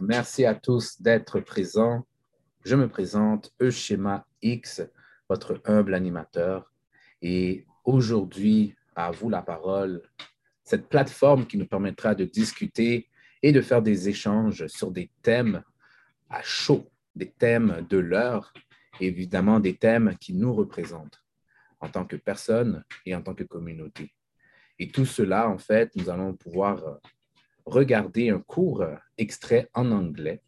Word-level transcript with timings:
Merci 0.00 0.44
à 0.44 0.54
tous 0.54 1.00
d'être 1.00 1.40
présents. 1.40 2.06
Je 2.64 2.76
me 2.76 2.88
présente, 2.88 3.52
Euschema 3.60 4.26
X, 4.42 4.82
votre 5.28 5.60
humble 5.64 5.94
animateur. 5.94 6.72
Et 7.22 7.66
aujourd'hui, 7.84 8.74
à 8.94 9.10
vous 9.10 9.30
la 9.30 9.42
parole, 9.42 10.02
cette 10.64 10.88
plateforme 10.88 11.46
qui 11.46 11.56
nous 11.56 11.66
permettra 11.66 12.14
de 12.14 12.24
discuter 12.24 13.08
et 13.42 13.52
de 13.52 13.60
faire 13.60 13.82
des 13.82 14.08
échanges 14.08 14.66
sur 14.66 14.90
des 14.90 15.10
thèmes 15.22 15.62
à 16.28 16.42
chaud, 16.42 16.90
des 17.14 17.30
thèmes 17.30 17.86
de 17.88 17.98
l'heure, 17.98 18.52
évidemment 19.00 19.60
des 19.60 19.76
thèmes 19.76 20.16
qui 20.20 20.34
nous 20.34 20.52
représentent 20.52 21.24
en 21.80 21.88
tant 21.88 22.04
que 22.04 22.16
personne 22.16 22.84
et 23.06 23.14
en 23.14 23.22
tant 23.22 23.34
que 23.34 23.44
communauté. 23.44 24.14
Et 24.78 24.90
tout 24.90 25.06
cela, 25.06 25.48
en 25.48 25.58
fait, 25.58 25.94
nous 25.96 26.10
allons 26.10 26.34
pouvoir 26.34 27.00
regarder 27.64 28.30
un 28.30 28.40
court 28.40 28.84
extrait 29.18 29.68
en 29.74 29.90
anglais. 29.90 30.42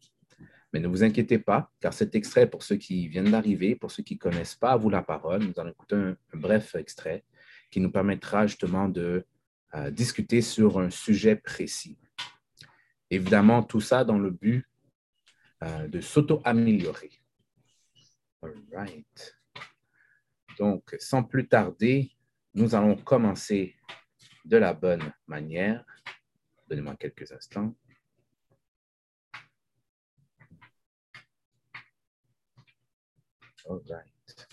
Mais 0.73 0.81
ne 0.81 0.89
vous 0.89 1.05
inquiétez 1.05 1.39
pas, 1.39 1.71
car 1.81 1.93
cet 1.93 2.15
extrait, 2.15 2.49
pour 2.49 2.63
ceux 2.63 2.77
qui 2.77 3.07
viennent 3.09 3.31
d'arriver, 3.31 3.75
pour 3.77 3.91
ceux 3.91 4.03
qui 4.03 4.15
ne 4.15 4.19
connaissent 4.19 4.55
pas 4.55 4.73
à 4.73 4.77
vous 4.77 4.89
la 4.89 5.03
parole, 5.03 5.43
nous 5.43 5.53
allons 5.59 5.71
écouter 5.71 5.97
un, 5.97 6.17
bref 6.33 6.75
extrait 6.75 7.25
qui 7.71 7.81
nous 7.81 7.91
permettra 7.91 8.47
justement 8.47 8.89
de 8.89 9.27
euh, 9.75 9.91
discuter 9.91 10.41
sur 10.41 10.79
un 10.79 10.91
sujet 10.91 11.37
précis. 11.37 11.99
Évidemment, 13.11 13.63
tout 13.63 13.81
ça 13.81 14.05
dans 14.05 14.19
le 14.19 14.31
but 14.31 14.67
euh, 15.63 15.89
de 15.89 16.01
s'auto-améliorer. 16.01 17.11
All 18.43 18.55
right. 18.73 19.39
Donc, 20.59 20.97
sans 20.99 21.23
plus 21.23 21.47
tarder, 21.47 22.11
nous 22.55 22.75
allons 22.75 22.97
commencer 22.97 23.75
de 24.45 24.57
la 24.57 24.75
bonne 24.75 25.13
manière. 25.27 25.85
Donnez-moi 26.73 26.97
quelques 26.97 27.31
instants. 27.31 27.77
All 33.69 33.83
right. 33.91 34.49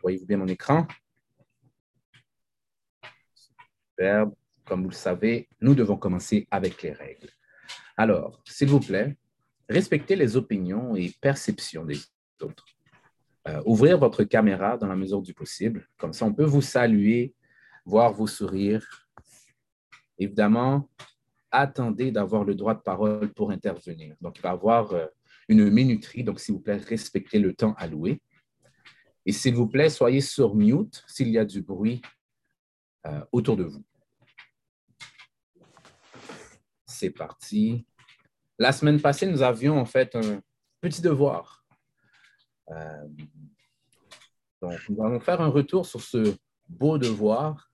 Voyez-vous 0.00 0.24
bien 0.24 0.38
mon 0.38 0.46
écran? 0.46 0.88
Superbe. 3.90 4.34
Comme 4.64 4.84
vous 4.84 4.88
le 4.88 4.94
savez, 4.94 5.50
nous 5.60 5.74
devons 5.74 5.98
commencer 5.98 6.48
avec 6.50 6.80
les 6.80 6.92
règles. 6.92 7.28
Alors, 7.98 8.42
s'il 8.46 8.70
vous 8.70 8.80
plaît, 8.80 9.18
respectez 9.68 10.16
les 10.16 10.38
opinions 10.38 10.96
et 10.96 11.14
perceptions 11.20 11.84
des 11.84 12.00
autres. 12.40 12.64
Euh, 13.48 13.60
ouvrir 13.66 13.98
votre 13.98 14.24
caméra 14.24 14.78
dans 14.78 14.88
la 14.88 14.96
mesure 14.96 15.20
du 15.20 15.34
possible. 15.34 15.86
Comme 15.98 16.14
ça, 16.14 16.24
on 16.24 16.32
peut 16.32 16.44
vous 16.44 16.62
saluer, 16.62 17.34
voir 17.84 18.14
vos 18.14 18.26
sourires 18.26 19.09
Évidemment, 20.20 20.90
attendez 21.50 22.12
d'avoir 22.12 22.44
le 22.44 22.54
droit 22.54 22.74
de 22.74 22.80
parole 22.80 23.32
pour 23.32 23.50
intervenir. 23.50 24.14
Donc, 24.20 24.36
il 24.36 24.42
va 24.42 24.50
y 24.50 24.52
avoir 24.52 24.92
euh, 24.92 25.06
une 25.48 25.70
minuterie. 25.70 26.22
Donc, 26.22 26.40
s'il 26.40 26.54
vous 26.54 26.60
plaît, 26.60 26.76
respectez 26.76 27.38
le 27.38 27.54
temps 27.54 27.72
alloué. 27.78 28.20
Et 29.24 29.32
s'il 29.32 29.54
vous 29.54 29.66
plaît, 29.66 29.88
soyez 29.88 30.20
sur 30.20 30.54
mute 30.54 31.02
s'il 31.06 31.28
y 31.28 31.38
a 31.38 31.46
du 31.46 31.62
bruit 31.62 32.02
euh, 33.06 33.24
autour 33.32 33.56
de 33.56 33.64
vous. 33.64 33.82
C'est 36.84 37.10
parti. 37.10 37.86
La 38.58 38.72
semaine 38.72 39.00
passée, 39.00 39.26
nous 39.26 39.40
avions 39.40 39.78
en 39.78 39.86
fait 39.86 40.14
un 40.16 40.42
petit 40.82 41.00
devoir. 41.00 41.64
Euh, 42.68 43.08
donc, 44.60 44.78
nous 44.90 45.02
allons 45.02 45.20
faire 45.20 45.40
un 45.40 45.48
retour 45.48 45.86
sur 45.86 46.02
ce 46.02 46.36
beau 46.68 46.98
devoir 46.98 47.70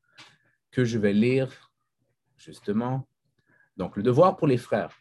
que 0.70 0.84
je 0.84 0.98
vais 0.98 1.12
lire 1.12 1.65
justement. 2.36 3.08
Donc, 3.76 3.96
le 3.96 4.02
devoir 4.02 4.36
pour 4.36 4.46
les 4.46 4.56
frères. 4.56 4.96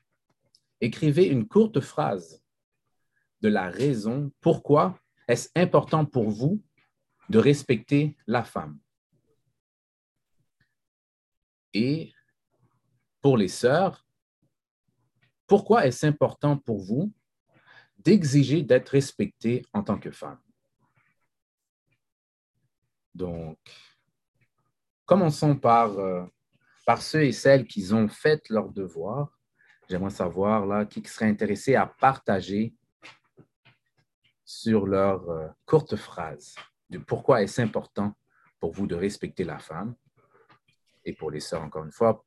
Écrivez 0.81 1.27
une 1.27 1.47
courte 1.47 1.79
phrase 1.79 2.43
de 3.41 3.49
la 3.49 3.69
raison 3.69 4.31
pourquoi 4.41 4.99
est-ce 5.27 5.49
important 5.55 6.05
pour 6.05 6.29
vous 6.29 6.61
de 7.29 7.39
respecter 7.39 8.17
la 8.27 8.43
femme. 8.43 8.79
Et 11.73 12.13
pour 13.21 13.37
les 13.37 13.47
sœurs, 13.47 14.05
pourquoi 15.47 15.85
est-ce 15.85 16.05
important 16.05 16.57
pour 16.57 16.79
vous 16.79 17.13
d'exiger 17.97 18.61
d'être 18.61 18.89
respectée 18.89 19.65
en 19.73 19.83
tant 19.83 19.99
que 19.99 20.11
femme? 20.11 20.39
Donc, 23.13 23.57
commençons 25.05 25.55
par 25.55 25.97
euh, 25.97 26.25
par 26.85 27.01
ceux 27.01 27.23
et 27.23 27.31
celles 27.31 27.65
qui 27.65 27.91
ont 27.93 28.07
fait 28.07 28.47
leur 28.49 28.69
devoir. 28.69 29.37
J'aimerais 29.89 30.11
savoir 30.11 30.65
là, 30.65 30.85
qui 30.85 31.03
serait 31.05 31.29
intéressé 31.29 31.75
à 31.75 31.85
partager 31.85 32.73
sur 34.43 34.85
leur 34.85 35.29
euh, 35.29 35.47
courte 35.65 35.95
phrase 35.95 36.55
de 36.89 36.99
pourquoi 36.99 37.41
est-ce 37.41 37.61
important 37.61 38.15
pour 38.59 38.71
vous 38.71 38.87
de 38.87 38.95
respecter 38.95 39.43
la 39.43 39.59
femme. 39.59 39.95
Et 41.03 41.13
pour 41.13 41.31
les 41.31 41.39
sœurs, 41.39 41.61
encore 41.61 41.83
une 41.83 41.91
fois, 41.91 42.23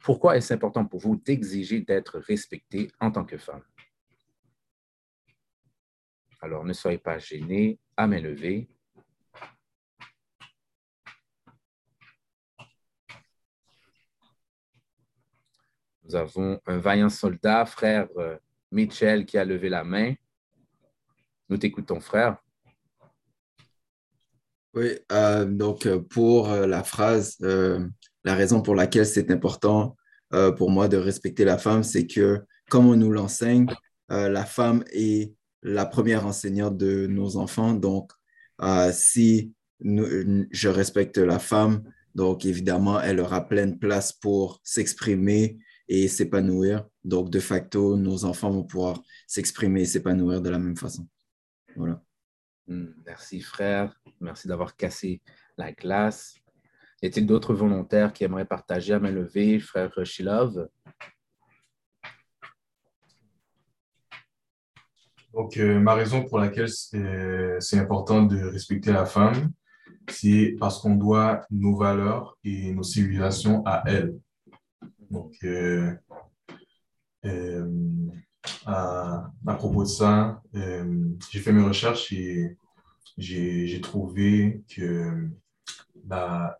pourquoi 0.00 0.36
est-ce 0.36 0.54
important 0.54 0.86
pour 0.86 1.00
vous 1.00 1.16
d'exiger 1.16 1.80
d'être 1.80 2.18
respectée 2.18 2.90
en 3.00 3.10
tant 3.10 3.24
que 3.24 3.36
femme? 3.36 3.64
Alors, 6.40 6.64
ne 6.64 6.72
soyez 6.72 6.98
pas 6.98 7.18
gênés, 7.18 7.80
à 7.96 8.06
main. 8.06 8.22
Nous 16.08 16.16
avons 16.16 16.58
un 16.66 16.78
vaillant 16.78 17.10
soldat, 17.10 17.66
frère 17.66 18.08
euh, 18.16 18.38
Mitchell, 18.72 19.26
qui 19.26 19.36
a 19.36 19.44
levé 19.44 19.68
la 19.68 19.84
main. 19.84 20.14
Nous 21.50 21.58
t'écoutons, 21.58 22.00
frère. 22.00 22.38
Oui, 24.72 24.98
euh, 25.12 25.44
donc 25.44 25.84
euh, 25.84 26.00
pour 26.00 26.48
la 26.48 26.82
phrase, 26.82 27.36
la 27.40 28.34
raison 28.34 28.62
pour 28.62 28.74
laquelle 28.74 29.06
c'est 29.06 29.30
important 29.30 29.96
pour 30.56 30.70
moi 30.70 30.88
de 30.88 30.98
respecter 30.98 31.44
la 31.44 31.56
femme, 31.56 31.82
c'est 31.82 32.06
que 32.06 32.42
comme 32.68 32.86
on 32.86 32.96
nous 32.96 33.10
l'enseigne, 33.10 33.66
la 34.10 34.44
femme 34.44 34.84
est 34.92 35.32
la 35.62 35.86
première 35.86 36.26
enseignante 36.26 36.76
de 36.76 37.06
nos 37.06 37.38
enfants. 37.38 37.72
Donc, 37.72 38.12
si 38.92 39.54
je 39.80 40.68
respecte 40.68 41.16
la 41.16 41.38
femme, 41.38 41.82
donc 42.14 42.44
évidemment, 42.44 43.00
elle 43.00 43.20
aura 43.20 43.48
pleine 43.48 43.78
place 43.78 44.12
pour 44.12 44.60
s'exprimer 44.62 45.58
et 45.88 46.08
s'épanouir. 46.08 46.86
Donc, 47.04 47.30
de 47.30 47.40
facto, 47.40 47.96
nos 47.96 48.24
enfants 48.24 48.50
vont 48.50 48.64
pouvoir 48.64 49.02
s'exprimer 49.26 49.82
et 49.82 49.86
s'épanouir 49.86 50.40
de 50.40 50.50
la 50.50 50.58
même 50.58 50.76
façon. 50.76 51.08
Voilà. 51.76 52.02
Hmm, 52.66 52.88
merci, 53.06 53.40
frère. 53.40 53.98
Merci 54.20 54.48
d'avoir 54.48 54.76
cassé 54.76 55.22
la 55.56 55.72
glace. 55.72 56.34
Y 57.02 57.06
a-t-il 57.06 57.26
d'autres 57.26 57.54
volontaires 57.54 58.12
qui 58.12 58.24
aimeraient 58.24 58.44
partager 58.44 58.92
à 58.92 58.98
main 58.98 59.10
levée, 59.10 59.58
frère 59.60 59.92
Shilov? 60.04 60.68
Donc, 65.32 65.56
euh, 65.56 65.78
ma 65.78 65.94
raison 65.94 66.24
pour 66.24 66.38
laquelle 66.38 66.68
c'est 66.68 67.78
important 67.78 68.22
de 68.22 68.42
respecter 68.42 68.92
la 68.92 69.06
femme, 69.06 69.52
c'est 70.10 70.56
parce 70.58 70.80
qu'on 70.80 70.96
doit 70.96 71.46
nos 71.50 71.76
valeurs 71.76 72.36
et 72.42 72.72
nos 72.72 72.82
civilisations 72.82 73.62
à 73.64 73.84
elle. 73.86 74.18
Donc, 75.10 75.34
euh, 75.44 75.94
euh, 77.24 77.66
à, 78.66 79.30
propos 79.56 79.82
de 79.82 79.88
ça, 79.88 80.42
euh, 80.54 81.08
j'ai 81.30 81.40
fait 81.40 81.52
mes 81.52 81.62
recherches 81.62 82.12
et 82.12 82.56
j'ai 83.16 83.80
trouvé 83.80 84.62
que 84.74 85.28
la, 86.06 86.56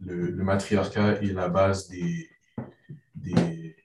le, 0.00 0.42
matriarcat 0.42 1.22
est 1.22 1.32
la 1.32 1.48
base 1.48 1.88
des, 1.88 2.28
des, 3.14 3.76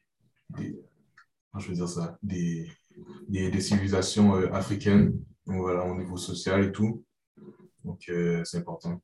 je 1.57 1.67
veux 1.67 1.75
dire 1.75 1.89
ça, 1.89 2.17
des, 2.23 2.69
des, 3.27 3.61
civilisations 3.61 4.33
africaines, 4.53 5.19
voilà, 5.45 5.85
au 5.85 5.95
niveau 5.95 6.17
social 6.17 6.63
et 6.63 6.71
tout. 6.71 7.03
Donc, 7.83 8.11
c'est 8.44 8.57
important. 8.57 9.01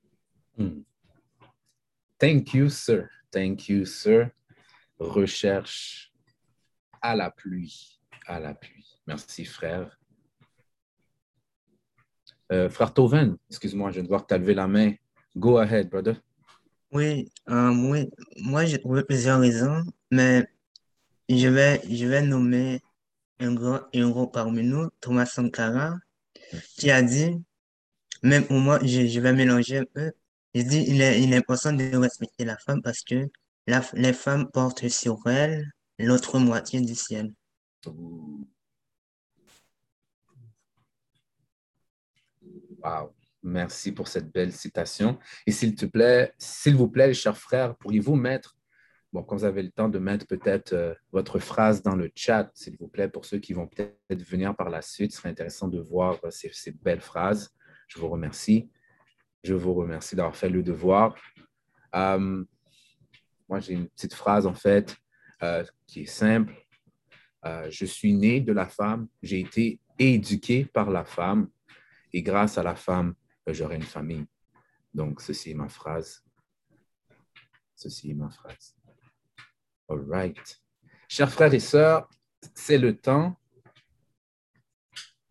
Hmm. 0.57 0.81
Thank 2.19 2.53
you, 2.53 2.69
sir. 2.69 3.09
Thank 3.31 3.69
you, 3.69 3.85
sir 3.85 4.31
recherche 4.99 6.11
à 7.01 7.15
la 7.15 7.31
pluie, 7.31 7.99
à 8.25 8.39
la 8.39 8.53
pluie. 8.53 8.99
Merci, 9.07 9.45
frère. 9.45 9.97
Euh, 12.51 12.69
frère 12.69 12.93
Toven, 12.93 13.37
excuse-moi, 13.49 13.91
je 13.91 14.01
de 14.01 14.07
voir 14.07 14.25
que 14.25 14.33
tu 14.33 14.39
levé 14.39 14.53
la 14.53 14.67
main. 14.67 14.93
Go 15.35 15.57
ahead, 15.57 15.89
brother. 15.89 16.15
Oui, 16.91 17.29
euh, 17.49 17.73
oui. 17.89 18.09
moi 18.37 18.65
j'ai 18.65 18.79
trouvé 18.79 19.03
plusieurs 19.03 19.41
raisons, 19.41 19.83
mais 20.09 20.47
je 21.27 21.47
vais, 21.49 21.81
je 21.89 22.05
vais 22.05 22.21
nommer 22.21 22.81
un 23.39 23.53
grand 23.53 23.81
héros 23.91 24.27
parmi 24.27 24.63
nous, 24.63 24.89
Thomas 25.01 25.25
Sankara, 25.25 25.95
qui 26.77 26.89
a 26.89 27.01
dit, 27.01 27.35
même 28.23 28.45
pour 28.47 28.57
moi, 28.57 28.79
je, 28.81 29.05
je 29.05 29.19
vais 29.19 29.33
mélanger 29.33 29.79
un 29.79 29.83
peu, 29.83 30.11
il 30.53 30.65
dit 30.67 30.85
il 30.87 31.01
est, 31.01 31.21
il 31.21 31.33
est 31.33 31.37
important 31.37 31.73
de 31.73 31.95
respecter 31.97 32.45
la 32.45 32.57
femme 32.57 32.81
parce 32.81 33.01
que 33.01 33.29
les 33.93 34.13
femmes 34.13 34.49
portent 34.51 34.87
sur 34.87 35.27
elles 35.27 35.65
l'autre 35.99 36.39
moitié 36.39 36.81
du 36.81 36.95
ciel. 36.95 37.33
Wow. 42.83 43.13
Merci 43.43 43.91
pour 43.91 44.07
cette 44.07 44.31
belle 44.31 44.51
citation. 44.51 45.19
Et 45.45 45.51
s'il 45.51 45.75
te 45.75 45.85
plaît, 45.85 46.33
s'il 46.37 46.75
vous 46.75 46.89
plaît, 46.89 47.13
chers 47.13 47.37
frères, 47.37 47.75
pourriez-vous 47.77 48.15
mettre, 48.15 48.57
bon, 49.13 49.23
quand 49.23 49.37
vous 49.37 49.45
avez 49.45 49.63
le 49.63 49.71
temps 49.71 49.89
de 49.89 49.99
mettre 49.99 50.27
peut-être 50.27 50.73
euh, 50.73 50.93
votre 51.11 51.39
phrase 51.39 51.81
dans 51.81 51.95
le 51.95 52.11
chat, 52.13 52.51
s'il 52.53 52.75
vous 52.77 52.87
plaît, 52.87 53.07
pour 53.07 53.25
ceux 53.25 53.39
qui 53.39 53.53
vont 53.53 53.67
peut-être 53.67 54.23
venir 54.23 54.55
par 54.55 54.69
la 54.69 54.81
suite, 54.81 55.11
ce 55.11 55.19
serait 55.19 55.29
intéressant 55.29 55.67
de 55.67 55.79
voir 55.79 56.19
euh, 56.25 56.29
ces, 56.31 56.71
belles 56.71 57.01
phrases. 57.01 57.55
Je 57.87 57.99
vous 57.99 58.09
remercie. 58.09 58.69
Je 59.43 59.53
vous 59.53 59.73
remercie 59.73 60.15
d'avoir 60.15 60.35
fait 60.35 60.49
le 60.49 60.63
devoir. 60.63 61.15
Euh, 61.95 62.43
moi, 63.47 63.59
j'ai 63.59 63.73
une 63.73 63.87
petite 63.89 64.13
phrase, 64.13 64.45
en 64.45 64.53
fait, 64.53 64.95
euh, 65.43 65.63
qui 65.85 66.01
est 66.01 66.05
simple. 66.05 66.53
Euh, 67.45 67.69
je 67.69 67.85
suis 67.85 68.13
né 68.13 68.41
de 68.41 68.51
la 68.51 68.67
femme, 68.67 69.07
j'ai 69.21 69.39
été 69.39 69.79
éduqué 69.99 70.65
par 70.65 70.89
la 70.89 71.05
femme, 71.05 71.49
et 72.13 72.21
grâce 72.21 72.57
à 72.57 72.63
la 72.63 72.75
femme, 72.75 73.13
j'aurai 73.47 73.75
une 73.75 73.83
famille. 73.83 74.25
Donc, 74.93 75.21
ceci 75.21 75.51
est 75.51 75.55
ma 75.55 75.69
phrase. 75.69 76.23
Ceci 77.75 78.11
est 78.11 78.15
ma 78.15 78.29
phrase. 78.29 78.75
All 79.87 80.03
right. 80.09 80.61
Chers 81.07 81.31
frères 81.31 81.53
et 81.53 81.59
sœurs, 81.59 82.09
c'est 82.53 82.77
le 82.77 82.97
temps 82.97 83.39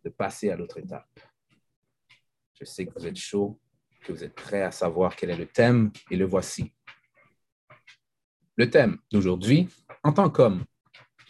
de 0.05 0.11
passer 0.11 0.51
à 0.51 0.57
l'autre 0.57 0.79
étape. 0.79 1.21
Je 2.59 2.65
sais 2.65 2.87
que 2.87 2.99
vous 2.99 3.07
êtes 3.07 3.17
chaud, 3.17 3.61
que 4.03 4.12
vous 4.12 4.25
êtes 4.25 4.35
prêts 4.35 4.62
à 4.62 4.71
savoir 4.71 5.17
quel 5.17 5.31
est 5.31 5.37
le 5.37 5.49
thème, 5.49 5.91
et 6.11 6.17
le 6.17 6.25
voici. 6.25 6.73
Le 8.58 8.70
thème 8.70 8.99
d'aujourd'hui, 9.12 9.69
en 10.03 10.14
tant 10.14 10.31
qu'homme, 10.31 10.64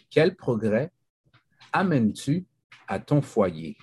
quel 0.09 0.37
progrès 0.37 0.93
amènes-tu 1.73 2.45
à 2.87 2.99
ton 2.99 3.21
foyer? 3.21 3.77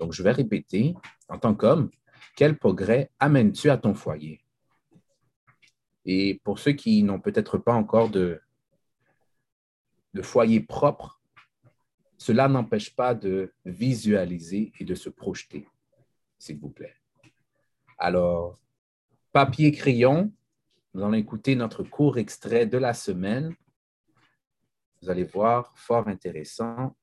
Donc, 0.00 0.14
je 0.14 0.22
vais 0.22 0.32
répéter, 0.32 0.94
en 1.28 1.38
tant 1.38 1.54
qu'homme, 1.54 1.90
quel 2.36 2.56
progrès 2.56 3.10
amènes-tu 3.18 3.68
à 3.68 3.76
ton 3.76 3.92
foyer? 3.92 4.40
Et 6.06 6.40
pour 6.42 6.58
ceux 6.58 6.72
qui 6.72 7.02
n'ont 7.02 7.20
peut-être 7.20 7.58
pas 7.58 7.74
encore 7.74 8.08
de, 8.08 8.40
de 10.14 10.22
foyer 10.22 10.60
propre, 10.60 11.20
cela 12.16 12.48
n'empêche 12.48 12.96
pas 12.96 13.14
de 13.14 13.52
visualiser 13.66 14.72
et 14.80 14.84
de 14.86 14.94
se 14.94 15.10
projeter, 15.10 15.68
s'il 16.38 16.58
vous 16.58 16.70
plaît. 16.70 16.96
Alors, 17.98 18.58
papier, 19.32 19.70
crayon, 19.70 20.32
nous 20.98 21.04
allons 21.04 21.14
écouter 21.14 21.54
notre 21.54 21.84
court 21.84 22.18
extrait 22.18 22.66
de 22.66 22.76
la 22.76 22.92
semaine. 22.92 23.54
Vous 25.00 25.08
allez 25.08 25.22
voir, 25.22 25.72
fort 25.78 26.08
intéressant. 26.08 26.96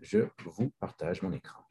Je 0.00 0.26
vous 0.44 0.70
partage 0.80 1.22
mon 1.22 1.30
écran. 1.30 1.62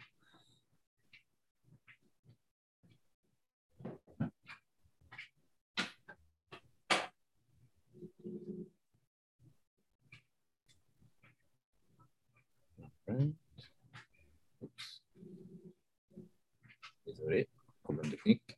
Désolé, 17.06 17.50
problème 17.83 18.09
technique. 18.09 18.50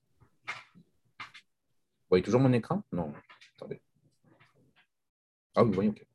Voyez 2.13 2.21
toujours 2.21 2.42
mon 2.42 2.54
écran? 2.54 2.83
Non, 2.92 3.12
attendez. 3.56 3.81
Ah 5.56 5.63
oui, 5.63 5.69
vous 5.69 5.74
voyez, 5.74 5.89
OK. 5.89 6.06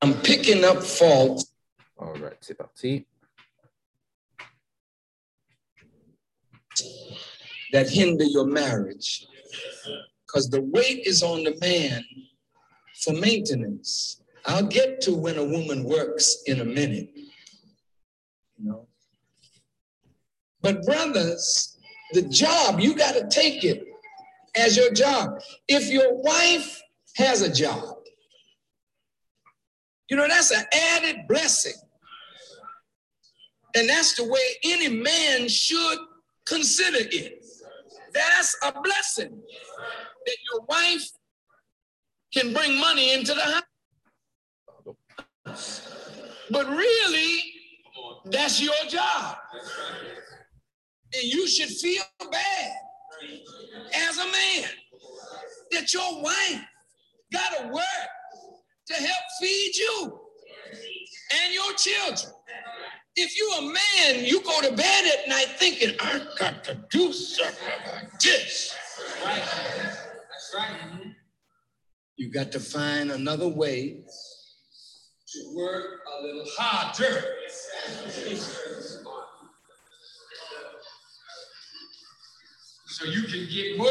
I'm 0.00 0.14
picking 0.22 0.62
up 0.62 0.80
faults 0.80 1.52
All 1.98 2.14
right, 2.20 2.36
c'est 2.40 2.54
parti. 2.54 3.04
that 7.72 7.88
hinder 7.90 8.26
your 8.26 8.46
marriage 8.46 9.26
because 10.24 10.48
the 10.50 10.60
weight 10.60 11.04
is 11.04 11.24
on 11.24 11.42
the 11.42 11.58
man 11.60 12.04
for 13.02 13.12
maintenance. 13.12 14.22
I'll 14.46 14.68
get 14.68 15.00
to 15.00 15.16
when 15.16 15.36
a 15.36 15.44
woman 15.44 15.82
works 15.82 16.44
in 16.46 16.60
a 16.60 16.64
minute. 16.64 17.12
You 18.62 18.68
know. 18.68 18.86
But 20.62 20.84
brothers, 20.84 21.76
the 22.12 22.22
job, 22.22 22.80
you 22.80 22.94
got 22.94 23.14
to 23.14 23.28
take 23.28 23.64
it 23.64 23.84
as 24.56 24.76
your 24.76 24.92
job. 24.92 25.40
If 25.68 25.90
your 25.90 26.14
wife 26.22 26.80
has 27.16 27.42
a 27.42 27.52
job, 27.52 27.96
you 30.08 30.16
know, 30.16 30.28
that's 30.28 30.50
an 30.50 30.64
added 30.72 31.26
blessing. 31.28 31.74
And 33.74 33.88
that's 33.88 34.14
the 34.14 34.24
way 34.24 34.40
any 34.64 34.88
man 34.88 35.48
should 35.48 35.98
consider 36.44 36.98
it. 37.00 37.42
That's 38.12 38.54
a 38.62 38.72
blessing 38.72 39.40
that 40.26 40.36
your 40.52 40.60
wife 40.68 41.08
can 42.32 42.52
bring 42.52 42.78
money 42.78 43.14
into 43.14 43.34
the 43.34 43.62
house. 45.46 45.88
But 46.50 46.68
really, 46.68 47.38
that's 48.26 48.60
your 48.60 48.74
job. 48.88 49.36
And 51.14 51.24
you 51.24 51.46
should 51.46 51.68
feel 51.68 52.02
bad 52.30 52.72
as 53.94 54.18
a 54.18 54.24
man 54.24 54.70
that 55.72 55.92
your 55.92 56.22
wife 56.22 56.60
got 57.32 57.58
to 57.58 57.68
work 57.68 57.84
to 58.86 58.94
help 58.94 59.24
feed 59.40 59.76
you 59.76 60.20
and 61.44 61.54
your 61.54 61.72
children. 61.74 62.32
If 63.14 63.36
you 63.36 63.52
a 63.58 63.62
man, 63.62 64.24
you 64.24 64.42
go 64.42 64.62
to 64.62 64.74
bed 64.74 65.04
at 65.04 65.28
night 65.28 65.48
thinking, 65.58 65.94
I 66.00 66.22
got 66.38 66.64
to 66.64 66.82
do 66.90 67.12
something 67.12 67.68
like 67.92 68.18
this. 68.20 68.74
Right. 69.22 69.36
That's 69.36 70.54
right. 70.56 71.12
You 72.16 72.30
got 72.30 72.52
to 72.52 72.60
find 72.60 73.10
another 73.10 73.48
way 73.48 74.04
to 75.32 75.54
work 75.54 76.00
a 76.18 76.22
little 76.22 76.46
harder. 76.56 77.24
So 82.92 83.06
you 83.06 83.22
can 83.22 83.48
get 83.50 83.78
more 83.78 83.88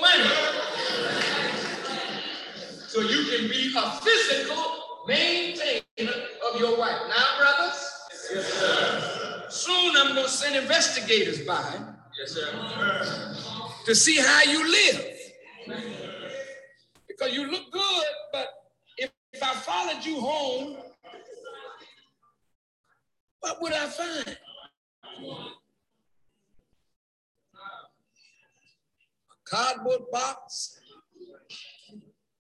money. 0.00 0.30
So 2.86 3.00
you 3.00 3.24
can 3.24 3.48
be 3.50 3.74
a 3.76 3.90
physical 4.00 5.02
maintainer 5.08 6.12
of 6.52 6.60
your 6.60 6.78
wife. 6.78 6.96
Now, 7.08 7.38
brothers, 7.38 7.92
Yes, 8.32 8.52
sir. 8.54 9.46
soon 9.50 9.96
I'm 9.96 10.14
going 10.14 10.26
to 10.26 10.30
send 10.30 10.54
investigators 10.54 11.44
by 11.44 11.74
yes, 12.20 12.32
sir. 12.34 13.36
to 13.84 13.94
see 13.96 14.16
how 14.20 14.42
you 14.44 14.62
live. 14.70 15.06
Because 17.08 17.32
you 17.34 17.50
look 17.50 17.72
good, 17.72 18.04
but 18.32 18.46
if, 18.96 19.10
if 19.32 19.42
I 19.42 19.54
followed 19.54 20.04
you 20.04 20.20
home, 20.20 20.76
what 23.40 23.60
would 23.60 23.72
I 23.72 23.86
find? 23.86 24.38
Cardboard 29.48 30.02
box 30.10 30.80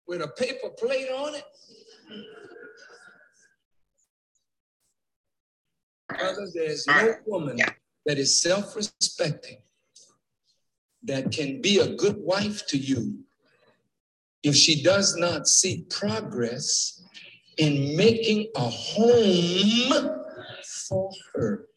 with 0.07 0.23
a 0.23 0.29
paper 0.29 0.71
plate 0.79 1.09
on 1.11 1.35
it. 1.35 1.45
Brothers, 6.09 6.53
there's 6.55 6.87
no 6.87 7.15
woman 7.27 7.59
that 8.07 8.19
is 8.19 8.43
self 8.43 8.75
respecting 8.75 9.59
that 11.05 11.31
can 11.31 11.61
be 11.61 11.79
a 11.79 11.95
good 11.95 12.17
wife 12.19 12.67
to 12.69 12.79
you 12.79 13.21
if 14.43 14.55
she 14.57 14.83
does 14.83 15.17
not 15.17 15.47
see 15.47 15.85
progress 15.91 17.03
in 17.59 17.97
making 17.97 18.49
a 18.57 18.69
home 18.69 20.23
for 20.89 21.11
her. 21.35 21.69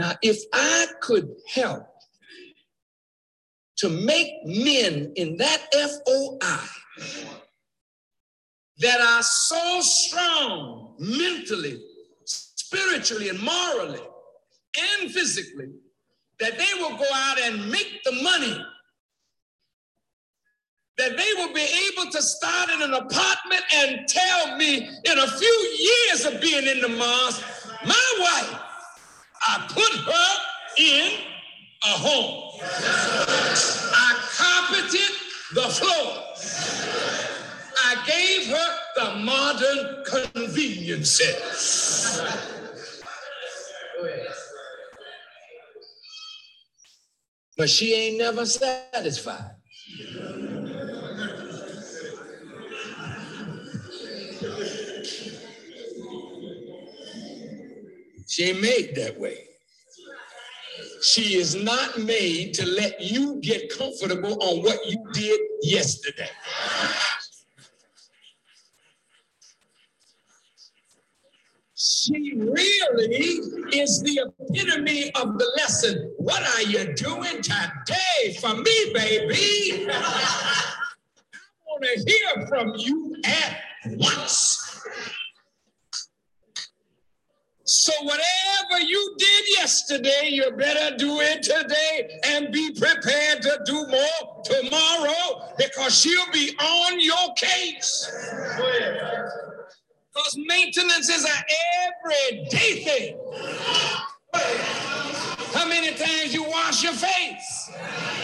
Now, 0.00 0.12
if 0.22 0.44
I 0.54 0.86
could 1.00 1.36
help 1.46 1.86
to 3.76 3.90
make 3.90 4.32
men 4.46 5.12
in 5.14 5.36
that 5.36 5.60
FOI 5.74 6.58
that 8.78 8.98
are 8.98 9.22
so 9.22 9.80
strong 9.82 10.94
mentally, 10.98 11.82
spiritually, 12.24 13.28
and 13.28 13.42
morally, 13.42 14.00
and 15.02 15.10
physically, 15.10 15.68
that 16.38 16.56
they 16.56 16.80
will 16.80 16.96
go 16.96 17.04
out 17.12 17.38
and 17.38 17.70
make 17.70 18.02
the 18.02 18.12
money, 18.22 18.58
that 20.96 21.14
they 21.14 21.32
will 21.36 21.52
be 21.52 21.90
able 21.92 22.10
to 22.10 22.22
start 22.22 22.70
in 22.70 22.80
an 22.80 22.94
apartment 22.94 23.64
and 23.74 24.08
tell 24.08 24.56
me 24.56 24.78
in 24.78 25.18
a 25.18 25.26
few 25.26 25.76
years 25.78 26.24
of 26.24 26.40
being 26.40 26.66
in 26.66 26.80
the 26.80 26.88
mosque, 26.88 27.44
My 27.84 28.14
wife, 28.18 28.69
I 29.52 29.66
put 29.66 29.92
her 30.06 30.30
in 30.78 31.10
a 31.82 31.88
home. 31.88 32.60
I 32.62 34.14
carpeted 34.38 35.10
the 35.54 35.62
floor. 35.62 36.22
I 37.84 37.96
gave 38.06 38.46
her 38.46 38.78
the 38.94 39.14
modern 39.24 40.04
conveniences. 40.04 42.20
But 47.56 47.68
she 47.68 47.92
ain't 47.92 48.18
never 48.18 48.46
satisfied. 48.46 49.56
She 58.40 58.46
ain't 58.46 58.62
made 58.62 58.94
that 58.94 59.20
way. 59.20 59.48
She 61.02 61.36
is 61.36 61.54
not 61.62 61.98
made 61.98 62.54
to 62.54 62.64
let 62.64 62.98
you 62.98 63.38
get 63.42 63.70
comfortable 63.76 64.42
on 64.42 64.62
what 64.62 64.78
you 64.86 64.96
did 65.12 65.38
yesterday. 65.62 66.30
She 71.74 72.32
really 72.34 73.16
is 73.74 74.00
the 74.00 74.22
epitome 74.24 75.10
of 75.16 75.36
the 75.38 75.52
lesson. 75.58 76.14
What 76.16 76.42
are 76.42 76.62
you 76.62 76.94
doing 76.94 77.42
today 77.42 78.38
for 78.40 78.54
me, 78.54 78.92
baby? 78.94 79.86
I 79.92 80.74
want 81.68 81.84
to 81.84 82.10
hear 82.10 82.46
from 82.46 82.72
you 82.74 83.16
at 83.22 83.60
once. 83.84 84.69
So, 87.70 87.92
whatever 88.02 88.80
you 88.84 89.14
did 89.16 89.44
yesterday, 89.56 90.30
you 90.30 90.50
better 90.50 90.96
do 90.96 91.20
it 91.20 91.44
today 91.44 92.18
and 92.24 92.50
be 92.52 92.72
prepared 92.72 93.42
to 93.42 93.60
do 93.64 93.86
more 93.86 94.42
tomorrow 94.42 95.54
because 95.56 95.96
she'll 95.96 96.32
be 96.32 96.50
on 96.58 96.98
your 96.98 97.32
case. 97.36 98.10
Because 100.12 100.36
maintenance 100.48 101.08
is 101.08 101.24
an 101.24 101.44
everyday 101.86 102.82
thing. 102.82 103.16
How 105.54 105.68
many 105.68 105.94
times 105.94 106.34
you 106.34 106.42
wash 106.42 106.82
your 106.82 106.94
face? 106.94 107.70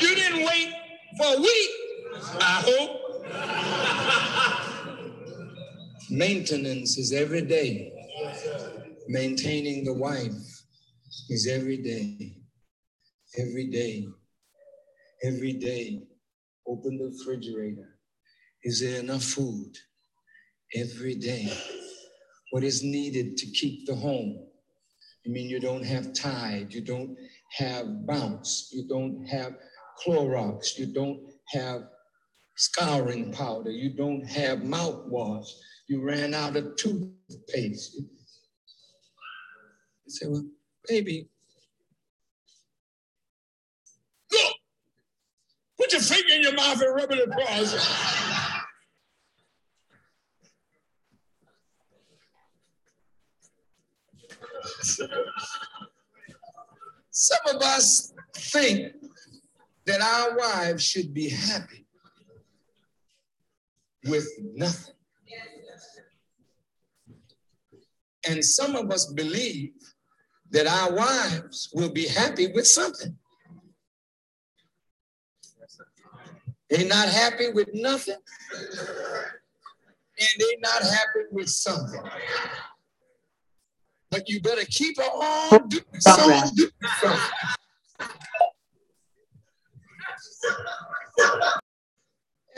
You 0.01 0.17
didn't 0.17 0.45
wait 0.45 0.73
for 1.19 1.37
a 1.37 1.41
week, 1.41 1.71
I 2.41 2.65
hope. 2.67 3.01
Maintenance 6.11 6.99
is 6.99 7.13
every 7.13 7.43
day. 7.43 7.93
Maintaining 9.09 9.85
the 9.85 9.93
wife 9.93 10.65
is 11.31 11.47
every 11.47 11.77
day. 11.77 12.39
Every 13.39 13.69
day. 13.69 14.07
Every 15.23 15.53
day. 15.53 16.03
Open 16.67 16.99
the 16.99 17.13
refrigerator. 17.17 17.99
Is 18.65 18.81
there 18.81 19.01
enough 19.01 19.23
food? 19.23 19.73
Every 20.75 21.15
day. 21.15 21.53
What 22.51 22.65
is 22.65 22.83
needed 22.83 23.37
to 23.37 23.47
keep 23.47 23.87
the 23.87 23.95
home? 23.95 24.47
I 25.25 25.29
mean, 25.29 25.49
you 25.49 25.61
don't 25.61 25.85
have 25.85 26.13
Tide, 26.13 26.73
you 26.73 26.81
don't 26.81 27.17
have 27.59 28.07
Bounce, 28.07 28.71
you 28.73 28.89
don't 28.89 29.25
have 29.27 29.55
Clorox, 30.05 30.79
you 30.79 30.87
don't 30.87 31.21
have 31.49 31.83
scouring 32.57 33.33
powder, 33.33 33.71
you 33.71 33.91
don't 33.91 34.25
have 34.25 34.61
mouthwash, 34.61 35.47
you 35.89 36.03
ran 36.03 36.35
out 36.35 36.57
of 36.57 36.77
toothpaste. 36.77 38.01
You 40.07 40.13
say, 40.13 40.27
well, 40.29 40.45
baby, 40.89 41.29
look, 44.31 44.55
put 45.79 45.93
your 45.93 46.01
finger 46.01 46.35
in 46.35 46.43
your 46.43 46.55
mouth 46.55 46.81
and 46.81 46.95
rub 46.95 47.11
it 47.11 47.29
across. 47.29 47.75
Some 57.11 57.39
of 57.55 57.63
us 57.63 58.13
think 58.35 58.93
that 59.87 60.01
our 60.01 60.37
wives 60.37 60.85
should 60.85 61.13
be 61.15 61.29
happy 61.31 61.87
with 64.05 64.29
nothing. 64.55 64.95
And 68.29 68.45
some 68.45 68.75
of 68.75 68.91
us 68.91 69.07
believe 69.07 69.73
that 70.51 70.67
our 70.67 70.93
wives 70.95 71.69
will 71.73 71.91
be 71.91 72.07
happy 72.07 72.49
with 72.53 72.67
something. 72.67 73.17
They're 76.69 76.87
not 76.87 77.09
happy 77.09 77.51
with 77.53 77.69
nothing, 77.75 78.17
and 80.19 80.29
they're 80.39 80.59
not 80.61 80.83
happy 80.83 81.27
with 81.31 81.49
something. 81.49 82.03
But 84.11 84.29
you 84.29 84.41
better 84.41 84.65
keep 84.65 84.97
her 84.99 85.05
on 85.05 85.69
doing 85.69 85.85
something. 86.01 86.57
doing 86.57 86.71
something. 87.01 87.21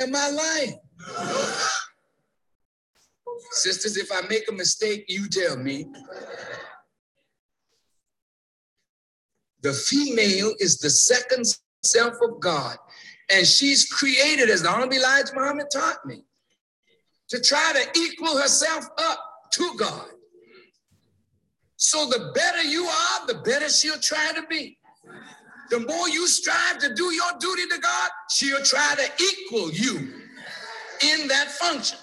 Am 0.00 0.14
I 0.14 0.30
lying? 0.30 0.78
Sisters, 3.50 3.96
if 3.96 4.10
I 4.12 4.26
make 4.28 4.48
a 4.48 4.52
mistake, 4.52 5.04
you 5.08 5.28
tell 5.28 5.56
me. 5.56 5.86
The 9.62 9.72
female 9.72 10.54
is 10.58 10.78
the 10.78 10.90
second 10.90 11.44
self 11.82 12.14
of 12.22 12.40
God, 12.40 12.76
and 13.30 13.46
she's 13.46 13.86
created, 13.86 14.50
as 14.50 14.62
the 14.62 14.70
Honorable 14.70 14.94
Elijah 14.94 15.34
Muhammad 15.34 15.66
taught 15.72 16.04
me, 16.06 16.22
to 17.28 17.40
try 17.40 17.72
to 17.74 18.00
equal 18.00 18.38
herself 18.38 18.86
up 18.98 19.18
to 19.52 19.74
God. 19.76 20.08
So 21.76 22.06
the 22.06 22.32
better 22.34 22.62
you 22.62 22.84
are, 22.84 23.26
the 23.26 23.40
better 23.44 23.68
she'll 23.68 24.00
try 24.00 24.32
to 24.34 24.42
be. 24.48 24.78
The 25.70 25.80
more 25.80 26.08
you 26.08 26.26
strive 26.26 26.78
to 26.78 26.94
do 26.94 27.12
your 27.12 27.32
duty 27.38 27.66
to 27.68 27.78
God, 27.78 28.10
she'll 28.30 28.62
try 28.62 28.94
to 28.96 29.22
equal 29.22 29.70
you 29.70 30.14
in 31.02 31.28
that 31.28 31.50
function. 31.50 31.98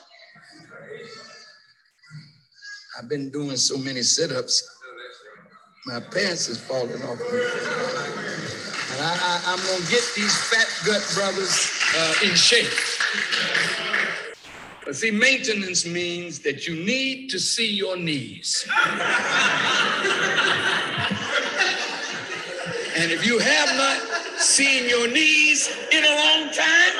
I've 2.98 3.10
been 3.10 3.30
doing 3.32 3.58
so 3.58 3.78
many 3.78 4.04
sit-ups, 4.04 4.75
my 5.86 6.00
pants 6.00 6.50
is 6.50 6.60
falling 6.60 7.02
off. 7.04 7.20
me. 7.20 7.40
And 8.92 9.02
I, 9.02 9.42
am 9.46 9.58
gonna 9.58 9.86
get 9.88 10.04
these 10.16 10.36
fat 10.50 10.68
gut 10.84 11.06
brothers 11.14 11.70
uh, 11.96 12.16
in 12.24 12.34
shape. 12.34 12.72
But 14.84 14.96
see, 14.96 15.12
maintenance 15.12 15.86
means 15.86 16.40
that 16.40 16.68
you 16.68 16.76
need 16.76 17.30
to 17.30 17.40
see 17.40 17.72
your 17.72 17.98
knees. 17.98 18.68
and 22.98 23.12
if 23.12 23.24
you 23.24 23.38
have 23.38 23.78
not 23.78 24.00
seen 24.40 24.90
your 24.90 25.08
knees 25.08 25.70
in 25.92 26.04
a 26.04 26.16
long 26.16 26.52
time, 26.52 26.94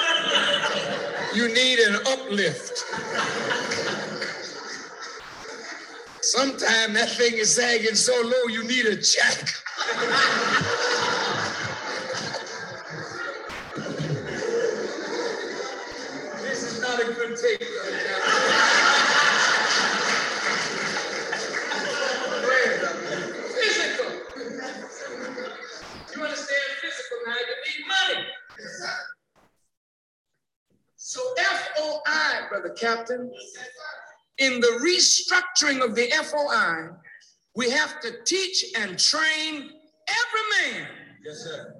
you 1.34 1.48
need 1.48 1.80
an 1.80 1.96
uplift. 2.08 2.86
Sometimes 6.36 6.94
that 6.96 7.10
thing 7.12 7.38
is 7.38 7.56
sagging 7.56 7.96
so 7.96 8.12
low 8.22 8.48
you 8.50 8.66
need 8.66 8.86
a 8.88 8.98
jack. 8.98 9.54
this 16.42 16.62
is 16.62 16.82
not 16.82 17.00
a 17.00 17.06
good 17.06 17.38
tape. 17.38 17.62
Physical. 23.56 24.12
You 26.14 26.22
understand 26.22 26.70
physical 26.82 27.18
now, 27.28 27.36
you 27.40 27.56
need 27.66 27.82
money. 27.88 28.28
So 30.98 31.22
FOI, 31.38 32.50
brother 32.50 32.76
captain, 32.78 33.32
in 34.38 34.60
the 34.60 34.68
restructuring 34.84 35.84
of 35.84 35.96
the 35.96 36.08
FOI, 36.24 36.90
we 37.56 37.70
have 37.70 38.02
to 38.02 38.12
teach 38.26 38.66
and 38.78 39.00
train 39.00 39.70
every 40.10 40.72
man 40.74 40.88
yes, 41.24 41.38
sir. 41.38 41.74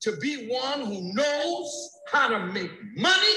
to 0.00 0.16
be 0.18 0.48
one 0.48 0.86
who 0.86 1.12
knows 1.12 1.90
how 2.10 2.28
to 2.28 2.46
make 2.52 2.70
money, 2.96 3.34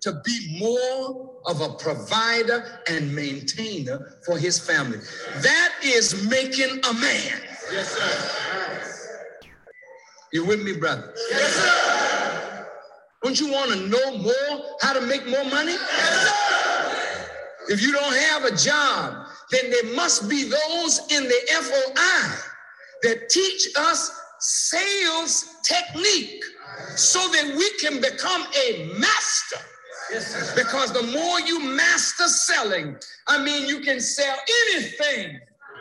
to 0.00 0.20
be 0.24 0.58
more 0.58 1.38
of 1.46 1.60
a 1.60 1.74
provider 1.74 2.80
and 2.88 3.14
maintainer 3.14 4.18
for 4.24 4.38
his 4.38 4.58
family. 4.58 4.98
That 5.42 5.72
is 5.84 6.28
making 6.28 6.80
a 6.88 6.94
man. 6.94 7.40
Yes, 7.72 7.90
sir. 7.90 9.50
You 10.32 10.44
with 10.44 10.62
me, 10.62 10.76
brother? 10.76 11.12
Yes, 11.30 11.54
sir. 11.54 12.66
Don't 13.22 13.40
you 13.40 13.52
want 13.52 13.70
to 13.72 13.76
know 13.88 14.18
more 14.18 14.76
how 14.80 14.92
to 14.92 15.00
make 15.02 15.26
more 15.26 15.44
money? 15.44 15.72
Yes, 15.72 16.28
sir. 16.28 16.45
If 17.68 17.82
you 17.82 17.92
don't 17.92 18.14
have 18.14 18.44
a 18.44 18.54
job 18.56 19.26
then 19.50 19.70
there 19.70 19.94
must 19.94 20.28
be 20.28 20.44
those 20.44 21.00
in 21.10 21.24
the 21.24 21.40
FOI 21.48 22.36
that 23.02 23.28
teach 23.28 23.68
us 23.76 24.10
sales 24.40 25.56
technique 25.62 26.42
so 26.96 27.20
that 27.28 27.54
we 27.56 27.70
can 27.78 28.00
become 28.00 28.44
a 28.66 28.92
master. 28.98 29.58
Because 30.54 30.92
the 30.92 31.02
more 31.02 31.40
you 31.40 31.60
master 31.60 32.28
selling, 32.28 32.96
I 33.26 33.42
mean, 33.42 33.66
you 33.68 33.80
can 33.80 34.00
sell 34.00 34.36
anything 34.72 35.38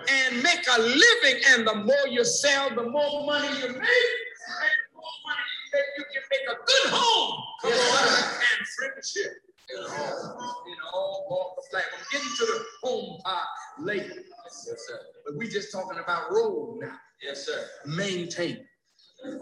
and 0.09 0.43
make 0.43 0.65
a 0.77 0.81
living. 0.81 1.41
And 1.49 1.67
the 1.67 1.75
more 1.75 2.07
you 2.09 2.23
sell, 2.23 2.69
the 2.69 2.89
more 2.89 3.25
money 3.25 3.47
you 3.59 3.67
make. 3.67 3.71
And 3.71 3.79
the 3.79 4.95
more 4.95 5.17
money 5.25 5.45
you 5.55 5.73
make, 5.73 5.85
you 5.97 6.05
can 6.13 6.23
make 6.31 6.47
a 6.49 6.65
good 6.65 6.91
home. 6.91 7.43
And 7.63 8.67
friendship. 8.77 9.44
You 9.75 9.81
know, 9.81 10.53
you 10.67 10.75
know, 10.77 11.25
walk 11.29 11.55
the 11.55 11.63
flag. 11.69 11.83
I'm 11.97 12.05
getting 12.11 12.29
to 12.37 12.45
the 12.45 12.65
home 12.83 13.19
part 13.23 13.47
later. 13.79 14.15
Yes, 14.15 14.67
sir. 14.87 14.99
But 15.25 15.37
we 15.37 15.47
just 15.47 15.71
talking 15.71 15.99
about 15.99 16.31
road 16.31 16.79
now. 16.81 16.95
Yes, 17.21 17.45
sir. 17.45 17.65
Maintain. 17.85 18.65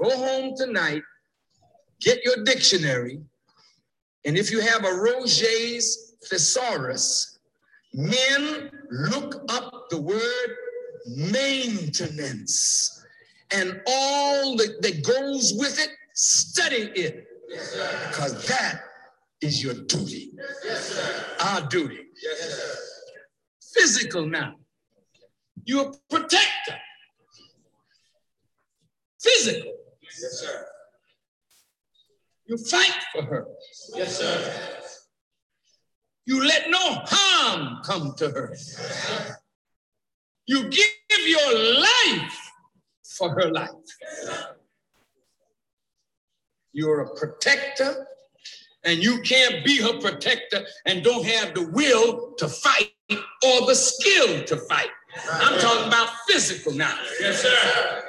Go 0.01 0.09
home 0.09 0.55
tonight, 0.55 1.01
get 1.99 2.23
your 2.23 2.43
dictionary, 2.43 3.19
and 4.25 4.37
if 4.37 4.51
you 4.51 4.61
have 4.61 4.85
a 4.85 4.93
Roget's 4.93 6.15
thesaurus, 6.29 7.39
men 7.93 8.71
look 8.89 9.43
up 9.49 9.89
the 9.89 10.01
word 10.01 10.55
maintenance 11.05 13.05
and 13.51 13.81
all 13.87 14.55
that, 14.55 14.81
that 14.81 15.03
goes 15.03 15.53
with 15.57 15.79
it, 15.79 15.89
study 16.13 16.91
it. 16.95 17.27
Because 17.49 18.47
that 18.47 18.83
is 19.43 19.63
your 19.63 19.73
duty. 19.73 20.31
Our 21.39 21.61
duty. 21.67 21.99
Physical 23.73 24.25
now. 24.25 24.55
You're 25.65 25.89
a 25.89 25.93
protector. 26.09 26.77
Physical. 29.21 29.73
Yes, 30.01 30.41
sir. 30.41 30.65
You 32.45 32.57
fight 32.57 32.99
for 33.13 33.23
her. 33.23 33.47
Yes, 33.95 34.17
sir. 34.17 34.79
You 36.25 36.45
let 36.45 36.69
no 36.69 37.01
harm 37.05 37.81
come 37.83 38.13
to 38.17 38.29
her. 38.29 38.55
You 40.45 40.69
give 40.69 41.27
your 41.27 41.79
life 41.79 42.51
for 43.17 43.29
her 43.29 43.51
life. 43.51 43.69
You're 46.73 47.01
a 47.01 47.15
protector, 47.15 48.07
and 48.83 49.03
you 49.03 49.21
can't 49.21 49.63
be 49.65 49.81
her 49.81 49.99
protector 49.99 50.65
and 50.85 51.03
don't 51.03 51.25
have 51.25 51.53
the 51.53 51.69
will 51.69 52.33
to 52.37 52.47
fight 52.47 52.91
or 53.09 53.65
the 53.67 53.75
skill 53.75 54.43
to 54.43 54.57
fight. 54.57 54.89
I'm 55.29 55.59
talking 55.59 55.87
about 55.87 56.09
physical 56.27 56.73
now. 56.73 56.97
Yes, 57.19 57.41
sir. 57.41 58.03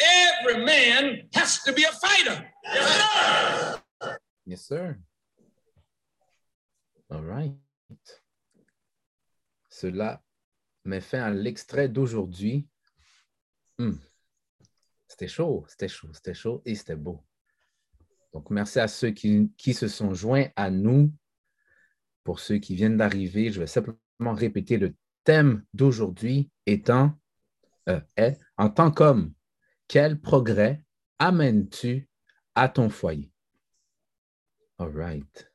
Every 0.00 0.64
man 0.64 1.28
has 1.34 1.62
to 1.62 1.72
be 1.72 1.84
a 1.84 1.92
fighter. 1.92 2.50
Yes, 2.64 2.96
sir. 2.98 4.18
Yes, 4.46 4.62
sir. 4.66 4.98
All 7.10 7.22
right. 7.22 7.52
Cela 9.70 10.22
met 10.84 11.00
fin 11.00 11.22
à 11.22 11.30
l'extrait 11.30 11.88
d'aujourd'hui. 11.88 12.66
Hmm. 13.78 13.96
C'était 15.06 15.28
chaud, 15.28 15.64
c'était 15.68 15.88
chaud, 15.88 16.10
c'était 16.14 16.34
chaud 16.34 16.62
et 16.64 16.74
c'était 16.74 16.96
beau. 16.96 17.22
Donc, 18.32 18.50
merci 18.50 18.80
à 18.80 18.88
ceux 18.88 19.10
qui, 19.10 19.52
qui, 19.56 19.74
se 19.74 19.88
sont 19.88 20.14
joints 20.14 20.46
à 20.56 20.70
nous. 20.70 21.12
Pour 22.24 22.40
ceux 22.40 22.58
qui 22.58 22.74
viennent 22.74 22.96
d'arriver, 22.96 23.50
je 23.50 23.60
vais 23.60 23.66
simplement 23.66 23.98
répéter 24.34 24.78
le 24.78 24.94
thème 25.24 25.64
d'aujourd'hui 25.74 26.50
étant 26.66 27.18
euh, 27.88 28.00
est 28.16 28.38
en 28.56 28.70
tant 28.70 28.90
qu'homme, 28.90 29.32
quel 29.88 30.20
progrès 30.20 30.84
amènes-tu 31.18 32.08
à 32.54 32.68
ton 32.68 32.88
foyer? 32.88 33.30
All 34.78 34.96
right. 34.96 35.52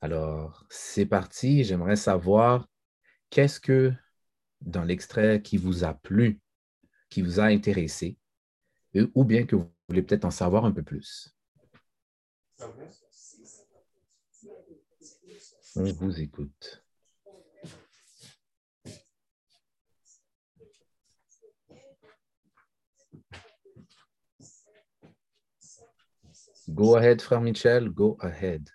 Alors, 0.00 0.64
c'est 0.70 1.06
parti. 1.06 1.64
J'aimerais 1.64 1.96
savoir 1.96 2.68
qu'est-ce 3.30 3.60
que 3.60 3.92
dans 4.60 4.84
l'extrait 4.84 5.42
qui 5.42 5.56
vous 5.56 5.84
a 5.84 5.94
plu, 5.94 6.40
qui 7.10 7.22
vous 7.22 7.40
a 7.40 7.44
intéressé, 7.44 8.16
ou 9.14 9.24
bien 9.24 9.44
que 9.44 9.56
vous 9.56 9.70
voulez 9.88 10.02
peut-être 10.02 10.24
en 10.24 10.30
savoir 10.30 10.64
un 10.64 10.72
peu 10.72 10.82
plus? 10.82 11.35
On 12.58 12.72
vous 15.92 16.20
écoute. 16.20 16.82
Go 26.68 26.96
ahead, 26.96 27.20
frère 27.20 27.40
Michel, 27.40 27.90
go 27.90 28.16
ahead. 28.20 28.68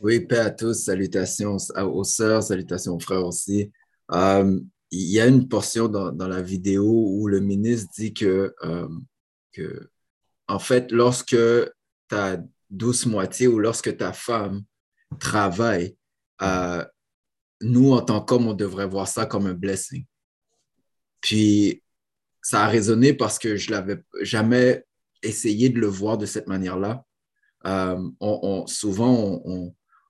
Oui, 0.00 0.20
paix 0.20 0.38
à 0.38 0.50
tous, 0.50 0.74
salutations 0.74 1.56
aux 1.76 2.04
sœurs, 2.04 2.42
salutations 2.42 2.96
aux 2.96 2.98
frères 2.98 3.24
aussi. 3.24 3.70
Euh, 4.10 4.58
il 4.90 5.10
y 5.10 5.20
a 5.20 5.26
une 5.26 5.46
portion 5.46 5.88
dans, 5.88 6.26
la 6.26 6.42
vidéo 6.42 6.84
où 6.84 7.28
le 7.28 7.40
ministre 7.40 7.92
dit 7.96 8.12
que, 8.12 8.52
euh, 8.64 8.88
en 10.48 10.58
fait, 10.58 10.92
lorsque 10.92 11.36
ta 12.08 12.38
douce 12.70 13.06
moitié 13.06 13.46
ou 13.46 13.58
lorsque 13.58 13.96
ta 13.96 14.12
femme 14.12 14.64
travaille, 15.18 15.96
euh, 16.42 16.84
nous, 17.60 17.92
en 17.92 18.02
tant 18.02 18.20
qu'hommes, 18.20 18.48
on 18.48 18.54
devrait 18.54 18.86
voir 18.86 19.06
ça 19.06 19.26
comme 19.26 19.46
un 19.46 19.54
blessing. 19.54 20.04
Puis, 21.20 21.82
ça 22.42 22.64
a 22.64 22.68
résonné 22.68 23.14
parce 23.14 23.38
que 23.38 23.56
je 23.56 23.70
l'avais 23.70 24.02
jamais 24.22 24.84
essayé 25.22 25.68
de 25.68 25.80
le 25.80 25.86
voir 25.86 26.18
de 26.18 26.26
cette 26.26 26.48
manière-là. 26.48 27.04
Euh, 27.66 28.66
souvent, 28.66 29.40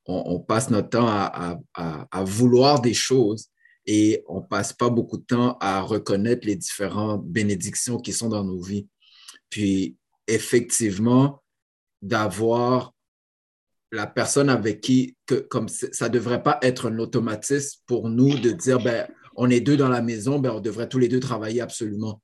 on, 0.07 0.41
passe 0.41 0.71
notre 0.71 0.89
temps 0.89 1.07
à, 1.07 1.61
à, 1.75 2.09
à, 2.11 2.25
vouloir 2.25 2.81
des 2.81 2.95
choses 2.95 3.49
et 3.85 4.25
on 4.27 4.41
passe 4.41 4.73
pas 4.73 4.89
beaucoup 4.89 5.19
de 5.19 5.25
temps 5.25 5.59
à 5.61 5.83
reconnaître 5.83 6.47
les 6.47 6.57
différentes 6.57 7.27
bénédictions 7.27 7.99
qui 7.99 8.13
sont 8.13 8.29
dans 8.29 8.45
nos 8.45 8.61
vies. 8.61 8.89
Puis, 9.53 9.99
effectivement, 10.27 11.43
d'avoir 12.01 12.95
la 13.93 14.07
personne 14.07 14.49
avec 14.49 14.81
qui, 14.81 15.15
que, 15.27 15.35
comme 15.35 15.69
ça 15.69 16.09
ne 16.09 16.15
devrait 16.15 16.43
pas 16.43 16.59
être 16.63 16.91
un 16.91 16.99
automatisme 16.99 17.81
pour 17.87 18.09
nous 18.09 18.39
de 18.39 18.51
dire, 18.51 18.83
ben, 18.83 19.07
on 19.37 19.51
est 19.51 19.61
deux 19.61 19.77
dans 19.77 19.91
la 19.91 20.01
maison, 20.01 20.39
ben, 20.39 20.53
on 20.53 20.61
devrait 20.61 20.89
tous 20.89 20.99
les 20.99 21.09
deux 21.09 21.21
travailler 21.21 21.61
absolument. 21.61 22.23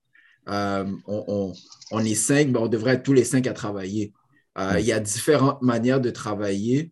Euh, 0.49 0.91
on, 1.07 1.53
on, 1.91 1.99
est 2.01 2.15
cinq, 2.15 2.51
ben, 2.51 2.61
on 2.61 2.69
devrait 2.69 2.95
être 2.95 3.03
tous 3.03 3.13
les 3.13 3.25
cinq 3.25 3.47
à 3.47 3.53
travailler. 3.53 4.15
Euh, 4.57 4.81
il 4.81 4.87
y 4.87 4.93
a 4.93 5.01
différentes 5.01 5.61
manières 5.61 6.01
de 6.01 6.09
travailler, 6.09 6.91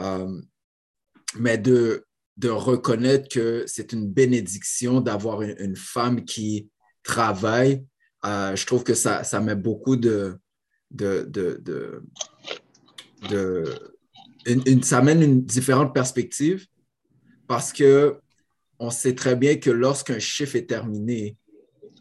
euh, 0.00 0.40
mais 1.38 1.58
de, 1.58 2.04
de 2.38 2.48
reconnaître 2.48 3.28
que 3.28 3.62
c'est 3.68 3.92
une 3.92 4.08
bénédiction 4.08 5.00
d'avoir 5.00 5.42
une, 5.42 5.54
une, 5.60 5.76
femme 5.76 6.24
qui 6.24 6.68
travaille. 7.04 7.86
Je 8.26 8.66
trouve 8.66 8.84
que 8.84 8.94
ça, 8.94 9.24
ça 9.24 9.40
met 9.40 9.54
beaucoup 9.54 9.96
de, 9.96 10.36
de, 10.90 11.24
de, 11.28 11.62
de, 13.28 13.74
ça 14.82 14.98
amène 14.98 15.22
une 15.22 15.44
différente 15.44 15.94
perspective 15.94 16.66
parce 17.46 17.72
que 17.72 18.18
on 18.78 18.90
sait 18.90 19.14
très 19.14 19.36
bien 19.36 19.56
que 19.56 19.70
lorsqu'un 19.70 20.18
chiffre 20.18 20.56
est 20.56 20.68
terminé, 20.68 21.36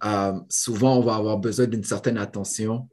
euh, 0.04 0.34
souvent 0.50 0.98
on 0.98 1.02
va 1.02 1.16
avoir 1.16 1.38
besoin 1.38 1.68
d'une 1.68 1.84
certaine 1.84 2.18
attention, 2.18 2.90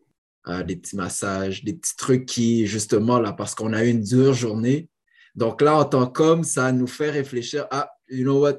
euh, 0.48 0.62
des 0.62 0.76
petits 0.76 0.96
massages, 0.96 1.64
des 1.64 1.74
petits 1.74 1.96
trucs 1.96 2.26
qui, 2.26 2.66
justement, 2.66 3.18
là, 3.18 3.32
parce 3.32 3.54
qu'on 3.54 3.72
a 3.72 3.84
eu 3.84 3.88
une 3.90 4.02
dure 4.02 4.34
journée. 4.34 4.88
Donc 5.34 5.62
là, 5.62 5.76
en 5.76 5.84
tant 5.84 6.06
qu'homme, 6.06 6.44
ça 6.44 6.70
nous 6.72 6.86
fait 6.86 7.10
réfléchir, 7.10 7.66
ah, 7.70 7.90
you 8.08 8.22
know 8.22 8.40
what, 8.40 8.58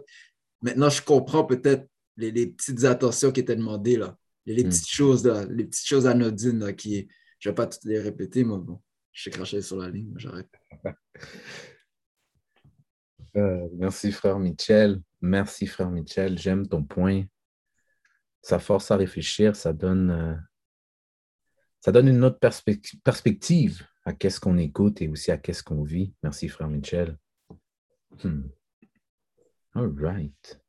maintenant 0.61 0.89
je 0.89 1.01
comprends 1.01 1.45
peut-être 1.45 1.87
les, 2.17 2.31
les, 2.31 2.47
petites 2.47 2.83
attentions 2.83 3.31
qui 3.31 3.39
étaient 3.41 3.55
demandées, 3.55 3.97
là, 3.97 4.17
les, 4.45 4.55
les 4.55 4.63
mm. 4.63 4.69
petites 4.69 4.89
choses, 4.89 5.25
là, 5.25 5.45
les 5.45 5.65
petites 5.65 5.87
choses 5.87 6.07
anodines 6.07 6.59
là, 6.59 6.73
qui, 6.73 7.07
je 7.39 7.49
ne 7.49 7.51
vais 7.51 7.55
pas 7.55 7.67
toutes 7.67 7.85
les 7.85 7.99
répéter, 7.99 8.43
mais 8.43 8.57
bon, 8.57 8.81
je 9.11 9.21
suis 9.21 9.31
craché 9.31 9.61
sur 9.61 9.77
la 9.77 9.89
ligne, 9.89 10.13
j'arrête. 10.17 10.49
Euh, 13.35 13.67
merci, 13.73 14.11
frère 14.11 14.37
Michel. 14.37 15.01
Merci, 15.19 15.65
frère 15.65 15.89
Michel. 15.89 16.37
J'aime 16.37 16.67
ton 16.67 16.83
point. 16.83 17.23
Ça 18.43 18.59
force 18.59 18.91
à 18.91 18.95
réfléchir, 18.95 19.55
ça 19.55 19.73
donne, 19.73 20.11
euh, 20.11 20.35
ça 21.79 21.91
donne 21.91 22.09
une 22.09 22.23
autre 22.23 22.37
perspective, 22.37 22.99
perspective 23.01 23.87
à 24.05 24.13
qu'est-ce 24.13 24.39
qu'on 24.39 24.59
écoute 24.59 25.01
et 25.01 25.07
aussi 25.07 25.31
à 25.31 25.37
qu'est-ce 25.39 25.63
qu'on 25.63 25.81
vit. 25.81 26.13
Merci, 26.21 26.47
frère 26.47 26.67
Michel. 26.67 27.17
Hmm. 28.23 28.43
All 29.73 29.91
right. 29.97 30.61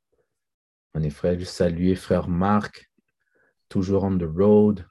On 0.94 1.02
est 1.02 1.10
frère, 1.10 1.38
juste 1.38 1.52
saluer 1.52 1.94
frère 1.96 2.28
Marc, 2.28 2.90
toujours 3.74 4.04
on 4.04 4.16
the 4.16 4.22
road. 4.22 4.87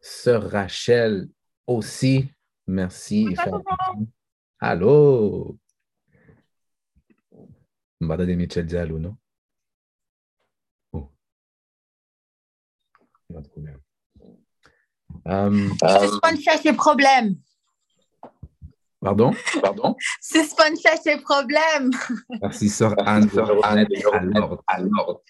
Sœur 0.00 0.48
Rachel 0.48 1.28
aussi, 1.66 2.30
merci. 2.68 3.34
Allô? 4.60 5.58
m'entendez 8.00 8.36
Michel 8.36 8.68
non? 9.00 9.16
Oh. 10.92 11.10
Euh, 13.32 13.40
de. 13.56 13.80
Um, 15.24 15.74
pardon? 19.02 19.32
Pardon? 19.60 19.96
Suspend 20.20 20.74
chercher 20.80 21.20
problème. 21.20 21.90
Merci, 22.40 22.68
sœur 22.68 22.94
Anne, 23.06 23.28
pour 23.28 23.46
remettre 23.46 24.08
à 24.66 24.80
l'ordre. 24.80 25.22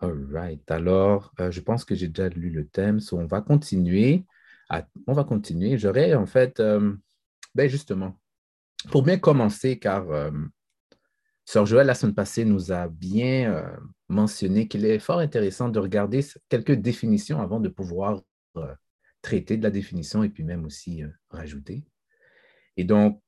All 0.00 0.26
right. 0.32 0.70
Alors, 0.70 1.32
euh, 1.40 1.50
je 1.50 1.60
pense 1.60 1.84
que 1.84 1.94
j'ai 1.94 2.08
déjà 2.08 2.28
lu 2.28 2.50
le 2.50 2.66
thème. 2.66 3.00
So, 3.00 3.18
on 3.18 3.26
va 3.26 3.40
continuer. 3.40 4.24
à- 4.70 4.86
on 5.06 5.12
va 5.12 5.24
continuer. 5.24 5.76
J'aurais 5.78 6.14
en 6.14 6.26
fait, 6.26 6.58
euh, 6.58 6.94
ben 7.54 7.68
justement, 7.68 8.18
pour 8.90 9.02
bien 9.02 9.18
commencer, 9.18 9.78
car 9.78 10.10
euh, 10.10 10.30
Sœur 11.44 11.66
Joël, 11.66 11.86
la 11.86 11.94
semaine 11.94 12.14
passée, 12.14 12.46
nous 12.46 12.72
a 12.72 12.88
bien 12.88 13.52
euh, 13.52 13.76
mentionné 14.08 14.66
qu'il 14.66 14.86
est 14.86 14.98
fort 14.98 15.18
intéressant 15.18 15.68
de 15.68 15.78
regarder 15.78 16.24
quelques 16.48 16.72
définitions 16.72 17.42
avant 17.42 17.60
de 17.60 17.68
pouvoir 17.68 18.22
euh, 18.56 18.74
traiter 19.24 19.56
de 19.56 19.62
la 19.62 19.70
définition 19.70 20.22
et 20.22 20.28
puis 20.28 20.44
même 20.44 20.64
aussi 20.66 21.02
euh, 21.02 21.08
rajouter. 21.30 21.84
Et 22.76 22.84
donc, 22.84 23.20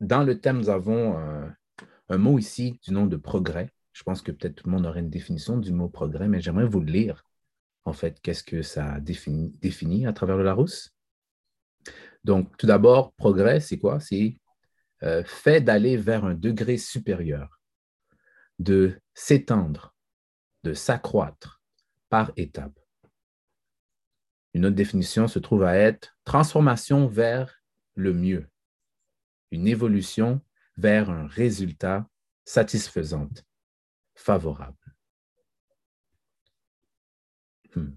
dans 0.00 0.22
le 0.22 0.40
thème, 0.40 0.58
nous 0.58 0.70
avons 0.70 1.18
euh, 1.18 1.48
un 2.08 2.18
mot 2.18 2.38
ici 2.38 2.80
du 2.84 2.92
nom 2.92 3.06
de 3.06 3.16
progrès. 3.16 3.72
Je 3.92 4.04
pense 4.04 4.22
que 4.22 4.30
peut-être 4.30 4.54
tout 4.54 4.68
le 4.68 4.72
monde 4.72 4.86
aurait 4.86 5.00
une 5.00 5.10
définition 5.10 5.58
du 5.58 5.72
mot 5.72 5.88
progrès, 5.88 6.28
mais 6.28 6.40
j'aimerais 6.40 6.66
vous 6.66 6.80
le 6.80 6.92
lire. 6.92 7.24
En 7.84 7.92
fait, 7.92 8.20
qu'est-ce 8.20 8.44
que 8.44 8.62
ça 8.62 9.00
définit, 9.00 10.06
à 10.06 10.12
travers 10.12 10.36
le 10.36 10.44
Larousse? 10.44 10.94
Donc, 12.24 12.56
tout 12.56 12.66
d'abord, 12.66 13.12
progrès, 13.14 13.60
c'est 13.60 13.78
quoi? 13.78 14.00
C'est 14.00 14.38
euh, 15.02 15.24
fait 15.24 15.60
d'aller 15.60 15.96
vers 15.96 16.24
un 16.24 16.34
degré 16.34 16.78
supérieur, 16.78 17.60
de 18.58 19.00
s'étendre, 19.14 19.94
de 20.62 20.74
s'accroître 20.74 21.60
par 22.08 22.32
étapes. 22.36 22.78
Une 24.56 24.64
autre 24.64 24.74
définition 24.74 25.28
se 25.28 25.38
trouve 25.38 25.64
à 25.64 25.76
être 25.76 26.16
transformation 26.24 27.08
vers 27.08 27.62
le 27.94 28.14
mieux, 28.14 28.46
une 29.50 29.68
évolution 29.68 30.40
vers 30.78 31.10
un 31.10 31.26
résultat 31.26 32.08
satisfaisant, 32.46 33.28
favorable. 34.14 34.96
Hmm. 37.74 37.90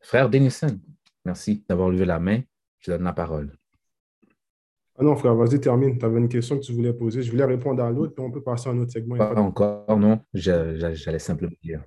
Frère 0.00 0.28
Denison, 0.28 0.78
merci 1.24 1.64
d'avoir 1.66 1.88
levé 1.88 2.04
la 2.04 2.20
main. 2.20 2.42
Je 2.80 2.90
donne 2.90 3.04
la 3.04 3.14
parole. 3.14 3.56
Ah 4.98 5.02
non, 5.02 5.16
frère, 5.16 5.34
vas-y, 5.34 5.58
termine. 5.62 5.96
Tu 5.98 6.04
avais 6.04 6.18
une 6.18 6.28
question 6.28 6.58
que 6.58 6.62
tu 6.62 6.74
voulais 6.74 6.92
poser. 6.92 7.22
Je 7.22 7.30
voulais 7.30 7.46
répondre 7.46 7.82
à 7.82 7.90
l'autre, 7.90 8.14
puis 8.14 8.22
on 8.22 8.30
peut 8.30 8.42
passer 8.42 8.68
à 8.68 8.72
un 8.72 8.78
autre 8.80 8.92
segment. 8.92 9.16
Pas 9.16 9.34
encore, 9.40 9.98
non. 9.98 10.20
J'allais 10.34 11.18
simplement 11.18 11.56
dire. 11.62 11.82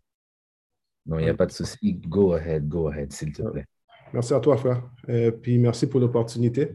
Non, 1.07 1.19
il 1.19 1.23
n'y 1.23 1.29
a 1.29 1.33
pas 1.33 1.45
de 1.45 1.51
souci. 1.51 1.93
Go 2.07 2.33
ahead, 2.33 2.67
go 2.67 2.87
ahead, 2.87 3.11
s'il 3.13 3.31
te 3.31 3.41
plaît. 3.41 3.65
Merci 4.13 4.33
à 4.33 4.39
toi, 4.39 4.57
frère. 4.57 4.83
Euh, 5.09 5.31
puis 5.31 5.57
merci 5.57 5.87
pour 5.87 5.99
l'opportunité. 5.99 6.73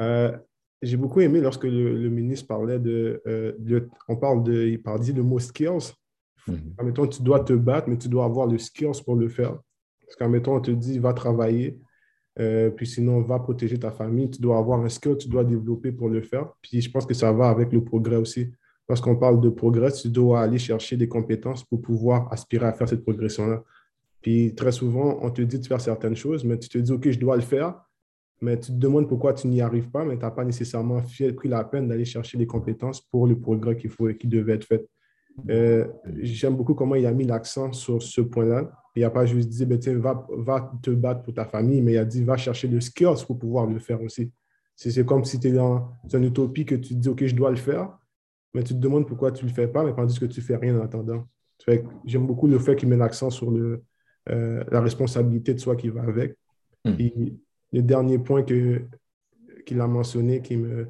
Euh, 0.00 0.36
J'ai 0.82 0.96
beaucoup 0.96 1.20
aimé 1.20 1.40
lorsque 1.40 1.64
le, 1.64 1.96
le 2.00 2.08
ministre 2.10 2.46
parlait 2.46 2.78
de, 2.78 3.22
euh, 3.26 3.52
de- 3.58 3.88
On 4.08 4.16
parle 4.16 4.42
de. 4.42 4.66
Il 4.66 4.82
parle 4.82 5.00
dit 5.00 5.12
le 5.12 5.22
mot 5.22 5.38
skills. 5.38 5.92
Mhm. 6.46 6.74
Admettons, 6.78 7.06
tu 7.06 7.22
dois 7.22 7.40
te 7.40 7.52
battre, 7.54 7.88
mais 7.88 7.96
tu 7.98 8.08
dois 8.08 8.24
avoir 8.24 8.46
le 8.46 8.58
skills 8.58 9.02
pour 9.04 9.16
le 9.16 9.28
faire. 9.28 9.56
Parce 10.02 10.16
qu'admettons, 10.16 10.54
on 10.56 10.60
te 10.60 10.70
dit, 10.70 10.98
va 11.00 11.12
travailler, 11.12 11.76
puis 12.76 12.86
sinon, 12.86 13.22
va 13.22 13.40
protéger 13.40 13.76
ta 13.78 13.90
famille. 13.90 14.30
Tu 14.30 14.40
dois 14.40 14.58
avoir 14.58 14.80
un 14.80 14.88
skill, 14.88 15.16
tu 15.16 15.28
dois 15.28 15.42
développer 15.42 15.90
pour 15.90 16.08
le 16.08 16.22
faire. 16.22 16.52
Puis 16.62 16.80
je 16.80 16.88
pense 16.90 17.04
que 17.06 17.14
ça 17.14 17.32
va 17.32 17.48
avec 17.48 17.72
le 17.72 17.82
progrès 17.82 18.14
aussi. 18.16 18.52
Lorsqu'on 18.88 19.16
parle 19.16 19.40
de 19.40 19.48
progrès, 19.48 19.90
tu 19.90 20.08
dois 20.08 20.42
aller 20.42 20.58
chercher 20.58 20.96
des 20.96 21.08
compétences 21.08 21.64
pour 21.64 21.80
pouvoir 21.82 22.32
aspirer 22.32 22.66
à 22.66 22.72
faire 22.72 22.88
cette 22.88 23.02
progression-là. 23.02 23.62
Puis 24.22 24.54
très 24.54 24.72
souvent, 24.72 25.18
on 25.22 25.30
te 25.30 25.42
dit 25.42 25.58
de 25.58 25.66
faire 25.66 25.80
certaines 25.80 26.16
choses, 26.16 26.44
mais 26.44 26.58
tu 26.58 26.68
te 26.68 26.78
dis, 26.78 26.92
OK, 26.92 27.10
je 27.10 27.18
dois 27.18 27.36
le 27.36 27.42
faire, 27.42 27.80
mais 28.40 28.58
tu 28.58 28.72
te 28.72 28.76
demandes 28.76 29.08
pourquoi 29.08 29.32
tu 29.32 29.48
n'y 29.48 29.60
arrives 29.60 29.90
pas, 29.90 30.04
mais 30.04 30.16
tu 30.16 30.22
n'as 30.22 30.30
pas 30.30 30.44
nécessairement 30.44 31.00
pris 31.36 31.48
la 31.48 31.64
peine 31.64 31.88
d'aller 31.88 32.04
chercher 32.04 32.38
les 32.38 32.46
compétences 32.46 33.00
pour 33.00 33.26
le 33.26 33.38
progrès 33.38 33.76
qu'il 33.76 33.90
faut, 33.90 34.08
qui 34.08 34.26
devait 34.26 34.54
être 34.54 34.64
fait. 34.64 34.86
Euh, 35.50 35.86
J'aime 36.22 36.56
beaucoup 36.56 36.74
comment 36.74 36.94
il 36.94 37.06
a 37.06 37.12
mis 37.12 37.24
l'accent 37.24 37.72
sur 37.72 38.02
ce 38.02 38.20
point-là. 38.20 38.70
Il 38.94 39.02
n'a 39.02 39.10
pas 39.10 39.26
juste 39.26 39.48
dit, 39.48 39.66
ben, 39.66 39.78
tiens, 39.78 39.98
va, 39.98 40.26
va 40.30 40.72
te 40.82 40.90
battre 40.90 41.22
pour 41.22 41.34
ta 41.34 41.44
famille, 41.44 41.82
mais 41.82 41.92
il 41.92 41.98
a 41.98 42.04
dit, 42.04 42.24
va 42.24 42.36
chercher 42.36 42.68
le 42.68 42.80
skills 42.80 43.24
pour 43.26 43.38
pouvoir 43.38 43.66
le 43.66 43.78
faire 43.78 44.00
aussi. 44.02 44.30
C'est 44.74 45.04
comme 45.04 45.24
si 45.24 45.40
tu 45.40 45.48
es 45.48 45.52
dans 45.52 45.92
une 46.12 46.24
utopie 46.24 46.64
que 46.64 46.74
tu 46.74 46.94
te 46.94 47.00
dis, 47.00 47.08
OK, 47.08 47.24
je 47.26 47.34
dois 47.34 47.50
le 47.50 47.56
faire, 47.56 47.98
mais 48.54 48.62
tu 48.62 48.74
te 48.74 48.78
demandes 48.78 49.06
pourquoi 49.06 49.32
tu 49.32 49.44
ne 49.44 49.50
le 49.50 49.54
fais 49.54 49.68
pas, 49.68 49.84
mais 49.84 49.94
tandis 49.94 50.18
que 50.18 50.24
tu 50.26 50.40
ne 50.40 50.44
fais 50.44 50.56
rien 50.56 50.78
en 50.78 50.82
attendant. 50.82 51.26
J'aime 52.04 52.26
beaucoup 52.26 52.46
le 52.46 52.58
fait 52.58 52.76
qu'il 52.76 52.88
met 52.88 52.96
l'accent 52.96 53.30
sur 53.30 53.50
le, 53.50 53.82
euh, 54.30 54.64
la 54.70 54.80
responsabilité 54.80 55.54
de 55.54 55.58
soi 55.58 55.76
qui 55.76 55.88
va 55.88 56.02
avec. 56.02 56.36
Mm. 56.84 56.92
Puis, 56.94 57.40
le 57.72 57.82
dernier 57.82 58.18
point 58.18 58.42
qu'il 58.42 59.80
a 59.80 59.86
mentionné 59.86 60.40
qui 60.40 60.56
me, 60.56 60.86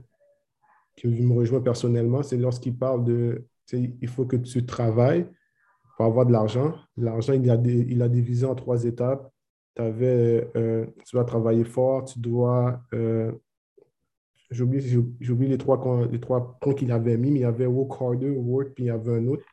qui 0.96 1.06
me 1.08 1.34
rejoint 1.34 1.60
personnellement, 1.60 2.22
c'est 2.22 2.36
lorsqu'il 2.36 2.76
parle 2.76 3.04
de, 3.04 3.44
il 3.72 4.08
faut 4.08 4.26
que 4.26 4.36
tu 4.36 4.64
travailles 4.66 5.26
pour 5.96 6.06
avoir 6.06 6.26
de 6.26 6.32
l'argent. 6.32 6.74
L'argent, 6.96 7.32
il 7.32 7.50
a, 7.50 7.54
il 7.54 8.02
a 8.02 8.08
divisé 8.08 8.46
en 8.46 8.54
trois 8.54 8.84
étapes. 8.84 9.32
T'avais, 9.74 10.50
euh, 10.56 10.86
tu 11.04 11.16
dois 11.16 11.24
travailler 11.24 11.64
fort, 11.64 12.04
tu 12.04 12.18
dois... 12.18 12.80
euh, 12.94 13.32
J'oublie 14.50 14.80
j'oublie 15.20 15.48
les 15.48 15.58
trois, 15.58 15.80
con- 15.80 16.08
les 16.10 16.20
trois 16.20 16.56
points 16.60 16.74
qu'il 16.74 16.92
avait 16.92 17.16
mis, 17.16 17.30
mais 17.30 17.40
il 17.40 17.42
y 17.42 17.44
avait 17.44 17.66
work 17.66 18.00
harder, 18.00 18.30
work, 18.30 18.74
puis 18.74 18.84
il 18.84 18.86
y 18.86 18.90
avait 18.90 19.16
un 19.16 19.26
autre. 19.26 19.44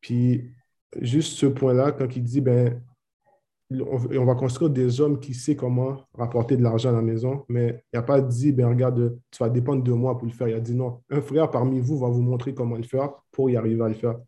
Puis, 0.00 0.52
juste 1.00 1.38
ce 1.38 1.46
point-là, 1.46 1.92
quand 1.92 2.14
il 2.16 2.22
dit, 2.22 2.40
ben, 2.40 2.82
on, 3.70 3.98
on 4.16 4.24
va 4.24 4.34
construire 4.34 4.70
des 4.70 5.00
hommes 5.00 5.18
qui 5.18 5.34
savent 5.34 5.56
comment 5.56 6.04
rapporter 6.14 6.56
de 6.56 6.62
l'argent 6.62 6.90
à 6.90 6.92
la 6.92 7.02
maison, 7.02 7.44
mais 7.48 7.82
il 7.92 7.96
n'a 7.96 8.02
pas 8.02 8.20
dit, 8.20 8.52
ben, 8.52 8.68
regarde, 8.68 9.18
tu 9.30 9.42
vas 9.42 9.48
dépendre 9.48 9.82
de 9.82 9.92
moi 9.92 10.16
pour 10.16 10.26
le 10.26 10.32
faire. 10.32 10.48
Il 10.48 10.54
a 10.54 10.60
dit, 10.60 10.74
non, 10.74 11.02
un 11.10 11.20
frère 11.20 11.50
parmi 11.50 11.80
vous 11.80 11.98
va 11.98 12.08
vous 12.08 12.22
montrer 12.22 12.54
comment 12.54 12.76
le 12.76 12.82
faire 12.82 13.10
pour 13.30 13.50
y 13.50 13.56
arriver 13.56 13.82
à 13.82 13.88
le 13.88 13.94
faire. 13.94 14.18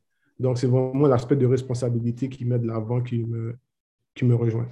Donc, 0.40 0.58
c'est 0.58 0.66
vraiment 0.66 1.06
l'aspect 1.06 1.36
de 1.36 1.46
responsabilité 1.46 2.28
qui 2.28 2.44
met 2.44 2.58
de 2.58 2.66
l'avant 2.66 3.00
qui 3.00 3.24
me, 3.24 3.56
qui 4.14 4.24
me 4.24 4.34
rejoint. 4.34 4.68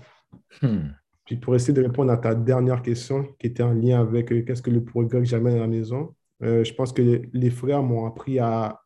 Hmm. 0.62 0.88
Puis 1.24 1.36
pour 1.36 1.54
essayer 1.54 1.72
de 1.72 1.82
répondre 1.82 2.10
à 2.10 2.16
ta 2.16 2.34
dernière 2.34 2.82
question 2.82 3.24
qui 3.38 3.46
était 3.46 3.62
en 3.62 3.72
lien 3.72 4.00
avec 4.00 4.32
euh, 4.32 4.42
qu'est-ce 4.42 4.62
que 4.62 4.70
le 4.70 4.84
progrès 4.84 5.20
que 5.20 5.24
j'amène 5.24 5.56
à 5.56 5.60
la 5.60 5.66
maison, 5.68 6.14
euh, 6.42 6.64
je 6.64 6.74
pense 6.74 6.92
que 6.92 7.22
les, 7.32 7.50
frères 7.50 7.82
m'ont 7.82 8.06
appris 8.06 8.38
à, 8.38 8.80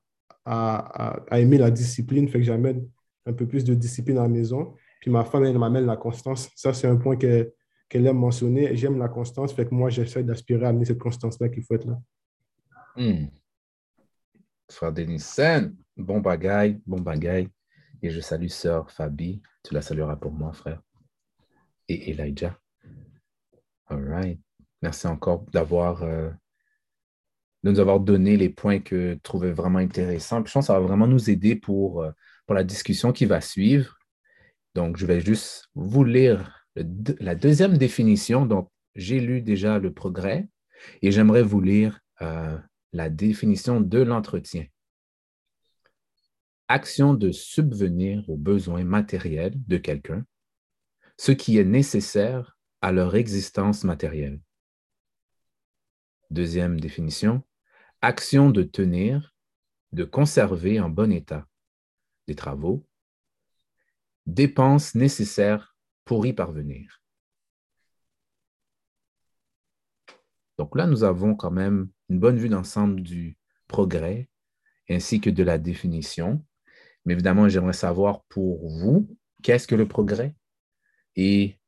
à, 0.45 1.17
à- 1.31 1.41
aimer 1.41 1.59
la 1.59 1.71
discipline, 1.71 2.29
fait 2.29 2.39
que 2.39 2.45
j'amène 2.45 2.87
un 3.25 3.33
peu 3.33 3.47
plus 3.47 3.65
de 3.65 3.75
discipline 3.75 4.19
à 4.19 4.23
la 4.23 4.29
maison. 4.29 4.75
Puis 5.01 5.11
ma 5.11 5.25
femme, 5.25 5.45
elle 5.45 5.59
m'amène 5.59 5.87
la 5.87 5.97
constance. 5.97 6.51
Ça, 6.55 6.75
c'est 6.75 6.87
un 6.87 6.97
point 6.97 7.17
que- 7.17 7.53
qu'elle 7.89 8.07
aime 8.07 8.19
mentionner. 8.19 8.77
J'aime 8.77 8.99
la 8.99 9.09
constance, 9.09 9.53
fait 9.55 9.67
que 9.67 9.75
moi, 9.75 9.89
j'essaie 9.91 10.23
d'aspirer 10.23 10.67
à 10.67 10.69
amener 10.69 10.85
cette 10.85 10.99
constance-là 10.99 11.49
qu'il 11.49 11.63
faut 11.63 11.75
être 11.75 11.87
là. 11.87 11.99
Hmm. 12.97 13.27
Frère 14.71 14.93
Denison, 14.93 15.73
bon 15.97 16.21
bagaille, 16.21 16.81
bon 16.87 17.01
bagaille. 17.01 17.49
Et 18.03 18.11
je 18.11 18.21
salue 18.21 18.49
sœur 18.49 18.91
Fabi. 18.91 19.41
Tu 19.63 19.75
la 19.75 19.81
salueras 19.81 20.17
pour 20.17 20.33
moi, 20.33 20.53
frère. 20.53 20.83
Et 21.89 22.11
Elijah. 22.11 22.59
All 23.89 24.05
right. 24.09 24.41
Merci 24.83 25.07
encore 25.07 25.45
d'avoir 25.53 26.03
euh, 26.03 26.31
de 27.63 27.71
nous 27.71 27.81
avoir 27.81 28.01
donné 28.01 28.37
les 28.37 28.49
points 28.49 28.81
que 28.81 29.15
tu 29.15 29.21
trouvais 29.21 29.53
vraiment 29.53 29.79
intéressants. 29.79 30.45
Je 30.45 30.53
pense 30.53 30.65
que 30.65 30.67
ça 30.67 30.79
va 30.79 30.87
vraiment 30.87 31.07
nous 31.07 31.31
aider 31.31 31.57
pour, 31.57 32.03
euh, 32.03 32.11
pour 32.47 32.55
la 32.55 32.65
discussion 32.65 33.13
qui 33.13 33.25
va 33.25 33.41
suivre. 33.41 33.99
Donc, 34.75 34.97
je 34.97 35.07
vais 35.07 35.21
juste 35.21 35.69
vous 35.75 36.05
lire 36.05 36.67
la 37.21 37.35
deuxième 37.35 37.79
définition. 37.79 38.47
Donc, 38.47 38.71
j'ai 38.95 39.21
lu 39.21 39.41
déjà 39.43 39.79
le 39.79 39.93
progrès 39.93 40.49
et 41.03 41.11
j'aimerais 41.11 41.43
vous 41.43 41.61
lire 41.61 42.01
euh, 42.23 42.59
la 42.93 43.09
définition 43.09 43.81
de 43.81 43.99
l'entretien. 44.01 44.67
Action 46.69 47.15
de 47.15 47.31
subvenir 47.33 48.29
aux 48.29 48.37
besoins 48.37 48.85
matériels 48.85 49.55
de 49.67 49.77
quelqu'un, 49.77 50.25
ce 51.17 51.33
qui 51.33 51.59
est 51.59 51.65
nécessaire 51.65 52.59
à 52.83 52.93
leur 52.93 53.17
existence 53.17 53.85
matérielle. 53.85 54.41
Deuxième 56.31 56.81
définition, 56.81 57.43
action 58.03 58.51
de 58.51 58.63
tenir, 58.63 59.35
de 59.93 60.05
conserver 60.05 60.81
en 60.81 60.91
bon 60.91 61.13
état 61.13 61.47
des 62.27 62.35
travaux, 62.35 62.87
dépenses 64.27 64.95
nécessaires 64.95 65.77
pour 66.05 66.27
y 66.27 66.33
parvenir. 66.33 67.03
Donc 70.59 70.77
là, 70.77 70.87
nous 70.87 71.05
avons 71.05 71.35
quand 71.35 71.51
même 71.51 71.89
une 72.09 72.19
bonne 72.19 72.39
vue 72.39 72.49
d'ensemble 72.49 73.03
du 73.03 73.37
progrès 73.69 74.29
ainsi 74.89 75.21
que 75.21 75.31
de 75.31 75.43
la 75.43 75.59
définition. 75.59 76.45
Mais 77.05 77.15
évidemment, 77.15 77.49
j'aimerais 77.49 77.73
savoir 77.73 78.23
pour 78.25 78.69
vous, 78.69 79.09
qu'est-ce 79.43 79.67
que 79.67 79.75
le 79.75 79.87
progrès? 79.87 80.35
Et 81.17 81.59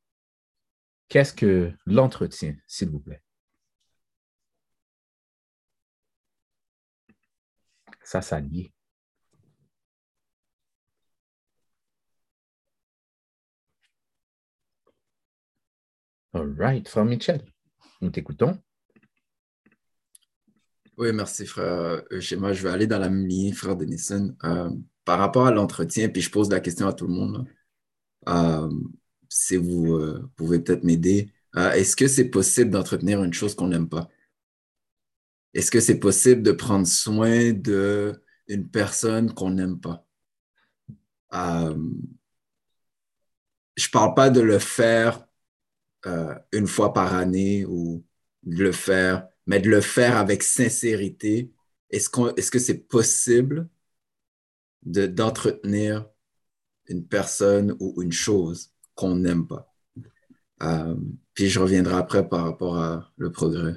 qu'est-ce 1.08 1.32
que 1.32 1.72
l'entretien, 1.87 2.56
s'il 2.66 2.90
vous 2.90 3.00
plaît? 3.00 3.22
Ça, 8.04 8.22
ça 8.22 8.40
lié. 8.40 8.72
All 16.32 16.54
right, 16.58 16.88
frère 16.88 17.04
Mitchell, 17.04 17.42
nous 18.00 18.11
t'écoutons. 18.11 18.58
Oui, 20.98 21.12
merci, 21.12 21.46
frère 21.46 22.02
Je 22.11 22.62
vais 22.62 22.70
aller 22.70 22.87
dans 22.87 22.98
la 22.98 23.08
même 23.08 23.26
ligne, 23.26 23.52
frère 23.54 23.76
Denison. 23.76 24.37
Euh, 24.44 24.70
par 25.04 25.18
rapport 25.18 25.46
à 25.46 25.52
l'entretien, 25.52 26.08
puis 26.08 26.20
je 26.20 26.30
pose 26.30 26.50
la 26.50 26.61
question 26.61 26.87
à 26.87 26.92
tout 26.92 27.06
le 27.06 27.14
monde 27.14 27.48
si 29.29 29.57
vous 29.57 29.95
euh, 29.95 30.31
pouvez 30.37 30.61
peut-être 30.61 30.85
m'aider. 30.85 31.33
Est-ce 31.55 31.97
que 31.97 32.07
c'est 32.09 32.29
possible 32.29 32.71
d'entretenir 32.71 33.23
une 33.25 33.33
chose 33.33 33.55
qu'on 33.55 33.69
n'aime 33.69 33.88
pas? 33.88 34.09
Est-ce 35.55 35.71
que 35.71 35.81
c'est 35.81 35.99
possible 35.99 36.43
de 36.43 36.53
prendre 36.53 36.87
soin 36.87 37.53
d'une 37.53 38.71
personne 38.71 39.33
qu'on 39.35 39.51
n'aime 39.51 39.81
pas? 39.81 40.05
je 41.33 41.77
ne 43.87 43.91
parle 43.93 44.14
pas 44.14 44.31
de 44.31 44.41
le 44.41 44.59
faire 44.59 45.27
une 46.53 46.67
fois 46.67 46.93
par 46.93 47.14
année 47.14 47.64
ou 47.67 48.05
de 48.45 48.62
le 48.62 48.73
faire 48.73 49.29
mais 49.49 49.61
de 49.61 49.71
le 49.71 49.81
faire 49.81 50.19
avec 50.19 50.43
sincérité. 50.43 51.51
Est-ce 51.91 52.11
est 52.37 52.51
que 52.51 52.59
c'est 52.59 52.87
possible 52.87 53.69
d'entretenir 54.83 56.07
une 56.87 57.07
personne 57.07 57.75
ou 57.81 58.01
une 58.03 58.12
chose? 58.12 58.71
Qu'on 58.98 59.14
n'aime 59.14 59.46
pas? 59.46 59.72
Euh, 60.64 60.96
puis 61.32 61.48
je 61.48 61.61
reviendrai 61.61 61.94
après 61.94 62.28
par 62.28 62.42
rapport 62.42 62.76
à 62.76 63.12
le 63.16 63.30
progrès. 63.30 63.76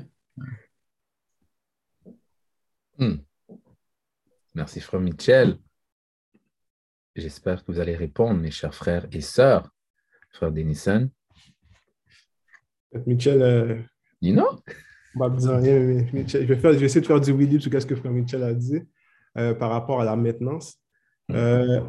Hmm. 2.97 3.17
Merci, 4.55 4.81
frère 4.81 4.99
Michel. 4.99 5.59
J'espère 7.15 7.63
que 7.63 7.71
vous 7.71 7.79
allez 7.79 7.95
répondre, 7.95 8.39
mes 8.39 8.49
chers 8.49 8.73
frères 8.73 9.05
et 9.11 9.21
sœurs. 9.21 9.69
Frère 10.31 10.51
Denison. 10.51 11.07
Michel. 13.05 13.41
Euh... 13.43 13.79
Dino? 14.23 14.47
Bah, 15.13 15.31
je, 15.37 16.45
vais 16.45 16.55
faire, 16.55 16.73
je 16.73 16.79
vais 16.79 16.85
essayer 16.85 17.01
de 17.01 17.05
faire 17.05 17.21
du 17.21 17.31
oui 17.31 17.61
sur 17.61 17.79
ce 17.79 17.85
que 17.85 17.95
Frère 17.95 18.11
Michel 18.11 18.43
a 18.43 18.53
dit 18.53 18.81
euh, 19.37 19.53
par 19.53 19.69
rapport 19.69 20.01
à 20.01 20.05
la 20.05 20.15
maintenance. 20.15 20.79
Mm. 21.29 21.35
Euh, 21.35 21.81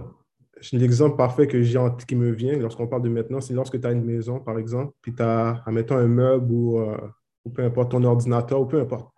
L'exemple 0.72 1.16
parfait 1.16 1.46
que 1.46 1.62
j'ai 1.62 1.80
qui 2.06 2.14
me 2.14 2.30
vient 2.30 2.56
lorsqu'on 2.56 2.86
parle 2.86 3.02
de 3.02 3.08
maintenance, 3.08 3.48
c'est 3.48 3.54
lorsque 3.54 3.80
tu 3.80 3.86
as 3.86 3.92
une 3.92 4.04
maison, 4.04 4.38
par 4.38 4.58
exemple, 4.58 4.92
puis 5.02 5.14
tu 5.14 5.22
as, 5.22 5.62
admettons, 5.66 5.96
un 5.96 6.06
meuble 6.06 6.52
ou, 6.52 6.78
euh, 6.78 6.96
peu 7.52 7.64
importe 7.64 7.90
ton 7.90 8.04
ordinateur 8.04 8.60
ou 8.60 8.66
peu 8.66 8.80
importe. 8.80 9.12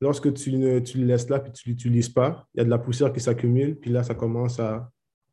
Lorsque 0.00 0.32
tu, 0.34 0.50
tu 0.82 0.98
le 0.98 1.04
laisses 1.04 1.28
là 1.28 1.38
puis 1.38 1.52
tu 1.52 1.68
ne 1.68 1.74
l'utilises 1.74 2.08
pas, 2.08 2.48
il 2.54 2.58
y 2.58 2.60
a 2.60 2.64
de 2.64 2.70
la 2.70 2.78
poussière 2.78 3.12
qui 3.12 3.20
s'accumule, 3.20 3.76
puis 3.76 3.90
là, 3.90 4.02
ça 4.02 4.14
commence 4.14 4.58
à. 4.58 4.90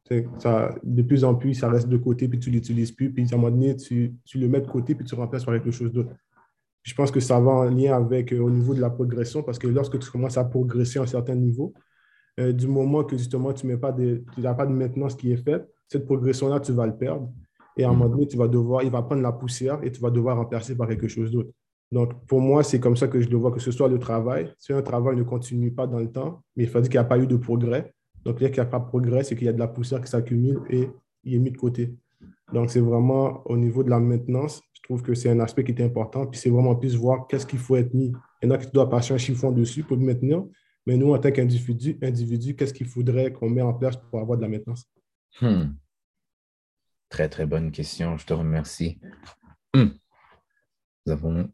De 0.10 1.02
plus 1.04 1.24
en 1.24 1.36
plus, 1.36 1.54
ça 1.54 1.70
reste 1.70 1.88
de 1.88 1.98
côté, 1.98 2.28
puis 2.28 2.40
tu 2.40 2.50
ne 2.50 2.56
l'utilises 2.56 2.92
plus, 2.92 3.12
puis 3.12 3.28
à 3.32 3.36
un 3.36 3.38
moment 3.38 3.52
donné, 3.52 3.76
tu, 3.76 4.16
tu 4.26 4.40
le 4.40 4.48
mets 4.48 4.62
de 4.62 4.68
côté, 4.68 4.96
puis 4.96 5.06
tu 5.06 5.14
remplaces 5.14 5.46
par 5.46 5.54
quelque 5.54 5.72
chose 5.72 5.92
d'autre. 5.92 6.12
Je 6.82 6.94
pense 6.96 7.12
que 7.12 7.20
ça 7.20 7.40
va 7.40 7.52
en 7.52 7.64
lien 7.66 7.96
avec 7.96 8.34
euh, 8.34 8.40
au 8.40 8.50
niveau 8.50 8.74
de 8.74 8.82
la 8.82 8.90
progression, 8.90 9.44
parce 9.44 9.60
que 9.60 9.68
lorsque 9.68 10.00
tu 10.00 10.10
commences 10.10 10.38
à 10.38 10.46
progresser 10.46 10.98
à 10.98 11.04
un 11.04 11.08
certain 11.08 11.36
niveau, 11.36 11.74
euh, 12.39 12.54
du 12.54 12.67
moment 12.67 13.04
que 13.04 13.17
justement 13.17 13.54
tu 13.54 13.67
n'as 13.67 13.78
pas, 13.78 13.91
de, 13.91 14.23
pas 14.41 14.65
de 14.65 14.71
maintenance 14.71 15.15
qui 15.15 15.32
est 15.32 15.43
faite, 15.43 15.69
cette 15.88 16.06
progression-là, 16.06 16.60
tu 16.60 16.71
vas 16.71 16.86
le 16.86 16.95
perdre. 16.95 17.30
Et 17.78 17.84
à 17.84 17.89
un 17.89 17.93
moment 17.93 18.10
donné, 18.10 18.28
tu 18.28 18.38
vas 18.38 18.47
devoir, 18.47 18.84
il 18.84 18.91
va 18.91 19.02
prendre 19.02 19.21
la 19.21 19.32
poussière 19.32 19.80
et 19.84 19.91
tu 19.91 20.02
vas 20.02 20.10
devoir 20.10 20.38
remplacer 20.38 20.75
par 20.75 20.88
quelque 20.88 21.08
chose 21.08 21.32
d'autre. 21.32 21.52
Donc, 21.91 22.25
pour 22.28 22.39
moi, 22.41 22.63
c'est 22.63 22.80
comme 22.80 22.95
ça 22.95 23.08
que 23.08 23.19
je 23.19 23.30
le 23.30 23.38
vois, 23.38 23.52
que 23.52 23.60
ce 23.60 23.71
soit 23.71 23.88
le 23.88 23.97
travail. 23.97 24.54
Si 24.60 24.73
un 24.73 24.82
travail 24.82 25.15
ne 25.15 25.23
continue 25.23 25.71
pas 25.71 25.88
dans 25.88 25.99
le 25.99 26.12
temps, 26.12 26.43
mais 26.56 26.63
il 26.63 26.69
faut 26.69 26.80
dire 26.80 26.89
qu'il 26.89 26.99
n'y 26.99 27.06
a 27.06 27.10
pas 27.10 27.17
eu 27.17 27.25
de 27.25 27.38
progrès. 27.38 27.93
Donc, 28.23 28.38
qu'il 28.38 28.52
n'y 28.52 28.60
a 28.60 28.65
pas 28.65 28.80
de 28.80 28.86
progrès, 28.86 29.23
c'est 29.23 29.36
qu'il 29.36 29.45
y 29.45 29.49
a 29.49 29.54
de 29.54 29.60
la 29.60 29.67
poussière 29.67 30.02
qui 30.02 30.08
s'accumule 30.08 30.62
et 30.69 30.89
il 31.23 31.36
est 31.36 31.39
mis 31.39 31.52
de 31.52 31.58
côté. 31.58 31.95
Donc, 32.54 32.69
c'est 32.69 32.80
vraiment 32.80 33.41
au 33.45 33.58
niveau 33.58 33.84
de 33.84 33.89
la 33.89 33.99
maintenance, 33.99 34.62
je 34.73 34.82
trouve 34.84 35.02
que 35.02 35.13
c'est 35.13 35.30
un 35.30 35.39
aspect 35.39 35.63
qui 35.63 35.71
est 35.71 35.82
important. 35.82 36.28
Puis 36.28 36.39
c'est 36.39 36.49
vraiment 36.49 36.75
plus 36.75 36.95
voir 36.95 37.28
qu'est-ce 37.28 37.45
qu'il 37.45 37.60
faut 37.60 37.75
être 37.75 37.93
mis. 37.93 38.12
Il 38.41 38.49
y 38.49 38.52
en 38.52 38.56
a 38.56 38.58
qui 38.58 38.69
doivent 38.71 38.89
passer 38.89 39.13
un 39.13 39.17
chiffon 39.17 39.52
dessus 39.52 39.84
pour 39.84 39.97
le 39.97 40.04
maintenir. 40.04 40.43
Mais 40.89 40.97
nous, 40.97 41.13
en 41.13 41.19
tant 41.19 41.32
qu'individu, 41.32 41.99
individu, 42.02 42.56
qu'est-ce 42.56 42.73
qu'il 42.73 42.88
faudrait 42.88 43.32
qu'on 43.32 43.47
mette 43.47 43.63
en 43.63 43.75
place 43.75 43.95
pour 43.95 44.21
avoir 44.21 44.39
de 44.39 44.41
la 44.41 44.49
maintenance? 44.49 44.89
Hmm. 45.39 45.73
Très, 47.10 47.30
très 47.30 47.45
bonne 47.45 47.71
question. 47.71 48.17
Je 48.17 48.25
te 48.25 48.34
remercie. 48.34 48.99
Hmm. 49.71 49.89
Nous 51.06 51.13
avons. 51.13 51.54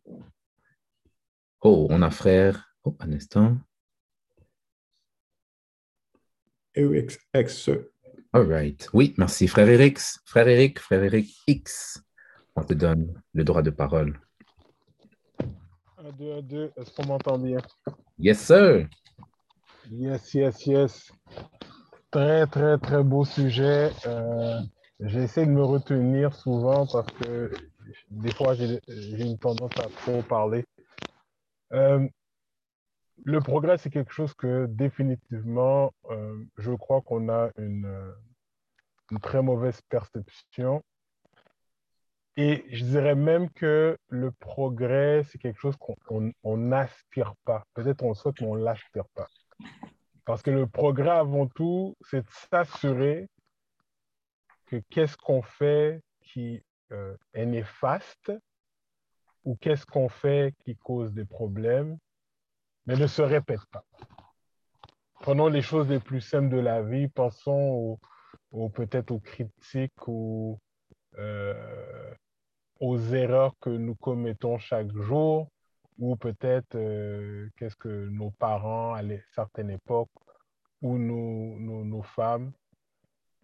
Oh, 1.60 1.86
on 1.90 2.02
a 2.02 2.12
frère. 2.12 2.78
Oh, 2.86 2.96
un 3.02 3.12
instant. 3.12 3.58
Eric 6.74 7.20
X. 7.36 7.70
All 8.32 8.50
right. 8.50 8.88
Oui, 8.94 9.16
merci, 9.18 9.50
frère 9.50 9.68
Eric. 9.68 10.00
Frère 10.24 10.48
Eric, 10.48 10.80
frère 10.80 11.04
Eric 11.04 11.36
X. 11.46 12.02
On 12.56 12.64
te 12.64 12.74
donne 12.74 13.22
le 13.34 13.44
droit 13.44 13.62
de 13.62 13.72
parole. 13.72 14.18
Un, 15.98 16.12
deux, 16.14 16.32
un, 16.32 16.42
deux. 16.42 16.72
Est-ce 16.78 16.96
qu'on 16.96 17.06
m'entend 17.06 17.38
bien? 17.38 17.58
Yes, 18.18 18.40
sir. 18.40 18.88
Yes, 19.92 20.34
yes, 20.34 20.66
yes. 20.66 21.12
Très, 22.12 22.48
très, 22.48 22.78
très 22.78 23.04
beau 23.04 23.26
sujet. 23.26 23.92
Euh, 24.06 24.60
J'essaie 25.02 25.46
de 25.46 25.52
me 25.52 25.64
retenir 25.64 26.34
souvent 26.34 26.88
parce 26.88 27.12
que 27.12 27.52
des 28.10 28.34
fois, 28.34 28.54
j'ai 28.54 28.80
une 28.88 29.38
tendance 29.38 29.78
à 29.78 29.90
trop 29.90 30.22
parler. 30.22 30.66
Euh, 31.74 32.08
le 33.26 33.42
progrès, 33.42 33.78
c'est 33.78 33.90
quelque 33.90 34.14
chose 34.14 34.34
que 34.34 34.66
définitivement, 34.68 35.94
euh, 36.10 36.44
je 36.58 36.72
crois 36.72 37.02
qu'on 37.02 37.28
a 37.30 37.50
une, 37.58 38.14
très 39.22 39.42
mauvaise 39.42 39.82
perception. 39.90 40.82
Et 42.38 42.66
je 42.72 42.86
dirais 42.86 43.16
même 43.16 43.50
que 43.50 43.98
le 44.08 44.32
progrès, 44.32 45.24
c'est 45.30 45.38
quelque 45.38 45.60
chose 45.60 45.76
qu'on 45.78 46.58
n'aspire 46.58 47.36
pas. 47.46 47.66
Peut-être 47.74 48.04
on 48.04 48.14
saute, 48.14 48.42
mais 48.42 48.48
on 48.48 48.56
ne 48.56 48.64
l'aspire 48.64 49.08
pas. 49.14 49.28
Parce 50.26 50.42
que 50.42 50.52
le 50.52 50.68
progrès, 50.68 51.10
avant 51.10 51.48
tout, 51.48 51.96
c'est 52.02 52.22
de 52.22 52.32
s'assurer 52.50 53.28
que 54.66 54.78
qu'est-ce 54.90 55.18
qu'on 55.18 55.42
fait 55.42 56.02
qui 56.22 56.64
euh, 56.92 57.16
est 57.34 57.46
néfaste 57.46 58.32
ou 59.44 59.56
qu'est-ce 59.56 59.86
qu'on 59.86 60.10
fait 60.10 60.56
qui 60.64 60.76
cause 60.76 61.14
des 61.14 61.26
problèmes 61.26 61.98
mais 62.86 62.96
ne 62.96 63.08
se 63.08 63.22
répète 63.22 63.66
pas. 63.72 63.84
Prenons 65.22 65.48
les 65.48 65.62
choses 65.62 65.88
les 65.90 66.00
plus 66.00 66.22
simples 66.22 66.50
de 66.50 66.60
la 66.60 66.82
vie, 66.84 67.08
pensons 67.08 68.00
peut-être 68.74 69.12
aux 69.12 69.20
critiques 69.20 70.08
ou 70.08 70.60
euh, 71.18 72.14
aux 72.80 73.00
erreurs 73.00 73.56
que 73.60 73.70
nous 73.70 73.96
commettons 73.96 74.58
chaque 74.58 74.92
jour, 74.96 75.50
ou 75.98 76.16
peut-être 76.16 76.76
euh, 76.76 77.50
qu'est-ce 77.58 77.76
que 77.76 78.10
nos 78.10 78.32
parents 78.32 78.94
à 78.94 79.02
certaines 79.34 79.70
époques, 79.72 80.10
ou 80.82 80.98
nos, 80.98 81.58
nos, 81.84 82.02
femmes, 82.04 82.52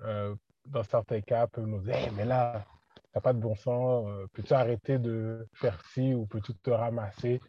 euh, 0.02 0.36
dans 0.66 0.84
certains 0.84 1.22
cas, 1.22 1.48
peuvent 1.48 1.66
nous 1.66 1.82
dire 1.82 2.12
mais 2.16 2.26
là, 2.26 2.66
tu 2.96 3.02
n'as 3.16 3.22
pas 3.22 3.34
de 3.34 3.40
bon 3.40 3.56
sens, 3.56 4.08
peux-tu 4.34 4.54
arrêter 4.54 5.00
de 5.00 5.48
faire 5.54 5.82
ci 5.86 6.14
ou 6.14 6.26
peux-tu 6.26 6.54
te 6.56 6.70
ramasser? 6.70 7.42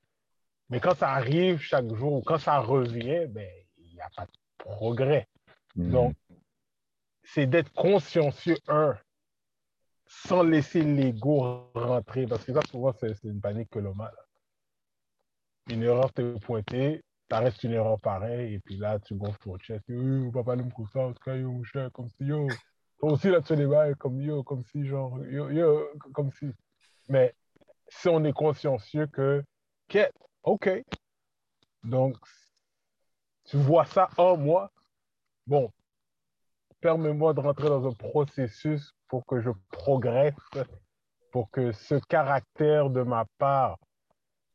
Mais 0.71 0.81
quand 0.81 0.95
ça 0.95 1.11
arrive 1.11 1.59
chaque 1.59 1.93
jour, 1.95 2.23
quand 2.25 2.39
ça 2.39 2.59
revient, 2.59 3.27
ben, 3.29 3.51
il 3.77 3.93
n'y 3.93 4.01
a 4.01 4.09
pas 4.17 4.25
de 4.25 4.33
progrès. 4.57 5.29
Donc, 5.77 6.15
c'est 7.23 7.47
d'être 7.47 7.73
consciencieux, 7.73 8.57
un, 8.69 8.97
sans 10.07 10.43
laisser 10.43 10.83
l'ego 10.83 11.71
rentrer. 11.75 12.27
Parce 12.27 12.45
que 12.45 12.53
ça, 12.53 12.61
souvent, 12.71 12.93
c'est 12.99 13.23
une 13.25 13.41
panique 13.41 13.71
que 13.71 13.79
l'on 13.79 13.99
a. 14.01 14.13
Une 15.71 15.83
erreur 15.83 16.13
t'est 16.13 16.39
pointée, 16.41 17.03
ça 17.31 17.39
reste 17.39 17.63
une 17.63 17.73
erreur 17.73 18.01
pareille, 18.01 18.55
et 18.55 18.59
puis 18.59 18.77
là, 18.77 18.99
tu 18.99 19.15
gonfles 19.15 19.39
ton 19.39 19.59
chest. 19.59 19.85
Yo, 19.89 20.31
papa, 20.33 20.57
nous 20.57 20.69
comme 20.71 20.87
ça, 20.89 21.01
en 21.01 21.13
tout 21.13 21.23
cas, 21.25 21.37
yo, 21.37 21.63
cher, 21.65 21.91
comme 21.93 22.09
si, 22.11 22.25
yo. 22.25 22.47
Toi 22.99 23.13
aussi, 23.13 23.31
là, 23.31 23.41
tu 23.41 23.49
fais 23.49 23.57
des 23.57 23.67
bails 23.67 23.95
comme 23.97 24.21
yo, 24.21 24.43
comme 24.43 24.65
si, 24.65 24.85
genre, 24.87 25.19
yo, 25.27 25.51
yo, 25.51 25.89
comme 26.13 26.31
si. 26.33 26.47
Mais 27.09 27.35
si 27.89 28.09
on 28.09 28.25
est 28.25 28.33
consciencieux 28.33 29.07
que, 29.07 29.43
OK. 30.43 30.69
Donc, 31.83 32.17
tu 33.45 33.57
vois 33.57 33.85
ça 33.85 34.09
en 34.17 34.37
moi. 34.37 34.71
Bon, 35.47 35.71
permets-moi 36.81 37.35
de 37.35 37.41
rentrer 37.41 37.69
dans 37.69 37.87
un 37.87 37.93
processus 37.93 38.93
pour 39.09 39.27
que 39.27 39.41
je 39.41 39.51
progresse, 39.71 40.35
pour 41.33 41.51
que 41.51 41.73
ce 41.73 41.95
caractère 42.09 42.91
de 42.91 43.03
ma 43.03 43.25
part, 43.39 43.79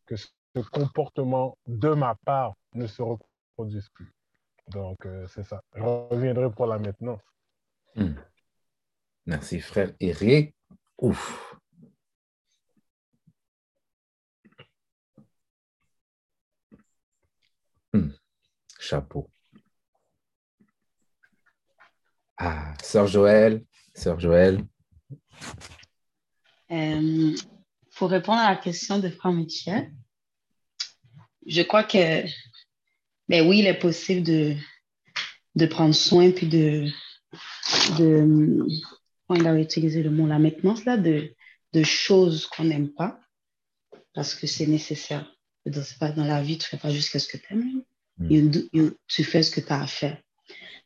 que 0.06 0.16
ce 0.16 0.28
comportement 0.62 1.58
de 1.68 1.90
ma 1.90 2.16
part 2.26 2.56
ne 2.74 2.88
se 2.88 3.02
reproduise 3.02 3.90
plus. 3.90 4.12
Donc, 4.68 5.06
euh, 5.06 5.26
c'est 5.28 5.44
ça. 5.44 5.62
Je 5.76 5.82
reviendrai 5.82 6.52
pour 6.52 6.68
la 6.68 6.78
maintenance. 6.78 7.22
Hmm. 7.96 8.14
Merci, 9.26 9.60
frère 9.60 9.92
Eric. 10.00 10.56
Ouf. 11.00 11.58
chapeau. 18.88 19.30
Ah, 22.38 22.74
Sœur 22.82 23.08
Joël, 23.08 23.66
Sœur 23.94 24.20
Joël. 24.20 24.64
Euh, 26.72 27.36
pour 27.96 28.10
répondre 28.10 28.40
à 28.40 28.52
la 28.52 28.58
question 28.58 29.00
de 29.00 29.10
Franck 29.10 29.36
Michel, 29.36 29.92
je 31.48 31.62
crois 31.62 31.84
que, 31.84 32.24
ben 33.30 33.48
oui, 33.48 33.60
il 33.60 33.68
est 33.68 33.80
possible 33.80 34.24
de, 34.24 34.56
de 35.56 35.66
prendre 35.66 35.96
soin 35.96 36.32
puis 36.32 36.48
de, 36.48 36.88
de 37.98 38.66
il 39.36 39.48
a 39.48 39.60
utilisé 39.60 40.04
le 40.04 40.10
mot, 40.10 40.28
la 40.28 40.40
maintenance 40.40 40.86
là, 40.86 40.98
de, 40.98 41.34
de 41.74 41.84
choses 41.84 42.48
qu'on 42.48 42.66
n'aime 42.66 42.90
pas 42.90 43.20
parce 44.14 44.36
que 44.36 44.48
c'est 44.48 44.68
nécessaire. 44.68 45.32
Dans, 45.66 45.84
pas 46.00 46.12
dans 46.12 46.24
la 46.24 46.42
vie, 46.42 46.58
tu 46.58 46.66
ne 46.66 46.70
fais 46.70 46.78
pas 46.78 46.90
juste 46.90 47.18
ce 47.18 47.28
que 47.28 47.38
tu 47.38 47.54
aimes. 47.54 47.84
Mm. 48.18 48.90
Tu 49.08 49.24
fais 49.24 49.44
ce 49.44 49.52
que 49.52 49.60
tu 49.60 49.72
as 49.72 49.82
à 49.82 49.88
faire. 49.88 50.18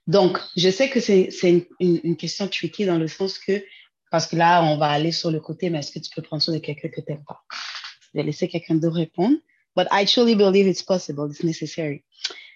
Donc, 0.07 0.39
je 0.57 0.69
sais 0.69 0.89
que 0.89 0.99
c'est 0.99 1.29
une, 1.43 1.63
une, 1.79 1.99
une, 2.03 2.17
question 2.17 2.47
tricky 2.47 2.85
dans 2.85 2.97
le 2.97 3.07
sens 3.07 3.37
que, 3.37 3.63
parce 4.09 4.25
que 4.25 4.35
là, 4.35 4.63
on 4.63 4.77
va 4.77 4.87
aller 4.87 5.11
sur 5.11 5.29
le 5.29 5.39
côté, 5.39 5.69
mais 5.69 5.79
est-ce 5.79 5.91
que 5.91 5.99
tu 5.99 6.09
peux 6.13 6.23
prendre 6.23 6.41
soin 6.41 6.55
de 6.55 6.59
quelqu'un 6.59 6.89
que 6.89 6.99
tu 6.99 7.11
n'aimes 7.11 7.23
pas? 7.23 7.41
Je 8.01 8.19
vais 8.19 8.23
laisser 8.23 8.47
quelqu'un 8.47 8.75
d'autre 8.75 8.97
répondre. 8.97 9.37
But 9.75 9.87
I 9.91 10.05
truly 10.05 10.35
believe 10.35 10.67
it's 10.67 10.81
possible, 10.81 11.25
it's 11.25 11.43
necessary. 11.43 12.03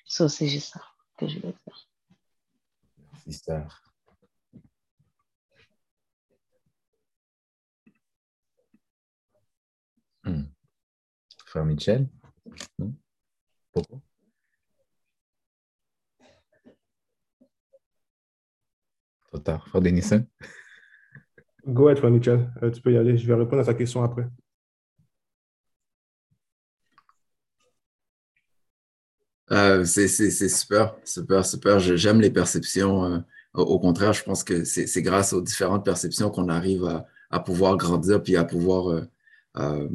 So, 0.05 0.27
c'est 0.27 0.47
juste 0.47 0.73
ça 0.73 0.81
que 1.17 1.27
je 1.27 1.39
voulais 1.39 1.53
dire. 1.65 1.87
Merci, 3.11 3.33
sœur. 3.33 3.81
Hmm. 10.23 10.43
Frère 11.45 11.65
Michel? 11.65 12.09
Hmm? 12.79 12.91
Pourquoi? 13.71 14.01
Trop 19.27 19.39
tard. 19.39 19.67
Frère 19.67 19.81
Denison? 19.81 20.27
Go 21.65 21.87
ahead, 21.87 21.97
Frère 21.99 22.11
Michel. 22.11 22.51
Euh, 22.61 22.71
tu 22.71 22.81
peux 22.81 22.91
y 22.91 22.97
aller. 22.97 23.17
Je 23.17 23.25
vais 23.27 23.33
répondre 23.33 23.61
à 23.61 23.65
ta 23.65 23.73
question 23.73 24.03
après. 24.03 24.27
Euh, 29.51 29.85
c'est 29.85 30.07
super, 30.07 30.95
super, 31.03 31.45
super. 31.45 31.79
J'aime 31.79 32.21
les 32.21 32.31
perceptions. 32.31 33.05
Euh, 33.05 33.19
au, 33.53 33.79
contraire, 33.79 34.13
je 34.13 34.23
pense 34.23 34.43
que 34.43 34.63
c'est 34.63 35.01
grâce 35.01 35.33
aux 35.33 35.41
différentes 35.41 35.85
perceptions 35.85 36.29
qu'on 36.29 36.49
arrive 36.49 36.83
à, 36.85 37.05
à, 37.29 37.39
pouvoir 37.39 37.77
grandir 37.77 38.21
puis 38.21 38.35
à 38.35 38.43
pouvoir 38.43 39.07
euh, 39.57 39.87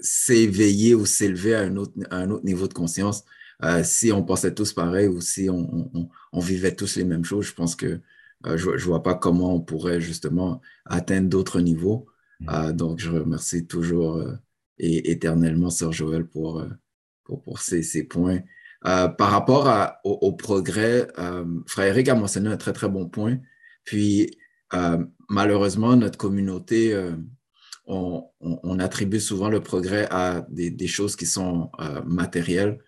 s'éveiller 0.00 0.94
ou 0.94 1.06
s'élever 1.06 1.54
à, 1.54 1.60
un 1.60 1.76
autre, 1.76 1.92
à 2.10 2.16
un 2.16 2.30
autre 2.30 2.44
niveau 2.44 2.68
de 2.68 2.74
conscience. 2.74 3.24
Si 3.84 4.12
on 4.12 4.22
pensait 4.22 4.54
tous 4.54 4.72
pareil 4.72 5.08
ou 5.08 5.20
si 5.20 5.48
on, 5.48 5.90
on, 5.94 6.08
on, 6.32 6.40
vivait 6.40 6.74
tous 6.74 6.96
les 6.96 7.04
mêmes 7.04 7.24
choses, 7.24 7.46
je 7.46 7.54
pense 7.54 7.74
que 7.76 8.00
je 8.44 8.70
ne 8.70 8.76
vois 8.78 9.02
pas 9.02 9.14
comment 9.14 9.54
on 9.54 9.60
pourrait 9.60 10.00
justement 10.00 10.60
atteindre 10.84 11.28
d'autres 11.28 11.60
niveaux. 11.60 12.06
Mmh. 12.40 12.72
donc, 12.72 12.98
je 12.98 13.10
remercie 13.10 13.66
toujours 13.66 14.22
et 14.78 15.10
éternellement 15.10 15.70
Sœur 15.70 15.92
Joël 15.92 16.26
pour 16.26 16.62
pour, 17.26 17.60
ces, 17.60 18.04
points. 18.04 18.40
Euh, 18.86 19.08
par 19.08 19.30
rapport 19.30 19.68
à, 19.68 20.00
au, 20.04 20.32
progrès, 20.32 21.08
euh, 21.18 21.44
Frère 21.66 21.88
Eric 21.88 22.08
a 22.08 22.14
mentionné 22.14 22.48
un 22.48 22.56
très, 22.56 22.72
très 22.72 22.88
bon 22.88 23.08
point. 23.08 23.38
Puis, 23.84 24.30
euh, 24.74 25.04
malheureusement, 25.28 25.96
notre 25.96 26.18
communauté, 26.18 26.92
euh, 26.92 27.12
on, 27.86 28.78
attribue 28.78 29.20
souvent 29.20 29.48
le 29.48 29.60
progrès 29.60 30.06
à 30.10 30.46
des, 30.50 30.86
choses 30.86 31.16
qui 31.16 31.26
sont 31.26 31.70
matérielles. 32.04 32.78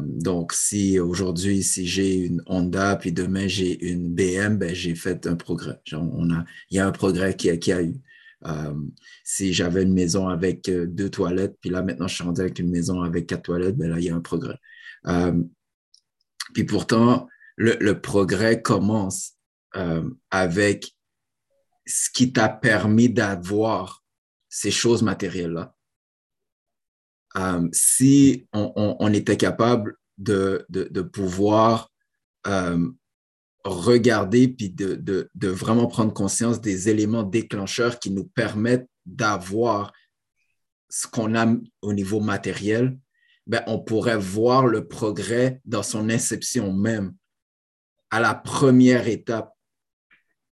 Donc, 0.00 0.52
si 0.52 0.98
aujourd'hui, 0.98 1.62
si 1.62 1.86
j'ai 1.86 2.16
une 2.16 2.42
Honda, 2.46 2.96
puis 2.96 3.12
demain 3.12 3.46
j'ai 3.46 3.88
une 3.88 4.12
BM, 4.12 4.58
ben, 4.58 4.74
j'ai 4.74 4.96
fait 4.96 5.26
un 5.28 5.36
progrès. 5.36 5.80
On 5.92 6.30
a, 6.32 6.44
il 6.70 6.76
y 6.76 6.80
a 6.80 6.86
un 6.86 6.92
progrès 6.92 7.36
qui 7.36 7.50
a 7.50 7.82
eu. 7.82 8.00
Euh, 8.46 8.74
si 9.24 9.52
j'avais 9.52 9.82
une 9.82 9.92
maison 9.92 10.28
avec 10.28 10.68
euh, 10.68 10.86
deux 10.86 11.10
toilettes, 11.10 11.56
puis 11.60 11.70
là 11.70 11.82
maintenant 11.82 12.06
je 12.06 12.14
suis 12.14 12.24
rendu 12.24 12.40
avec 12.40 12.58
une 12.58 12.70
maison 12.70 13.02
avec 13.02 13.26
quatre 13.26 13.42
toilettes, 13.42 13.76
ben 13.76 13.90
là 13.90 13.98
il 13.98 14.04
y 14.04 14.10
a 14.10 14.14
un 14.14 14.20
progrès. 14.20 14.58
Euh, 15.06 15.42
puis 16.54 16.64
pourtant, 16.64 17.28
le, 17.56 17.92
progrès 17.94 18.62
commence 18.62 19.32
avec 20.30 20.94
ce 21.86 22.08
qui 22.10 22.32
t'a 22.32 22.48
permis 22.48 23.10
d'avoir 23.10 24.04
ces 24.48 24.70
choses 24.70 25.02
matérielles-là. 25.02 25.74
Si 27.72 28.46
on, 28.54 29.12
était 29.12 29.36
capable 29.36 29.96
de, 30.16 30.64
de, 30.70 31.02
pouvoir 31.02 31.92
regarder 33.66 34.48
puis 34.48 34.70
de, 34.70 34.94
de, 35.34 35.48
vraiment 35.48 35.86
prendre 35.86 36.12
conscience 36.12 36.60
des 36.60 36.88
éléments 36.88 37.22
déclencheurs 37.22 37.98
qui 37.98 38.10
nous 38.10 38.24
permettent 38.24 38.88
d'avoir 39.04 39.92
ce 40.88 41.06
qu'on 41.06 41.34
a 41.34 41.46
au 41.82 41.92
niveau 41.92 42.20
matériel, 42.20 42.98
ben, 43.46 43.62
on 43.66 43.78
pourrait 43.78 44.18
voir 44.18 44.66
le 44.66 44.86
progrès 44.86 45.60
dans 45.64 45.82
son 45.82 46.10
inception 46.10 46.72
même. 46.72 47.14
À 48.10 48.20
la 48.20 48.34
première 48.34 49.08
étape, 49.08 49.52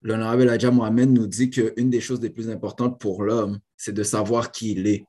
l'honorable 0.03 0.49
Adja 0.49 0.71
Mohamed 0.71 1.11
nous 1.11 1.27
dit 1.27 1.51
qu'une 1.51 1.91
des 1.91 2.01
choses 2.01 2.21
les 2.21 2.31
plus 2.31 2.51
importantes 2.51 3.01
pour 3.01 3.23
l'homme, 3.23 3.59
c'est 3.77 3.95
de 3.95 4.03
savoir 4.03 4.53
qui 4.53 4.73
il 4.73 4.87
est. 4.87 5.07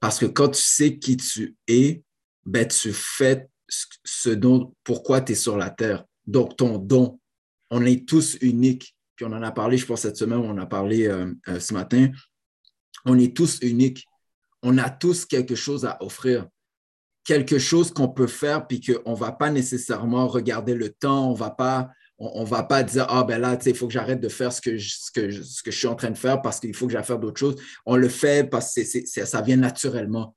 Parce 0.00 0.18
que 0.18 0.26
quand 0.26 0.48
tu 0.48 0.62
sais 0.62 0.98
qui 0.98 1.16
tu 1.16 1.56
es, 1.68 2.02
ben, 2.44 2.66
tu 2.66 2.92
fais 2.92 3.48
ce 3.68 4.30
dont, 4.30 4.74
pourquoi 4.84 5.20
tu 5.20 5.32
es 5.32 5.34
sur 5.36 5.56
la 5.56 5.70
terre. 5.70 6.04
Donc, 6.26 6.56
ton 6.56 6.78
don, 6.78 7.18
on 7.70 7.84
est 7.84 8.06
tous 8.06 8.36
uniques. 8.40 8.94
Puis 9.16 9.24
on 9.24 9.32
en 9.32 9.42
a 9.42 9.50
parlé, 9.50 9.76
je 9.76 9.86
pense, 9.86 10.00
cette 10.00 10.16
semaine, 10.16 10.38
on 10.38 10.50
en 10.50 10.58
a 10.58 10.66
parlé 10.66 11.06
euh, 11.06 11.32
euh, 11.48 11.60
ce 11.60 11.74
matin. 11.74 12.10
On 13.04 13.18
est 13.18 13.36
tous 13.36 13.58
uniques. 13.62 14.06
On 14.62 14.78
a 14.78 14.90
tous 14.90 15.26
quelque 15.26 15.54
chose 15.54 15.84
à 15.84 16.02
offrir. 16.02 16.46
Quelque 17.24 17.58
chose 17.58 17.92
qu'on 17.92 18.08
peut 18.08 18.26
faire, 18.26 18.66
puis 18.66 18.80
qu'on 18.80 19.12
ne 19.12 19.16
va 19.16 19.32
pas 19.32 19.50
nécessairement 19.50 20.26
regarder 20.26 20.74
le 20.74 20.90
temps, 20.90 21.30
on 21.30 21.34
va 21.34 21.50
pas, 21.50 21.90
on, 22.18 22.44
va 22.44 22.62
pas 22.64 22.82
dire, 22.82 23.06
ah 23.08 23.24
ben 23.24 23.40
là, 23.40 23.58
il 23.64 23.74
faut 23.74 23.86
que 23.86 23.92
j'arrête 23.92 24.20
de 24.20 24.28
faire 24.28 24.52
ce 24.52 24.60
que, 24.60 24.76
je, 24.76 24.96
ce, 24.96 25.10
que 25.12 25.30
je, 25.30 25.70
suis 25.70 25.86
en 25.86 25.94
train 25.94 26.10
de 26.10 26.18
faire 26.18 26.42
parce 26.42 26.58
qu'il 26.58 26.74
faut 26.74 26.86
que 26.86 26.92
j'aille 26.92 27.04
faire 27.04 27.18
d'autres 27.18 27.38
choses. 27.38 27.56
On 27.86 27.96
le 27.96 28.08
fait 28.08 28.48
parce 28.48 28.74
que 28.74 28.82
ça 29.06 29.40
vient 29.40 29.56
naturellement. 29.56 30.36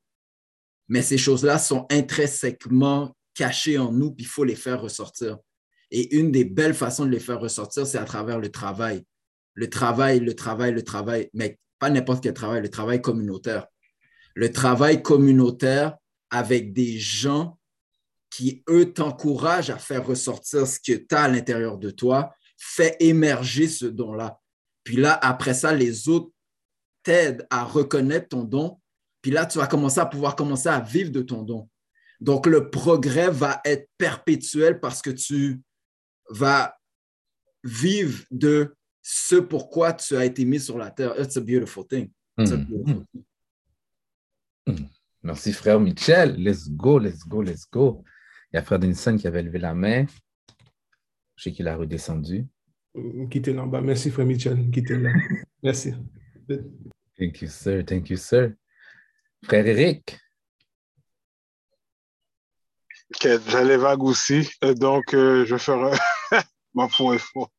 Mais 0.87 1.01
ces 1.01 1.17
choses-là 1.17 1.57
sont 1.57 1.85
intrinsèquement 1.91 3.15
cachées 3.33 3.77
en 3.77 3.91
nous, 3.91 4.11
puis 4.11 4.25
il 4.25 4.27
faut 4.27 4.43
les 4.43 4.55
faire 4.55 4.81
ressortir. 4.81 5.37
Et 5.91 6.15
une 6.15 6.31
des 6.31 6.45
belles 6.45 6.73
façons 6.73 7.05
de 7.05 7.11
les 7.11 7.19
faire 7.19 7.39
ressortir, 7.39 7.85
c'est 7.85 7.97
à 7.97 8.05
travers 8.05 8.39
le 8.39 8.49
travail. 8.49 9.03
Le 9.53 9.69
travail, 9.69 10.19
le 10.19 10.35
travail, 10.35 10.73
le 10.73 10.83
travail, 10.83 11.29
mais 11.33 11.59
pas 11.79 11.89
n'importe 11.89 12.23
quel 12.23 12.33
travail, 12.33 12.61
le 12.61 12.69
travail 12.69 13.01
communautaire. 13.01 13.67
Le 14.33 14.51
travail 14.51 15.01
communautaire 15.01 15.95
avec 16.29 16.73
des 16.73 16.97
gens 16.97 17.57
qui, 18.29 18.63
eux, 18.69 18.91
t'encouragent 18.91 19.69
à 19.69 19.77
faire 19.77 20.05
ressortir 20.05 20.67
ce 20.67 20.79
que 20.79 20.93
tu 20.93 21.15
as 21.15 21.23
à 21.23 21.27
l'intérieur 21.29 21.77
de 21.77 21.89
toi, 21.89 22.33
fait 22.57 22.97
émerger 22.99 23.67
ce 23.67 23.85
don-là. 23.85 24.39
Puis 24.83 24.97
là, 24.97 25.17
après 25.21 25.53
ça, 25.53 25.73
les 25.73 26.09
autres 26.09 26.31
t'aident 27.03 27.47
à 27.49 27.63
reconnaître 27.63 28.29
ton 28.29 28.43
don. 28.43 28.79
Puis 29.21 29.31
là, 29.31 29.45
tu 29.45 29.57
vas 29.57 29.67
commencer 29.67 29.99
à 29.99 30.05
pouvoir 30.05 30.35
commencer 30.35 30.67
à 30.67 30.79
vivre 30.79 31.11
de 31.11 31.21
ton 31.21 31.43
don. 31.43 31.69
Donc, 32.19 32.45
le 32.45 32.69
progrès 32.69 33.29
va 33.29 33.61
être 33.65 33.89
perpétuel 33.97 34.79
parce 34.79 35.01
que 35.01 35.09
tu 35.09 35.61
va 36.29 36.77
vivre 37.63 38.23
de 38.31 38.75
ce 39.01 39.35
pourquoi 39.35 39.93
tu 39.93 40.15
as 40.15 40.25
été 40.25 40.45
mis 40.45 40.59
sur 40.59 40.77
la 40.77 40.91
terre. 40.91 41.13
It's 41.19 41.37
a 41.37 41.41
beautiful 41.41 41.85
thing. 41.85 42.09
It's 42.37 42.51
a 42.51 42.57
beautiful 42.57 43.05
thing. 43.11 43.25
Mm. 44.67 44.87
Merci, 45.23 45.53
frère 45.53 45.79
Michel. 45.79 46.35
Let's 46.37 46.69
go, 46.69 46.99
let's 46.99 47.27
go, 47.27 47.41
let's 47.41 47.69
go. 47.71 48.03
Il 48.51 48.57
y 48.57 48.59
a 48.59 48.63
frère 48.63 48.79
Denison 48.79 49.17
qui 49.17 49.27
avait 49.27 49.43
levé 49.43 49.59
la 49.59 49.73
main. 49.73 50.05
Je 51.35 51.43
sais 51.43 51.51
qu'il 51.51 51.67
a 51.67 51.75
redescendu. 51.75 52.45
Quittez 53.29 53.53
là 53.53 53.65
bas. 53.65 53.81
Merci, 53.81 54.09
frère 54.09 54.25
Michel. 54.25 54.69
Quittez 54.71 54.97
là. 54.97 55.11
Merci. 55.61 55.93
Thank 57.17 57.41
you, 57.41 57.47
sir. 57.47 57.83
Thank 57.85 58.09
you, 58.09 58.17
sir. 58.17 58.53
Frère 59.43 59.67
Eric. 59.67 60.17
J'allais 63.21 63.77
vague 63.77 64.03
aussi, 64.03 64.49
donc 64.61 65.13
euh, 65.13 65.45
je 65.45 65.57
ferai 65.57 65.97
ma 66.73 66.87
point 66.87 67.17
fort. 67.17 67.51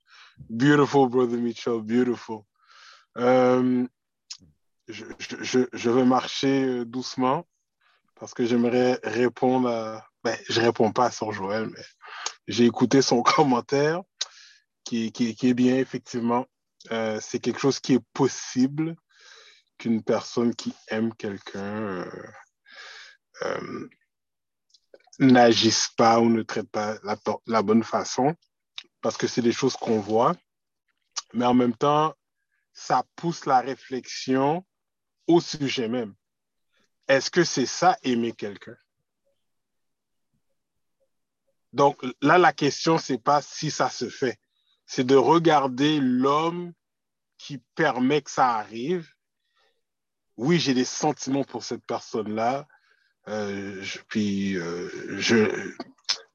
Beautiful, 0.51 1.09
brother 1.09 1.39
Mitchell, 1.39 1.81
beautiful. 1.81 2.43
Euh, 3.17 3.87
je, 4.89 5.05
je, 5.19 5.61
je, 5.73 5.91
vais 5.91 6.05
marcher 6.05 6.65
euh, 6.65 6.85
doucement 6.85 7.47
parce 8.19 8.35
que 8.35 8.45
j'aimerais 8.45 9.01
répondre 9.03 9.69
à. 9.69 10.07
Ben, 10.23 10.37
je 10.49 10.61
réponds 10.61 10.93
pas 10.93 11.07
à 11.07 11.11
son 11.11 11.33
Joël, 11.33 11.69
mais 11.69 11.83
j'ai 12.47 12.65
écouté 12.65 13.01
son 13.03 13.23
commentaire 13.23 14.03
qui, 14.85 15.11
qui, 15.13 15.35
qui 15.35 15.49
est 15.49 15.55
bien, 15.55 15.77
effectivement. 15.77 16.47
Euh, 16.93 17.19
c'est 17.21 17.41
quelque 17.41 17.61
chose 17.61 17.81
qui 17.81 17.95
est 17.95 18.05
possible 18.13 18.95
qu'une 19.79 20.03
personne 20.03 20.55
qui 20.55 20.75
aime 20.89 21.15
quelqu'un 21.15 22.07
euh, 23.43 23.89
n'agissent 25.19 25.91
pas 25.97 26.21
ou 26.21 26.29
ne 26.29 26.43
traitent 26.43 26.71
pas 26.71 26.99
la, 27.03 27.17
la 27.47 27.63
bonne 27.63 27.83
façon. 27.85 28.35
parce 29.01 29.17
que 29.17 29.29
c'est 29.29 29.43
des 29.43 29.53
choses 29.53 29.77
qu'on 29.77 30.01
voit, 30.01 30.35
mais 31.33 31.45
en 31.45 31.55
même 31.55 31.77
temps, 31.77 32.15
ça 32.73 33.05
pousse 33.15 33.47
la 33.47 33.61
réflexion 33.61 34.67
au 35.29 35.41
sujet 35.41 35.89
même. 35.89 36.15
Est-ce 37.07 37.31
que 37.31 37.45
c'est 37.45 37.67
ça 37.67 37.97
aimer 38.03 38.33
quelqu'un? 38.33 38.77
Donc 41.73 42.05
là, 42.21 42.39
la 42.39 42.53
question, 42.53 42.99
c'est 42.99 43.23
pas 43.23 43.43
si 43.43 43.71
ça 43.71 43.91
se 43.91 44.09
fait, 44.09 44.41
c'est 44.87 45.05
de 45.05 45.15
regarder 45.15 46.01
l'homme 46.01 46.73
qui 47.39 47.59
permet 47.77 48.23
que 48.23 48.31
ça 48.31 48.57
arrive. 48.57 49.09
Oui, 50.37 50.59
j'ai 50.59 50.75
des 50.75 50.85
sentiments 50.85 51.45
pour 51.45 51.63
cette 51.63 51.87
personne-là, 51.87 52.67
euh, 53.29 53.83
je, 53.83 53.99
puis 54.09 54.57
euh, 54.57 54.89
je 55.19 55.73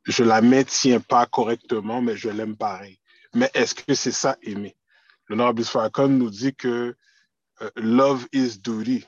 je 0.03 0.23
la 0.23 0.41
maintiens 0.41 0.99
pas 0.99 1.25
correctement, 1.25 2.01
mais 2.01 2.15
je 2.15 2.29
l'aime 2.29 2.57
pareil. 2.57 2.99
Mais 3.33 3.49
est-ce 3.53 3.75
que 3.75 3.93
c'est 3.93 4.11
ça 4.11 4.37
aimer? 4.41 4.75
L'honorable 5.27 5.63
Farrakhan 5.63 6.09
nous 6.09 6.29
dit 6.29 6.55
que 6.55 6.95
euh, 7.61 7.69
love 7.75 8.27
is 8.33 8.59
duty. 8.59 9.05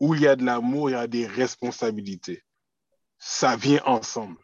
Où 0.00 0.14
il 0.14 0.22
y 0.22 0.26
a 0.26 0.36
de 0.36 0.44
l'amour, 0.44 0.90
il 0.90 0.94
y 0.94 0.96
a 0.96 1.06
des 1.06 1.26
responsabilités. 1.26 2.42
Ça 3.18 3.56
vient 3.56 3.80
ensemble. 3.86 4.36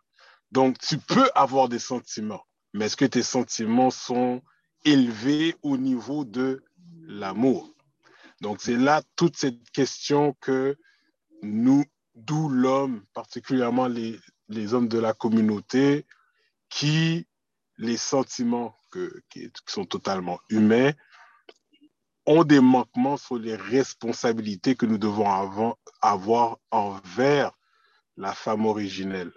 Donc, 0.52 0.78
tu 0.78 0.96
peux 0.98 1.28
avoir 1.34 1.68
des 1.68 1.78
sentiments, 1.78 2.44
mais 2.72 2.86
est-ce 2.86 2.96
que 2.96 3.04
tes 3.04 3.22
sentiments 3.22 3.90
sont 3.90 4.42
élevés 4.84 5.56
au 5.62 5.76
niveau 5.76 6.24
de 6.24 6.64
l'amour? 7.02 7.74
Donc, 8.40 8.60
c'est 8.60 8.76
là 8.76 9.02
toute 9.16 9.36
cette 9.36 9.70
question 9.70 10.34
que 10.40 10.76
nous, 11.42 11.84
d'où 12.14 12.48
l'homme, 12.48 13.04
particulièrement 13.14 13.86
les, 13.86 14.74
hommes 14.74 14.88
de 14.88 14.98
la 14.98 15.12
communauté, 15.12 16.06
qui, 16.68 17.26
les 17.78 17.96
sentiments 17.96 18.76
que, 18.90 19.22
qui, 19.30 19.50
sont 19.66 19.84
totalement 19.84 20.40
humains, 20.48 20.92
ont 22.26 22.44
des 22.44 22.60
manquements 22.60 23.16
sur 23.16 23.38
les 23.38 23.56
responsabilités 23.56 24.76
que 24.76 24.86
nous 24.86 24.98
devons 24.98 25.28
avoir, 26.02 26.58
envers 26.70 27.52
la 28.16 28.34
femme 28.34 28.66
originelle, 28.66 29.32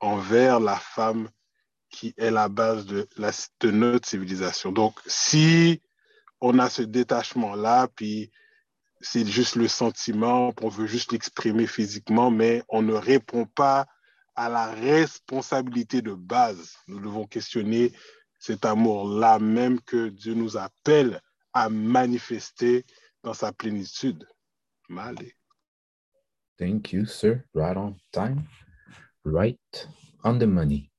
envers 0.00 0.60
la 0.60 0.76
femme 0.76 1.28
qui 1.88 2.14
est 2.16 2.30
la 2.30 2.48
base 2.48 2.86
de, 2.86 3.08
de 3.60 3.70
notre 3.70 4.08
civilisation. 4.08 4.72
Donc, 4.72 4.98
si 5.06 5.80
on 6.40 6.58
a 6.58 6.70
ce 6.70 6.82
détachement-là, 6.82 7.88
puis 7.94 8.30
c'est 9.00 9.26
juste 9.26 9.56
le 9.56 9.68
sentiment, 9.68 10.52
on 10.60 10.68
veut 10.68 10.86
juste 10.86 11.12
l'exprimer 11.12 11.66
physiquement, 11.66 12.30
mais 12.30 12.62
on 12.68 12.82
ne 12.82 12.92
répond 12.92 13.46
pas 13.46 13.86
à 14.34 14.48
la 14.48 14.72
responsabilité 14.72 16.02
de 16.02 16.14
base. 16.14 16.76
Nous 16.86 17.00
devons 17.00 17.26
questionner 17.26 17.92
cet 18.38 18.64
amour-là 18.64 19.38
même 19.38 19.80
que 19.80 20.08
Dieu 20.08 20.34
nous 20.34 20.56
appelle 20.56 21.20
à 21.52 21.68
manifester 21.68 22.84
dans 23.22 23.34
sa 23.34 23.52
plénitude. 23.52 24.26
Malé. 24.88 25.34
Thank 26.58 26.92
you, 26.92 27.06
sir. 27.06 27.42
Right 27.54 27.76
on 27.76 27.96
time. 28.12 28.44
Right 29.24 29.88
on 30.24 30.38
the 30.38 30.46
money. 30.46 30.90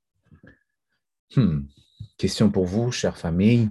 Hmm. 1.34 1.66
Question 2.16 2.50
pour 2.50 2.66
vous, 2.66 2.90
chère 2.92 3.16
famille. 3.16 3.70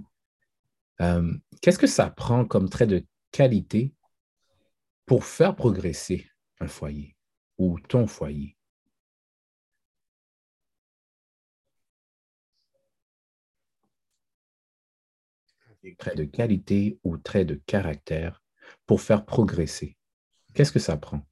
Euh, 1.00 1.32
Qu'est-ce 1.60 1.78
que 1.78 1.86
ça 1.86 2.10
prend 2.10 2.44
comme 2.44 2.68
trait 2.68 2.86
de 2.86 3.04
qualité 3.30 3.94
pour 5.06 5.24
faire 5.24 5.56
progresser 5.56 6.30
un 6.60 6.68
foyer 6.68 7.16
ou 7.58 7.78
ton 7.80 8.06
foyer? 8.06 8.56
Trait 15.98 16.14
de 16.14 16.24
qualité 16.24 17.00
ou 17.02 17.18
trait 17.18 17.44
de 17.44 17.60
caractère 17.66 18.40
pour 18.86 19.00
faire 19.00 19.24
progresser. 19.24 19.96
Qu'est-ce 20.54 20.70
que 20.70 20.78
ça 20.78 20.96
prend? 20.96 21.26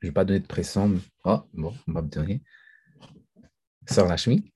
Je 0.00 0.06
ne 0.06 0.10
vais 0.10 0.14
pas 0.14 0.24
donner 0.24 0.40
de 0.40 0.46
pression. 0.46 0.98
Oh, 1.24 1.42
bon, 1.52 1.74
on 1.88 1.92
va 1.92 2.02
me 2.02 2.08
dire 2.08 2.22
rien. 2.22 2.38
Sœur 3.86 4.08
Lachmi? 4.08 4.52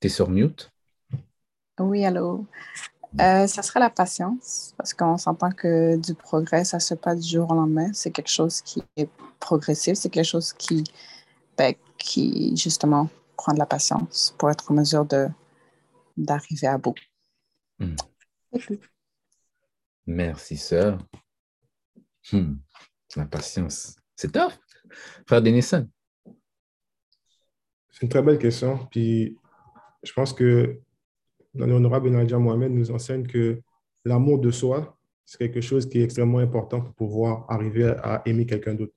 Tu 0.00 0.06
es 0.06 0.10
sur 0.10 0.30
mute? 0.30 0.70
Oui, 1.80 2.04
allô. 2.04 2.46
Euh, 3.20 3.46
ça 3.46 3.62
serait 3.62 3.80
la 3.80 3.90
patience, 3.90 4.74
parce 4.76 4.92
qu'on 4.92 5.16
s'entend 5.16 5.50
que 5.50 5.96
du 5.96 6.14
progrès, 6.14 6.64
ça 6.64 6.76
ne 6.76 6.80
se 6.80 6.88
fait 6.88 7.00
pas 7.00 7.14
du 7.14 7.26
jour 7.26 7.50
au 7.50 7.54
lendemain. 7.54 7.92
C'est 7.92 8.10
quelque 8.10 8.30
chose 8.30 8.60
qui 8.60 8.82
est 8.96 9.08
progressif, 9.40 9.94
c'est 9.94 10.10
quelque 10.10 10.26
chose 10.26 10.52
qui, 10.52 10.84
ben, 11.56 11.74
qui, 11.96 12.54
justement, 12.56 13.08
prend 13.36 13.54
de 13.54 13.58
la 13.58 13.66
patience 13.66 14.34
pour 14.38 14.50
être 14.50 14.70
en 14.70 14.74
mesure 14.74 15.04
de, 15.06 15.28
d'arriver 16.16 16.66
à 16.66 16.78
bout. 16.78 16.94
Hmm. 17.78 17.96
Merci, 20.06 20.56
sœur. 20.56 20.98
Hmm. 22.30 22.56
La 23.16 23.24
patience. 23.24 23.96
C'est 24.16 24.32
tough. 24.32 24.52
Frère 25.26 25.42
Denison. 25.42 25.88
C'est 27.90 28.02
une 28.02 28.08
très 28.08 28.22
belle 28.22 28.38
question. 28.38 28.86
Puis 28.90 29.36
je 30.08 30.14
pense 30.14 30.32
que 30.32 30.78
l'honorable 31.54 32.08
Nadia 32.08 32.38
Mohamed 32.38 32.72
nous 32.72 32.90
enseigne 32.90 33.26
que 33.26 33.60
l'amour 34.06 34.38
de 34.38 34.50
soi, 34.50 34.96
c'est 35.26 35.36
quelque 35.38 35.60
chose 35.60 35.86
qui 35.86 36.00
est 36.00 36.04
extrêmement 36.04 36.38
important 36.38 36.80
pour 36.80 36.94
pouvoir 36.94 37.44
arriver 37.50 37.88
à 38.02 38.22
aimer 38.24 38.46
quelqu'un 38.46 38.74
d'autre. 38.74 38.94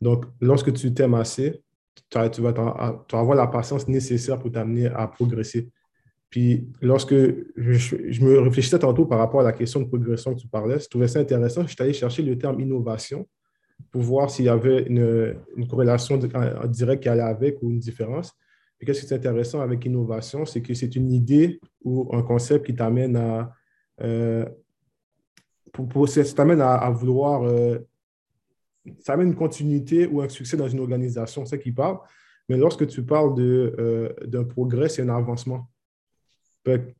Donc, 0.00 0.24
lorsque 0.40 0.72
tu 0.72 0.92
t'aimes 0.92 1.14
assez, 1.14 1.62
tu, 2.10 2.40
vas, 2.40 2.50
avoir 3.12 3.36
la 3.36 3.46
patience 3.46 3.86
nécessaire 3.86 4.38
pour 4.38 4.50
t'amener 4.50 4.86
à 4.86 5.06
progresser. 5.06 5.70
Puis, 6.28 6.68
lorsque 6.82 7.14
je, 7.14 8.24
me 8.24 8.40
réfléchissais 8.40 8.80
tantôt 8.80 9.06
par 9.06 9.18
rapport 9.18 9.40
à 9.40 9.44
la 9.44 9.52
question 9.52 9.80
de 9.80 9.86
progression 9.86 10.34
que 10.34 10.40
tu 10.40 10.48
parlais, 10.48 10.80
je 10.80 10.88
trouvais 10.88 11.08
ça 11.08 11.20
intéressant. 11.20 11.62
Je 11.62 11.68
suis 11.68 11.82
allé 11.82 11.92
chercher 11.92 12.22
le 12.22 12.36
terme 12.36 12.60
innovation 12.60 13.28
pour 13.92 14.02
voir 14.02 14.28
s'il 14.28 14.46
y 14.46 14.48
avait 14.48 14.82
une, 14.88 15.36
une 15.56 15.68
corrélation 15.68 16.18
directe 16.66 17.04
qui 17.04 17.08
allait 17.08 17.22
avec 17.22 17.62
ou 17.62 17.70
une 17.70 17.78
différence. 17.78 18.36
Et 18.80 18.86
qu'est-ce 18.86 19.04
qui 19.04 19.12
est 19.12 19.16
intéressant 19.16 19.60
avec 19.60 19.84
innovation, 19.84 20.44
c'est 20.44 20.62
que 20.62 20.72
c'est 20.74 20.94
une 20.94 21.12
idée 21.12 21.60
ou 21.82 22.08
un 22.14 22.22
concept 22.22 22.66
qui 22.66 22.74
t'amène 22.74 23.16
à, 23.16 23.52
euh, 24.00 24.46
pour, 25.72 25.88
pour, 25.88 26.08
t'amène 26.08 26.60
à, 26.60 26.90
vouloir, 26.90 27.42
euh, 27.42 27.78
ça 29.00 29.14
amène 29.14 29.28
une 29.28 29.34
continuité 29.34 30.06
ou 30.06 30.20
un 30.20 30.28
succès 30.28 30.56
dans 30.56 30.68
une 30.68 30.80
organisation, 30.80 31.44
c'est 31.44 31.56
ça 31.56 31.58
qui 31.62 31.72
parle. 31.72 31.98
Mais 32.48 32.56
lorsque 32.56 32.86
tu 32.86 33.04
parles 33.04 33.34
de, 33.34 33.74
euh, 33.78 34.12
d'un 34.26 34.44
progrès, 34.44 34.88
c'est 34.88 35.02
un 35.02 35.08
avancement. 35.10 35.68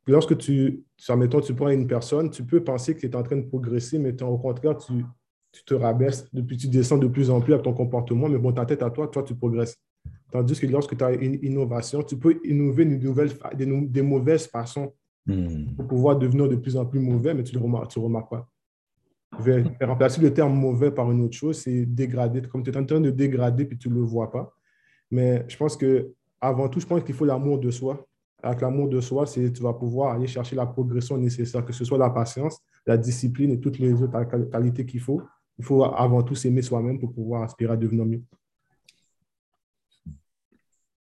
Lorsque 0.07 0.35
tu, 0.37 0.83
admettons, 1.07 1.41
tu 1.41 1.53
prends 1.53 1.69
une 1.69 1.85
personne, 1.85 2.31
tu 2.31 2.43
peux 2.43 2.63
penser 2.63 2.95
que 2.95 3.01
tu 3.01 3.07
es 3.07 3.15
en 3.15 3.21
train 3.21 3.37
de 3.37 3.45
progresser, 3.45 3.99
mais 3.99 4.19
au 4.23 4.37
contraire, 4.39 4.75
tu, 4.77 5.05
tu 5.51 5.63
te 5.63 5.75
rabaisses, 5.75 6.27
depuis 6.33 6.57
tu 6.57 6.67
descends 6.67 6.97
de 6.97 7.07
plus 7.07 7.29
en 7.29 7.39
plus 7.39 7.53
avec 7.53 7.63
ton 7.63 7.73
comportement, 7.73 8.27
mais 8.29 8.39
bon, 8.39 8.51
ta 8.51 8.65
tête 8.65 8.81
à 8.81 8.89
toi, 8.89 9.07
toi, 9.07 9.21
tu 9.21 9.35
progresses. 9.35 9.77
Tandis 10.31 10.59
que 10.59 10.67
lorsque 10.67 10.95
tu 10.95 11.03
as 11.03 11.11
une 11.13 11.39
innovation, 11.43 12.03
tu 12.03 12.17
peux 12.17 12.39
innover 12.43 12.83
une 12.83 12.99
nouvelle, 12.99 13.31
des, 13.55 13.65
des 13.65 14.01
mauvaises 14.01 14.47
façons 14.47 14.93
hmm. 15.25 15.75
pour 15.75 15.87
pouvoir 15.87 16.17
devenir 16.17 16.47
de 16.47 16.55
plus 16.55 16.77
en 16.77 16.85
plus 16.85 16.99
mauvais, 16.99 17.33
mais 17.33 17.43
tu 17.43 17.55
ne 17.55 17.61
remarques, 17.61 17.93
remarques 17.93 18.29
pas. 18.29 18.47
remplacer 19.81 20.21
le 20.21 20.33
terme 20.33 20.53
mauvais 20.53 20.91
par 20.91 21.11
une 21.11 21.21
autre 21.21 21.35
chose, 21.35 21.57
c'est 21.57 21.85
dégrader. 21.85 22.41
Comme 22.43 22.63
tu 22.63 22.69
es 22.69 22.77
en 22.77 22.85
train 22.85 22.99
de 22.99 23.09
dégrader 23.09 23.65
puis 23.65 23.77
tu 23.77 23.89
ne 23.89 23.95
le 23.95 24.01
vois 24.01 24.31
pas. 24.31 24.53
Mais 25.11 25.45
je 25.47 25.57
pense 25.57 25.75
que 25.75 26.13
avant 26.39 26.69
tout, 26.69 26.79
je 26.79 26.85
pense 26.85 27.03
qu'il 27.03 27.15
faut 27.15 27.25
l'amour 27.25 27.59
de 27.59 27.71
soi. 27.71 28.05
Avec 28.41 28.61
l'amour 28.61 28.87
de 28.87 29.01
soi, 29.01 29.25
c'est 29.25 29.51
tu 29.51 29.61
vas 29.61 29.73
pouvoir 29.73 30.13
aller 30.13 30.27
chercher 30.27 30.55
la 30.55 30.65
progression 30.65 31.17
nécessaire, 31.17 31.65
que 31.65 31.73
ce 31.73 31.83
soit 31.83 31.97
la 31.97 32.09
patience, 32.09 32.59
la 32.85 32.97
discipline 32.97 33.51
et 33.51 33.59
toutes 33.59 33.79
les 33.79 33.91
autres 34.01 34.23
qualités 34.49 34.85
qu'il 34.85 35.01
faut. 35.01 35.21
Il 35.57 35.65
faut 35.65 35.83
avant 35.83 36.23
tout 36.23 36.35
s'aimer 36.35 36.61
soi-même 36.61 36.99
pour 36.99 37.11
pouvoir 37.11 37.43
aspirer 37.43 37.73
à 37.73 37.77
devenir 37.77 38.05
mieux. 38.05 38.21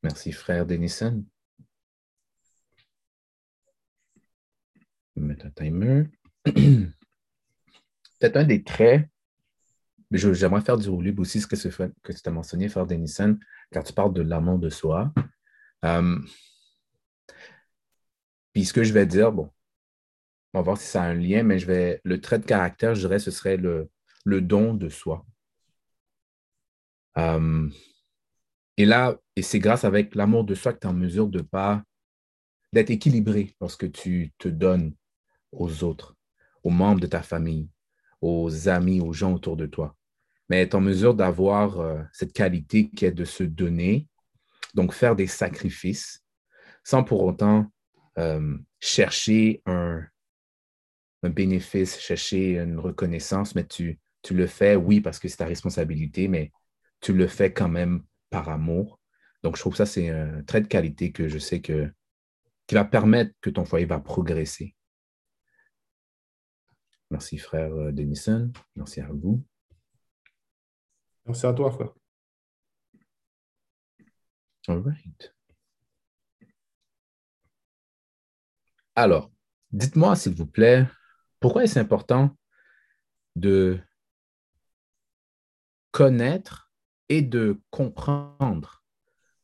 Merci, 0.05 0.31
frère 0.31 0.67
Denison. 0.67 1.25
Mettre 5.15 5.47
un 5.47 5.49
timer. 5.49 6.03
Peut-être 6.45 8.37
un 8.37 8.43
des 8.43 8.63
traits, 8.63 9.09
j'aimerais 10.11 10.61
faire 10.61 10.77
du 10.77 10.89
roulib 10.89 11.19
aussi, 11.19 11.41
ce 11.41 11.47
que, 11.47 11.55
tu 11.55 12.29
as 12.29 12.31
mentionné, 12.31 12.69
frère 12.69 12.85
Denison, 12.85 13.39
car 13.71 13.83
tu 13.83 13.93
parles 13.93 14.13
de 14.13 14.21
l'amour 14.21 14.59
de 14.59 14.69
soi. 14.69 15.11
Euh, 15.85 16.19
puis 18.53 18.63
ce 18.63 18.73
que 18.73 18.83
je 18.83 18.93
vais 18.93 19.07
dire, 19.07 19.31
bon, 19.31 19.49
on 20.53 20.59
va 20.59 20.61
voir 20.61 20.77
si 20.77 20.85
ça 20.85 21.01
a 21.01 21.07
un 21.07 21.15
lien, 21.15 21.41
mais 21.41 21.57
je 21.57 21.65
vais, 21.65 21.99
le 22.03 22.21
trait 22.21 22.37
de 22.37 22.45
caractère, 22.45 22.93
je 22.93 22.99
dirais, 22.99 23.17
ce 23.17 23.31
serait 23.31 23.57
le, 23.57 23.89
le 24.23 24.39
don 24.39 24.75
de 24.75 24.87
soi. 24.87 25.25
Euh, 27.17 27.71
et 28.77 28.85
là, 28.85 29.17
et 29.35 29.41
c'est 29.41 29.59
grâce 29.59 29.83
avec 29.83 30.15
l'amour 30.15 30.43
de 30.43 30.55
soi 30.55 30.73
que 30.73 30.79
tu 30.79 30.87
es 30.87 30.89
en 30.89 30.93
mesure 30.93 31.27
de 31.27 31.41
pas 31.41 31.83
d'être 32.73 32.89
équilibré 32.89 33.55
lorsque 33.61 33.91
tu 33.91 34.33
te 34.37 34.49
donnes 34.49 34.93
aux 35.51 35.83
autres, 35.83 36.15
aux 36.63 36.69
membres 36.69 36.99
de 36.99 37.07
ta 37.07 37.21
famille, 37.21 37.69
aux 38.21 38.67
amis, 38.67 38.99
aux 38.99 39.13
gens 39.13 39.33
autour 39.33 39.55
de 39.55 39.65
toi, 39.65 39.95
mais 40.49 40.61
être 40.61 40.75
en 40.75 40.81
mesure 40.81 41.15
d'avoir 41.15 41.79
euh, 41.79 42.01
cette 42.11 42.33
qualité 42.33 42.89
qui 42.89 43.05
est 43.05 43.11
de 43.11 43.25
se 43.25 43.43
donner, 43.43 44.07
donc 44.73 44.93
faire 44.93 45.15
des 45.15 45.27
sacrifices, 45.27 46.23
sans 46.83 47.03
pour 47.03 47.23
autant 47.23 47.71
euh, 48.17 48.57
chercher 48.79 49.61
un, 49.65 50.03
un 51.23 51.29
bénéfice, 51.29 51.99
chercher 51.99 52.59
une 52.59 52.79
reconnaissance, 52.79 53.55
mais 53.55 53.65
tu, 53.65 53.99
tu 54.21 54.33
le 54.33 54.47
fais, 54.47 54.75
oui, 54.75 54.99
parce 55.01 55.19
que 55.19 55.27
c'est 55.27 55.37
ta 55.37 55.45
responsabilité, 55.45 56.27
mais 56.27 56.51
tu 56.99 57.13
le 57.13 57.27
fais 57.27 57.53
quand 57.53 57.69
même 57.69 58.03
par 58.29 58.49
amour. 58.49 58.99
Donc, 59.43 59.55
je 59.55 59.61
trouve 59.61 59.75
ça, 59.75 59.85
c'est 59.85 60.09
un 60.09 60.43
trait 60.43 60.61
de 60.61 60.67
qualité 60.67 61.11
que 61.11 61.27
je 61.27 61.37
sais 61.37 61.61
que, 61.61 61.91
qui 62.67 62.75
va 62.75 62.85
permettre 62.85 63.33
que 63.41 63.49
ton 63.49 63.65
foyer 63.65 63.85
va 63.85 63.99
progresser. 63.99 64.75
Merci, 67.11 67.37
frère 67.37 67.73
euh, 67.73 67.91
Denison. 67.91 68.51
Merci 68.75 69.01
à 69.01 69.09
vous. 69.11 69.43
Merci 71.25 71.45
à 71.45 71.53
toi, 71.53 71.71
frère. 71.71 71.93
All 74.67 74.81
right. 74.81 75.35
Alors, 78.95 79.31
dites-moi, 79.71 80.15
s'il 80.15 80.33
vous 80.33 80.47
plaît, 80.47 80.87
pourquoi 81.39 81.63
est-ce 81.63 81.77
important 81.77 82.35
de 83.35 83.79
connaître 85.91 86.64
et 87.09 87.21
de 87.21 87.61
comprendre 87.69 88.83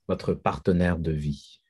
votre 0.08 0.34
partenaire 0.34 1.00
de 1.00 1.12
vie? 1.12 1.62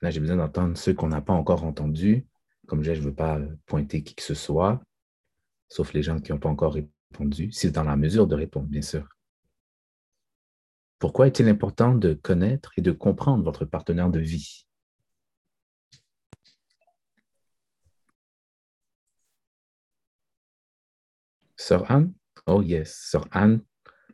Là, 0.00 0.10
j'ai 0.10 0.20
besoin 0.20 0.36
d'entendre 0.36 0.76
ceux 0.76 0.94
qu'on 0.94 1.08
n'a 1.08 1.20
pas 1.20 1.32
encore 1.32 1.64
entendus. 1.64 2.26
Comme 2.66 2.82
je 2.82 2.92
ne 2.92 3.00
veux 3.00 3.14
pas 3.14 3.40
pointer 3.66 4.02
qui 4.02 4.14
que 4.14 4.22
ce 4.22 4.34
soit, 4.34 4.80
sauf 5.68 5.92
les 5.92 6.02
gens 6.02 6.20
qui 6.20 6.32
n'ont 6.32 6.38
pas 6.38 6.50
encore 6.50 6.74
répondu, 6.74 7.50
si 7.50 7.70
dans 7.70 7.82
la 7.82 7.96
mesure 7.96 8.26
de 8.26 8.34
répondre, 8.34 8.68
bien 8.68 8.82
sûr. 8.82 9.08
Pourquoi 10.98 11.28
est-il 11.28 11.48
important 11.48 11.94
de 11.94 12.12
connaître 12.12 12.72
et 12.76 12.82
de 12.82 12.92
comprendre 12.92 13.42
votre 13.42 13.64
partenaire 13.64 14.10
de 14.10 14.20
vie? 14.20 14.67
Sœur 21.58 21.90
Anne? 21.90 22.14
Oh 22.46 22.62
yes, 22.62 22.94
Sœur 23.10 23.26
Anne, 23.32 23.62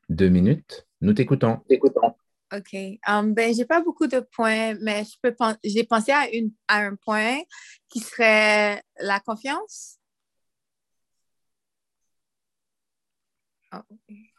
deux 0.08 0.28
minutes. 0.30 0.86
Nous 1.00 1.12
t'écoutons. 1.12 1.58
T'écoutons. 1.68 2.16
OK. 2.52 2.74
Um, 3.06 3.34
ben, 3.34 3.54
j'ai 3.54 3.64
pas 3.66 3.82
beaucoup 3.82 4.06
de 4.06 4.20
points, 4.20 4.74
mais 4.80 5.04
je 5.04 5.16
peux 5.22 5.34
pen- 5.34 5.58
j'ai 5.62 5.84
pensé 5.84 6.12
à, 6.12 6.28
une, 6.32 6.52
à 6.68 6.78
un 6.78 6.96
point 6.96 7.38
qui 7.88 8.00
serait 8.00 8.82
la 8.98 9.20
confiance. 9.20 9.98
Oh, 13.72 13.78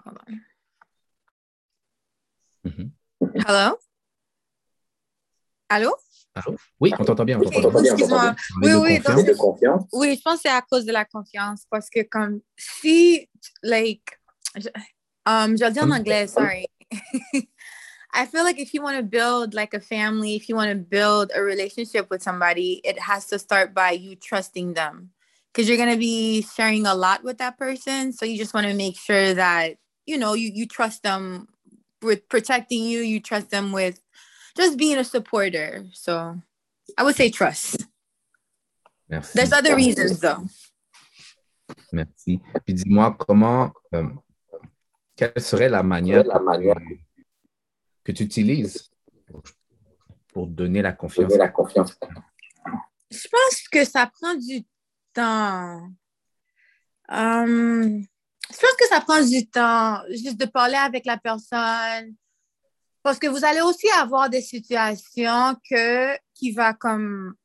hold 0.06 0.18
on. 0.28 0.34
Mhm. 2.70 2.92
Hello? 3.48 3.78
Allô? 5.70 5.96
Allô? 6.36 6.58
Oui, 6.80 6.94
on 7.00 7.06
t'entend 7.06 7.26
bien. 7.26 7.40
On 7.40 7.44
Ok, 7.44 7.54
t'entend 7.54 7.82
bien. 7.82 7.94
excuse-moi. 7.94 8.36
On 8.58 8.62
est 8.62 8.66
Oui, 8.66 8.72
de 8.74 8.78
oui, 8.78 9.36
confiance. 9.36 9.88
Oui, 9.94 10.16
je 10.16 10.22
pense 10.22 10.36
que 10.36 10.42
c'est 10.44 10.50
à 10.50 10.62
cause 10.62 10.86
de 10.86 10.92
la 10.92 11.06
confiance 11.06 11.66
parce 11.70 11.90
que 11.90 12.02
comme 12.02 12.42
si, 12.58 13.30
like, 13.64 14.20
je, 14.56 14.68
um, 15.26 15.56
je 15.58 15.64
vais 15.64 15.68
le 15.68 15.74
dire 15.74 15.84
en 15.84 15.92
anglais, 15.92 16.28
sorry. 16.28 16.68
I 18.14 18.26
feel 18.26 18.44
like 18.44 18.60
if 18.60 18.74
you 18.74 18.82
want 18.82 18.98
to 18.98 19.04
build 19.04 19.54
like 19.54 19.74
a 19.74 19.80
family, 19.80 20.36
if 20.36 20.48
you 20.48 20.56
want 20.56 20.70
to 20.70 20.76
build 20.76 21.32
a 21.36 21.42
relationship 21.42 22.10
with 22.10 22.22
somebody, 22.24 22.82
it 22.84 22.98
has 23.00 23.28
to 23.28 23.38
start 23.38 23.74
by 23.74 23.92
you 23.92 24.16
trusting 24.16 24.74
them 24.74 25.12
because 25.54 25.68
you're 25.68 25.78
going 25.78 25.92
to 25.92 26.00
be 26.00 26.42
sharing 26.42 26.86
a 26.86 26.96
lot 26.96 27.24
with 27.24 27.40
that 27.40 27.58
person. 27.58 28.14
So 28.14 28.26
you 28.26 28.38
just 28.38 28.54
want 28.54 28.68
to 28.68 28.74
make 28.74 28.98
sure 28.98 29.34
that, 29.34 29.76
you 30.06 30.18
know, 30.18 30.34
you, 30.34 30.52
you 30.54 30.66
trust 30.66 31.04
them 31.04 31.48
with 32.02 32.28
protecting 32.30 32.84
you, 32.84 33.00
you 33.02 33.20
trust 33.20 33.50
them 33.50 33.74
with 33.74 34.00
just 34.56 34.78
being 34.78 34.98
a 34.98 35.04
supporter. 35.04 35.86
So 35.94 36.36
I 36.98 37.04
would 37.04 37.16
say 37.16 37.30
trust. 37.30 37.86
Merci. 39.10 39.32
There's 39.36 39.54
other 39.54 39.76
reasons 39.76 40.20
though. 40.20 40.44
Merci. 41.92 42.40
Puis 42.66 42.74
dis-moi 42.74 43.16
comment, 43.18 43.72
euh, 43.94 44.10
quelle 45.16 45.40
serait 45.42 45.70
la 45.70 45.84
manière, 45.84 46.24
que- 46.24 47.00
que 48.04 48.12
tu 48.12 48.24
utilises 48.24 48.90
pour, 49.28 49.44
pour 50.34 50.48
donner 50.48 50.82
la 50.82 50.92
confiance? 50.94 51.34
Je 53.12 53.28
pense 53.28 53.68
que 53.72 53.86
ça 53.86 54.08
prend 54.08 54.36
du 54.36 54.64
temps. 55.14 55.90
Hum, 57.08 58.02
je 58.50 58.58
pense 58.58 58.76
que 58.80 58.88
ça 58.90 59.02
prend 59.02 59.22
du 59.24 59.48
temps 59.48 60.02
juste 60.10 60.38
de 60.40 60.46
parler 60.46 60.76
avec 60.76 61.06
la 61.06 61.18
personne. 61.18 62.16
Parce 63.06 63.20
que 63.20 63.28
vous 63.28 63.46
allez 63.46 63.62
aussi 63.62 63.88
avoir 64.00 64.32
des 64.32 64.42
situations 64.42 65.56
que, 65.70 66.18
qui 66.34 66.54
va 66.54 66.74
comme 66.74 67.36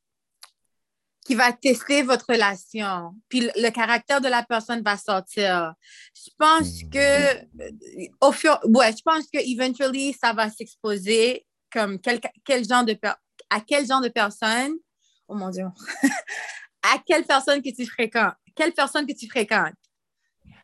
qui 1.26 1.34
va 1.34 1.52
tester 1.52 2.00
votre 2.02 2.24
relation. 2.30 3.14
Puis 3.28 3.42
le, 3.42 3.68
caractère 3.68 4.22
de 4.22 4.28
la 4.28 4.42
personne 4.42 4.80
va 4.80 4.96
sortir. 4.96 5.74
Je 6.14 6.30
pense 6.38 6.82
que 6.90 7.36
euh, 7.36 8.06
au 8.22 8.32
fur, 8.32 8.58
ouais, 8.64 8.90
je 8.92 9.02
pense 9.04 9.26
que 9.30 9.38
eventually 9.38 10.16
ça 10.18 10.32
va 10.32 10.48
s'exposer 10.48 11.44
comme 11.70 12.00
quel, 12.00 12.20
quel 12.42 12.66
genre 12.66 12.86
de 12.86 12.98
à 13.50 13.61
quel 13.61 13.86
genre 13.86 14.00
de 14.00 14.08
personne. 14.08 14.72
Oh 15.28 15.34
mon 15.34 15.50
Dieu. 15.50 15.66
à 16.82 16.96
quelle 17.06 17.24
personne 17.24 17.61
que 17.61 17.68
tu 17.68 17.84
fréquentes. 17.84 18.32
Quelle 18.56 18.72
personne 18.72 19.06
que 19.06 19.12
tu 19.12 19.28
fréquentes. 19.28 19.74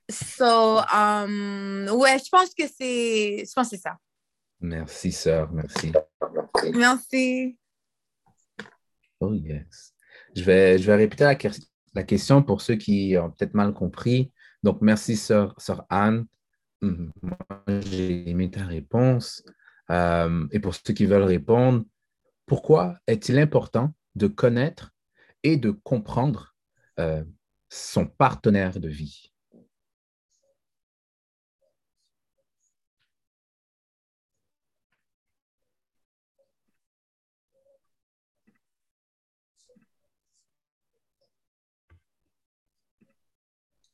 So, 0.08 0.80
um, 0.90 1.86
ouais, 1.92 2.18
je 2.18 2.30
pense 2.30 2.54
que 2.54 2.66
c'est, 2.66 3.44
je 3.46 3.52
pense 3.52 3.68
que 3.68 3.76
c'est 3.76 3.82
ça. 3.82 3.98
Merci, 4.60 5.12
sœur. 5.12 5.52
Merci. 5.52 5.92
Merci. 6.74 7.58
Oh 9.20 9.34
yes. 9.34 9.94
Je 10.34 10.42
vais, 10.42 10.78
je 10.78 10.86
vais 10.86 10.96
répéter 10.96 11.24
la, 11.24 11.34
que- 11.34 11.48
la 11.94 12.02
question 12.02 12.42
pour 12.42 12.60
ceux 12.60 12.76
qui 12.76 13.16
ont 13.18 13.30
peut-être 13.30 13.54
mal 13.54 13.72
compris. 13.72 14.32
Donc, 14.62 14.80
merci, 14.80 15.16
sœur, 15.16 15.54
sœur 15.58 15.84
Anne. 15.88 16.26
Moi, 16.82 17.38
j'ai 17.84 18.28
aimé 18.28 18.50
ta 18.50 18.64
réponse. 18.64 19.44
Euh, 19.90 20.46
et 20.50 20.60
pour 20.60 20.74
ceux 20.74 20.92
qui 20.94 21.06
veulent 21.06 21.22
répondre, 21.22 21.84
pourquoi 22.44 22.98
est-il 23.06 23.38
important 23.38 23.94
de 24.14 24.26
connaître 24.26 24.92
et 25.42 25.56
de 25.56 25.70
comprendre 25.70 26.54
euh, 26.98 27.24
son 27.68 28.06
partenaire 28.06 28.78
de 28.80 28.88
vie? 28.88 29.32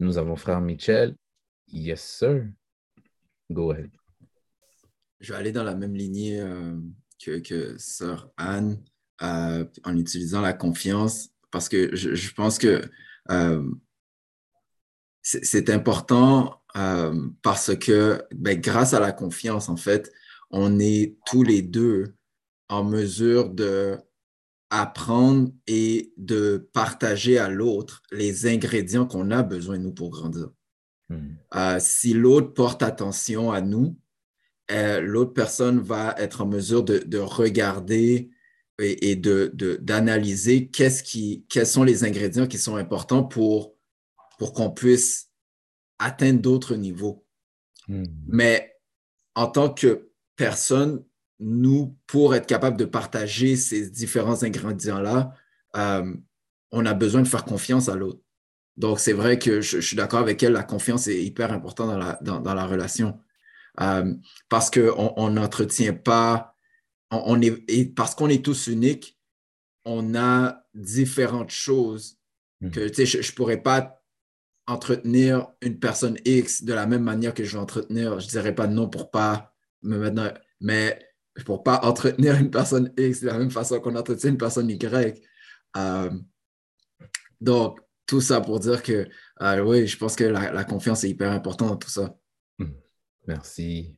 Nous 0.03 0.19
avons 0.19 0.35
frère 0.35 0.61
Michel. 0.61 1.15
Yes, 1.69 2.03
sir. 2.03 2.49
Go 3.49 3.71
ahead. 3.71 3.89
Je 5.21 5.33
vais 5.33 5.39
aller 5.39 5.53
dans 5.53 5.63
la 5.63 5.77
même 5.77 5.95
lignée 5.95 6.41
euh, 6.41 6.77
que, 7.25 7.39
que 7.39 7.79
sœur 7.79 8.33
Anne 8.37 8.83
euh, 9.23 9.65
en 9.85 9.97
utilisant 9.97 10.41
la 10.41 10.55
confiance 10.55 11.29
parce 11.53 11.69
que 11.69 11.95
je, 11.95 12.17
je 12.17 12.35
pense 12.35 12.59
que 12.59 12.83
euh, 13.31 13.71
c'est 15.23 15.71
important 15.71 16.61
parce 17.43 17.77
que 17.77 18.25
ben, 18.35 18.61
grâce 18.61 18.95
à 18.95 18.99
la 18.99 19.13
confiance, 19.13 19.69
en 19.69 19.77
fait, 19.77 20.11
on 20.51 20.81
est 20.81 21.17
tous 21.27 21.45
les 21.45 21.63
deux 21.63 22.17
en 22.69 22.83
mesure 22.83 23.51
de 23.51 23.99
apprendre 24.75 25.53
et 25.67 26.15
de 26.17 26.69
partager 26.73 27.37
à 27.39 27.51
l'autre 27.51 28.03
les 28.11 28.47
ingrédients 28.47 29.07
qu'on 29.07 29.31
a 29.31 29.43
besoin, 29.43 29.77
nous, 29.77 29.93
pour 29.93 30.09
grandir. 30.09 30.49
Hmm. 31.11 31.35
Euh, 31.55 31.79
si 31.79 32.15
l'autre 32.15 32.55
porte 32.55 32.83
attention 32.83 33.53
à 33.53 33.61
nous, 33.61 33.99
euh, 34.71 35.01
l'autre 35.03 35.35
personne 35.35 35.79
va 35.79 36.15
être 36.17 36.41
en 36.41 36.47
mesure 36.47 36.83
de, 36.83 36.99
de 36.99 37.19
regarder 37.19 38.31
et, 38.81 39.11
et 39.11 39.17
de, 39.17 39.51
de- 39.53 39.77
d'analyser 39.77 40.69
qu'est-ce 40.69 41.03
qui, 41.03 41.45
quels 41.51 41.67
sont 41.67 41.85
les 41.85 42.05
ingrédients 42.05 42.47
qui 42.47 42.59
sont 42.59 42.77
importants 42.77 43.25
pour, 43.25 43.75
pour 44.39 44.55
qu'on 44.55 44.71
puisse 44.71 45.29
atteindre 45.99 46.41
d'autres 46.41 46.77
niveaux. 46.77 47.27
Hmm. 47.89 48.05
Mais 48.27 48.75
en 49.35 49.49
tant 49.49 49.69
que 49.69 50.11
personne, 50.37 51.05
nous, 51.43 51.97
pour 52.07 52.35
être 52.35 52.47
capable 52.47 52.77
de 52.77 52.85
partager 52.85 53.57
ces 53.57 53.91
différents 53.91 54.43
ingrédients-là, 54.43 55.35
euh, 55.77 56.15
on 56.71 56.87
a 56.87 56.95
besoin 56.95 57.23
de 57.23 57.29
faire 57.29 57.45
confiance 57.45 57.89
à 57.89 57.97
l'autre. 57.97 58.21
Donc, 58.77 59.01
c'est 59.01 59.13
vrai 59.13 59.39
que 59.39 59.61
je, 59.61 59.81
je 59.81 59.87
suis 59.87 59.97
d'accord 59.97 60.21
avec 60.21 60.43
elle, 60.43 60.53
la 60.53 60.63
confiance 60.63 61.09
est 61.09 61.23
hyper 61.23 61.53
importante 61.53 61.89
dans 61.89 61.99
la, 61.99 62.19
dans, 62.23 62.41
dans 62.41 62.55
la 62.55 62.67
relation. 62.67 63.19
Euh, 63.81 64.15
parce 64.49 64.71
qu'on 64.71 65.13
on 65.17 65.31
n'entretient 65.31 65.95
pas, 65.95 66.55
on, 67.11 67.23
on 67.27 67.43
est, 67.43 67.65
et 67.69 67.87
parce 67.87 68.15
qu'on 68.15 68.29
est 68.29 68.45
tous 68.45 68.69
uniques, 68.69 69.19
on 69.85 70.15
a 70.15 70.65
différentes 70.75 71.51
choses 71.51 72.19
que 72.73 72.89
tu 72.89 73.07
sais, 73.07 73.23
je 73.23 73.31
ne 73.31 73.35
pourrais 73.35 73.61
pas 73.61 74.01
entretenir 74.69 75.49
une 75.61 75.81
personne 75.81 76.17
X 76.25 76.63
de 76.63 76.73
la 76.73 76.87
même 76.87 77.03
manière 77.03 77.35
que 77.35 77.43
je 77.43 77.57
vais 77.57 77.63
entretenir, 77.63 78.21
je 78.21 78.27
ne 78.27 78.31
dirais 78.31 78.55
pas 78.55 78.69
non 78.69 78.89
pour 78.89 79.11
pas 79.11 79.53
me 79.83 79.99
mettre 79.99 80.41
mais 80.61 80.97
pour 81.45 81.63
pas 81.63 81.81
entretenir 81.83 82.37
une 82.37 82.51
personne 82.51 82.93
X 82.97 83.23
de 83.23 83.27
la 83.29 83.39
même 83.39 83.51
façon 83.51 83.81
qu'on 83.81 83.97
entretient 83.97 84.31
une 84.31 84.39
personne 84.39 84.69
Y. 84.69 85.23
Euh, 85.77 86.11
donc, 87.41 87.81
tout 88.07 88.21
ça 88.21 88.41
pour 88.41 88.61
dire 88.61 88.83
que 88.83 89.09
euh, 89.41 89.61
oui, 89.63 89.87
je 89.87 89.97
pense 89.97 90.17
que 90.17 90.25
la, 90.25 90.65
confiance 90.65 91.05
est 91.05 91.11
hyper 91.11 91.33
importante 91.33 91.69
dans 91.69 91.77
tout 91.77 91.91
ça. 91.91 92.15
Hmm. 92.59 92.73
Merci. 93.27 93.97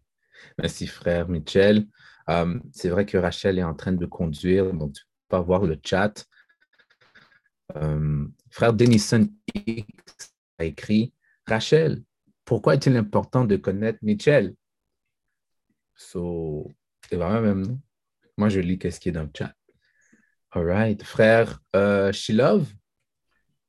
Merci, 0.58 0.86
frère 0.86 1.28
Michel. 1.28 1.86
Euh, 2.30 2.58
c'est 2.72 2.88
vrai 2.88 3.04
que 3.04 3.18
Rachel 3.18 3.58
est 3.58 3.64
en 3.64 3.74
train 3.74 3.92
de 3.92 4.06
conduire, 4.06 4.72
donc 4.72 4.94
tu 4.94 5.02
peux 5.02 5.36
pas 5.36 5.40
voir 5.40 5.64
le 5.64 5.78
chat. 5.82 6.24
frère 8.50 8.72
Denison 8.72 9.28
X 9.54 9.84
a 10.58 10.64
écrit 10.64 11.12
Rachel, 11.46 12.02
pourquoi 12.44 12.74
est-il 12.74 12.96
important 12.96 13.44
de 13.44 13.56
connaître 13.56 13.98
Michel? 14.02 14.54
So, 15.96 16.70
c'est 17.08 17.16
vraiment 17.16 17.40
même 17.40 17.78
Moi, 18.36 18.48
je 18.48 18.60
lis 18.60 18.78
qu'est-ce 18.78 19.00
qui 19.00 19.10
est 19.10 19.12
dans 19.12 19.22
le 19.22 19.30
chat. 19.36 19.52
All 20.50 20.66
right. 20.66 21.02
Frère 21.02 21.60
euh, 21.74 22.12
Shilov? 22.12 22.66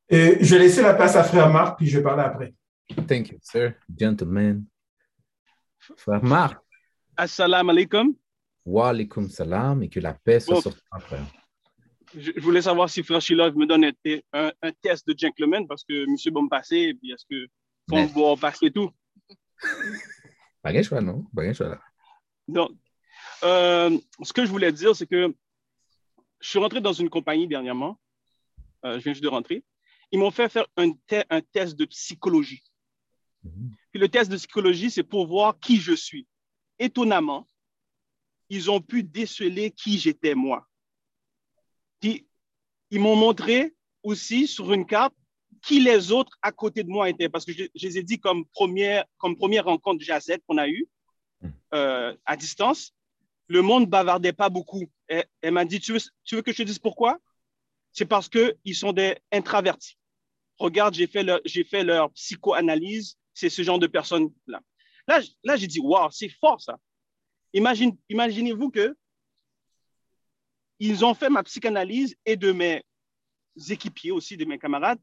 Et 0.09 0.37
je 0.41 0.55
vais 0.55 0.63
laisser 0.63 0.81
la 0.81 0.93
place 0.93 1.15
à 1.15 1.23
frère 1.23 1.49
Marc, 1.51 1.77
puis 1.77 1.87
je 1.87 1.97
vais 1.97 2.03
parler 2.03 2.23
après. 2.23 2.53
Thank 3.07 3.29
you, 3.29 3.39
sir. 3.41 3.73
Gentlemen. 3.97 4.65
Frère 5.97 6.23
Marc. 6.23 6.59
Assalamu 7.17 7.71
alaikum. 7.71 8.15
Wa 8.65 8.89
alaikum 8.89 9.29
salam 9.29 9.83
et 9.83 9.89
que 9.89 9.99
la 9.99 10.13
paix 10.13 10.39
soit 10.39 10.61
sur 10.61 10.75
toi, 10.75 10.99
frère. 10.99 11.25
Je, 12.15 12.31
voulais 12.39 12.61
savoir 12.61 12.89
si 12.89 13.03
frère 13.03 13.21
Shilov 13.21 13.55
me 13.55 13.65
donne 13.65 13.85
un, 13.85 14.51
un, 14.61 14.71
test 14.81 15.07
de 15.07 15.15
gentleman 15.17 15.67
parce 15.67 15.83
que 15.83 16.09
monsieur 16.09 16.31
bon 16.31 16.47
passer, 16.47 16.93
puis 16.93 17.11
est-ce 17.11 17.25
que 17.29 17.47
bon 17.87 18.37
passer 18.37 18.71
tout? 18.71 18.91
Pas 20.61 20.71
de 20.71 20.81
choix, 20.81 21.01
non? 21.01 21.25
Pas 21.35 21.47
de 21.47 21.53
choix 21.53 21.69
là. 21.69 21.81
Donc, 22.47 22.71
euh, 23.45 23.97
ce 24.23 24.33
que 24.33 24.45
je 24.45 24.49
voulais 24.49 24.71
dire, 24.71 24.95
c'est 24.95 25.05
que 25.05 25.33
je 26.39 26.49
suis 26.49 26.59
rentré 26.59 26.81
dans 26.81 26.93
une 26.93 27.09
compagnie 27.09 27.47
dernièrement. 27.47 27.99
Euh, 28.83 28.97
je 28.97 29.03
viens 29.03 29.13
juste 29.13 29.23
de 29.23 29.29
rentrer. 29.29 29.63
Ils 30.11 30.19
m'ont 30.19 30.31
fait 30.31 30.49
faire 30.49 30.65
un, 30.77 30.91
un, 31.29 31.41
test 31.41 31.75
de 31.75 31.85
psychologie. 31.85 32.63
Mhm. 33.43 33.71
Puis 33.91 33.99
le 33.99 34.09
test 34.09 34.31
de 34.31 34.37
psychologie, 34.37 34.89
c'est 34.89 35.03
pour 35.03 35.27
voir 35.27 35.59
qui 35.59 35.77
je 35.77 35.93
suis. 35.93 36.27
Étonnamment, 36.79 37.47
ils 38.49 38.69
ont 38.69 38.81
pu 38.81 39.03
déceler 39.03 39.71
qui 39.71 39.97
j'étais 39.97 40.35
moi. 40.35 40.67
Puis, 41.99 42.27
ils 42.91 42.99
m'ont 42.99 43.15
montré 43.15 43.73
aussi 44.03 44.47
sur 44.47 44.71
une 44.73 44.85
carte 44.85 45.15
qui 45.63 45.79
les 45.79 46.11
autres 46.11 46.37
à 46.41 46.51
côté 46.51 46.83
de 46.83 46.89
moi 46.89 47.09
étaient. 47.09 47.29
Parce 47.29 47.45
que 47.45 47.53
je, 47.53 47.65
les 47.73 47.97
ai 47.97 48.03
dit 48.03 48.19
comme 48.19 48.45
première, 48.47 49.05
comme 49.17 49.35
première 49.35 49.65
rencontre 49.65 50.03
G7 50.03 50.41
qu'on 50.47 50.57
a 50.57 50.67
eue 50.67 50.87
mhm. 51.41 51.53
euh, 51.73 52.15
à 52.25 52.35
distance 52.35 52.93
le 53.47 53.61
monde 53.61 53.89
bavardait 53.89 54.33
pas 54.33 54.49
beaucoup. 54.49 54.89
Elle, 55.07 55.51
m'a 55.51 55.65
dit, 55.65 55.79
tu 55.79 55.93
veux, 55.93 56.41
que 56.41 56.51
je 56.51 56.57
te 56.57 56.63
dise 56.63 56.79
pourquoi? 56.79 57.19
C'est 57.91 58.05
parce 58.05 58.29
qu'ils 58.29 58.75
sont 58.75 58.93
des 58.93 59.17
introvertis. 59.31 59.97
Regarde, 60.57 60.93
j'ai 60.93 61.07
fait, 61.07 61.83
leur, 61.83 62.11
psychoanalyse, 62.13 63.17
c'est 63.33 63.49
ce 63.49 63.61
genre 63.61 63.79
de 63.79 63.87
personnes-là. 63.87 64.61
Là, 65.07 65.21
là 65.43 65.55
j'ai 65.55 65.67
dit, 65.67 65.79
waouh, 65.79 66.09
c'est 66.11 66.29
fort 66.29 66.59
ça. 66.61 66.77
Imagine, 67.53 67.95
imaginez-vous 68.09 68.69
que 68.69 68.95
ils 70.79 71.05
ont 71.05 71.13
fait 71.13 71.29
ma 71.29 71.43
psychanalyse 71.43 72.15
et 72.25 72.35
de 72.35 72.51
mes 72.51 72.83
équipiers 73.69 74.11
aussi, 74.11 74.35
de 74.35 74.45
mes 74.45 74.59
camarades, 74.59 74.99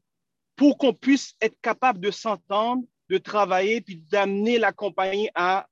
pour 0.55 0.77
qu'on 0.77 0.93
puisse 0.93 1.33
être 1.41 1.59
capable 1.61 1.99
de 1.99 2.11
s'entendre, 2.11 2.83
de 3.09 3.17
travailler, 3.17 3.81
puis 3.81 3.97
d'amener 3.97 4.59
la 4.59 4.71
compagnie 4.71 5.29
à 5.33 5.67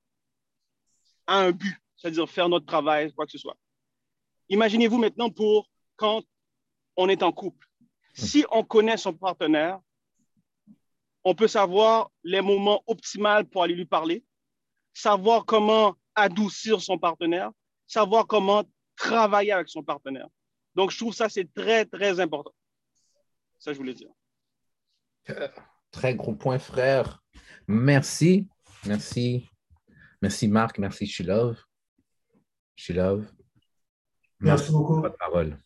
un 1.28 1.52
but 1.52 1.81
c'est-à-dire 2.02 2.28
faire 2.28 2.48
notre 2.48 2.66
travail, 2.66 3.12
quoi 3.12 3.26
que 3.26 3.30
ce 3.30 3.38
soit. 3.38 3.56
Imaginez-vous 4.48 4.98
maintenant 4.98 5.30
pour 5.30 5.70
quand 5.94 6.24
on 6.96 7.08
est 7.08 7.22
en 7.22 7.30
couple. 7.30 7.66
Si 8.12 8.44
on 8.50 8.64
connaît 8.64 8.96
son 8.96 9.14
partenaire, 9.14 9.78
on 11.22 11.36
peut 11.36 11.46
savoir 11.46 12.10
les 12.24 12.40
moments 12.40 12.82
optimaux 12.88 13.44
pour 13.50 13.62
aller 13.62 13.76
lui 13.76 13.84
parler, 13.84 14.24
savoir 14.92 15.44
comment 15.44 15.94
adoucir 16.16 16.82
son 16.82 16.98
partenaire, 16.98 17.52
savoir 17.86 18.26
comment 18.26 18.64
travailler 18.96 19.52
avec 19.52 19.68
son 19.68 19.84
partenaire. 19.84 20.26
Donc, 20.74 20.90
je 20.90 20.98
trouve 20.98 21.14
ça, 21.14 21.28
c'est 21.28 21.54
très, 21.54 21.84
très 21.84 22.18
important. 22.18 22.52
Ça, 23.60 23.72
je 23.72 23.78
voulais 23.78 23.94
dire. 23.94 24.10
Très 25.92 26.16
gros 26.16 26.34
point, 26.34 26.58
frère. 26.58 27.22
Merci. 27.68 28.48
Merci. 28.86 29.48
Merci, 30.20 30.48
Marc. 30.48 30.78
Merci, 30.78 31.06
Shilov. 31.06 31.62
Shilov. 32.76 33.26
Merci 34.40 34.72
beaucoup. 34.72 35.02
parole. 35.18 35.56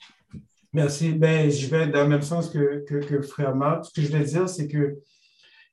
Merci. 0.73 1.13
Ben, 1.13 1.51
je 1.51 1.67
vais 1.69 1.87
dans 1.87 2.03
le 2.03 2.09
même 2.09 2.23
sens 2.23 2.51
que, 2.51 2.85
que, 2.85 3.23
frère 3.23 3.55
Marc. 3.55 3.87
Ce 3.87 3.93
que 3.93 4.03
je 4.03 4.09
vais 4.09 4.25
dire, 4.25 4.49
c'est 4.49 4.69
que 4.69 4.99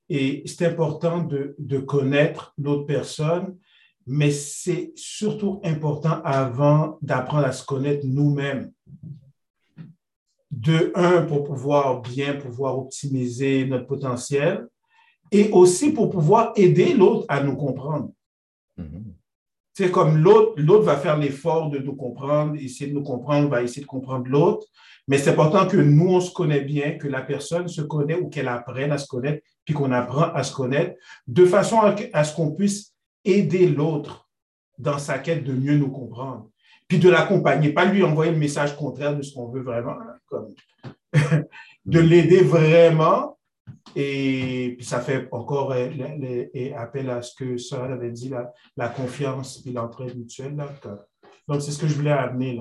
c'est 0.10 0.66
important 0.66 1.24
de, 1.24 1.56
de 1.58 1.80
connaître 1.80 2.54
l'autre 2.58 2.86
personne, 2.86 3.58
mais 4.06 4.32
c'est 4.32 4.94
surtout 4.96 5.60
important 5.64 6.22
avant 6.24 6.98
d'apprendre 7.02 7.46
à 7.46 7.52
se 7.52 7.66
connaître 7.66 8.06
nous-mêmes. 8.06 8.72
De 10.52 10.92
un, 10.96 11.24
pour 11.24 11.44
pouvoir 11.44 12.02
bien 12.02 12.36
pouvoir 12.36 12.78
optimiser 12.78 13.66
notre 13.66 13.88
potentiel 13.88 14.68
et 15.32 15.50
aussi 15.50 15.92
pour 15.92 16.12
pouvoir 16.12 16.54
aider 16.56 16.94
l'autre 16.94 17.26
à 17.28 17.44
nous 17.44 17.56
comprendre. 17.56 18.12
Mm-hmm. 18.78 19.04
C'est 19.74 19.90
comme 19.90 20.18
l'autre, 20.18 20.54
l'autre 20.58 20.84
va 20.84 20.98
faire 20.98 21.18
l'effort 21.18 21.70
de 21.70 21.80
nous 21.80 21.96
comprendre, 21.96 22.56
essayer 22.60 22.92
de 22.92 22.96
nous 22.96 23.04
comprendre, 23.04 23.50
va 23.50 23.64
essayer 23.64 23.82
de 23.82 23.88
comprendre 23.88 24.28
l'autre. 24.28 24.68
Mais 25.08 25.18
c'est 25.18 25.32
important 25.32 25.68
que 25.68 25.78
nous, 25.78 26.10
on 26.10 26.22
se 26.22 26.32
connaît 26.32 26.62
bien, 26.62 26.92
que 26.98 27.08
la 27.08 27.22
personne 27.22 27.68
se 27.68 27.82
connaît 27.82 28.16
ou 28.16 28.30
qu'elle 28.30 28.48
apprenne 28.48 28.92
à 28.92 28.98
se 28.98 29.08
connaître, 29.08 29.44
puis 29.66 29.74
qu'on 29.74 29.92
apprend 29.92 30.32
à 30.34 30.44
se 30.44 30.54
connaître, 30.54 30.96
de 31.28 31.46
façon 31.46 31.80
à, 31.80 32.24
ce 32.24 32.36
qu'on 32.36 32.52
puisse 32.52 32.94
aider 33.26 33.68
l'autre 33.68 34.30
dans 34.78 35.00
sa 35.00 35.20
quête 35.20 35.44
de 35.44 35.54
mieux 35.54 35.78
nous 35.78 35.92
comprendre, 35.92 36.50
puis 36.88 37.00
de 37.00 37.10
l'accompagner, 37.10 37.74
pas 37.74 37.86
lui 37.86 38.04
envoyer 38.04 38.32
le 38.32 38.38
message 38.38 38.76
contraire 38.78 39.16
de 39.16 39.22
ce 39.22 39.34
qu'on 39.34 39.50
veut 39.50 39.62
vraiment, 39.62 39.92
hein, 39.92 40.18
comme 40.28 40.54
de 41.86 42.00
l'aider 42.00 42.42
vraiment 42.42 43.38
et 43.96 44.74
puis 44.78 44.86
ça 44.86 45.00
fait 45.00 45.28
encore 45.32 45.72
euh, 45.72 45.90
appel 46.76 47.10
à 47.10 47.22
ce 47.22 47.36
que 47.36 47.58
ça 47.58 47.84
avait 47.86 48.12
dit, 48.12 48.32
la, 48.76 48.90
confiance 48.90 49.64
et 49.66 49.72
l'entraide 49.72 50.18
mutuelle. 50.18 50.56
Donc, 51.48 51.62
c'est 51.62 51.72
ce 51.72 51.80
que 51.80 51.88
je 51.88 51.94
voulais 51.94 52.12
amener, 52.12 52.60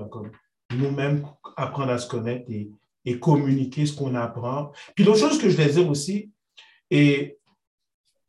nous-mêmes 0.76 1.26
apprendre 1.56 1.92
à 1.92 1.98
se 1.98 2.08
connaître 2.08 2.50
et, 2.50 3.18
communiquer 3.18 3.86
ce 3.86 3.96
qu'on 3.96 4.14
apprend. 4.14 4.72
Puis 4.94 5.04
l'autre 5.04 5.18
chose 5.18 5.40
que 5.40 5.48
je 5.48 5.56
voulais 5.56 5.72
dire 5.72 5.88
aussi, 5.88 6.30
et 6.90 7.38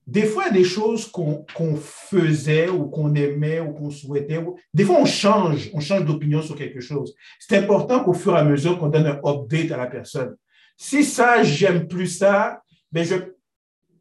des 0.08 0.24
fois, 0.24 0.46
il 0.46 0.48
y 0.48 0.50
a 0.50 0.62
des 0.62 0.68
choses 0.68 1.10
qu'on 1.10 1.76
faisait 1.76 2.70
ou 2.70 2.88
qu'on 2.88 3.14
aimait 3.16 3.60
ou 3.60 3.72
qu'on 3.72 3.90
souhaitait. 3.90 4.44
Des 4.74 4.84
fois, 4.84 4.98
on 5.00 5.06
change, 5.06 5.70
on 5.74 5.80
change 5.80 6.06
d'opinion 6.06 6.42
sur 6.42 6.56
quelque 6.56 6.82
chose. 6.82 7.14
C'est 7.40 7.58
important 7.58 8.04
qu'au 8.04 8.14
fur 8.14 8.36
et 8.36 8.40
à 8.40 8.44
mesure 8.44 8.80
qu'on 8.80 8.90
donne 8.90 9.06
un 9.06 9.22
update 9.24 9.72
à 9.72 9.78
la 9.78 9.88
personne. 9.88 10.36
Si 10.76 11.04
ça, 11.04 11.44
j'aime 11.44 11.88
plus 11.88 12.08
ça, 12.08 12.63
mais 12.94 13.04
je 13.04 13.16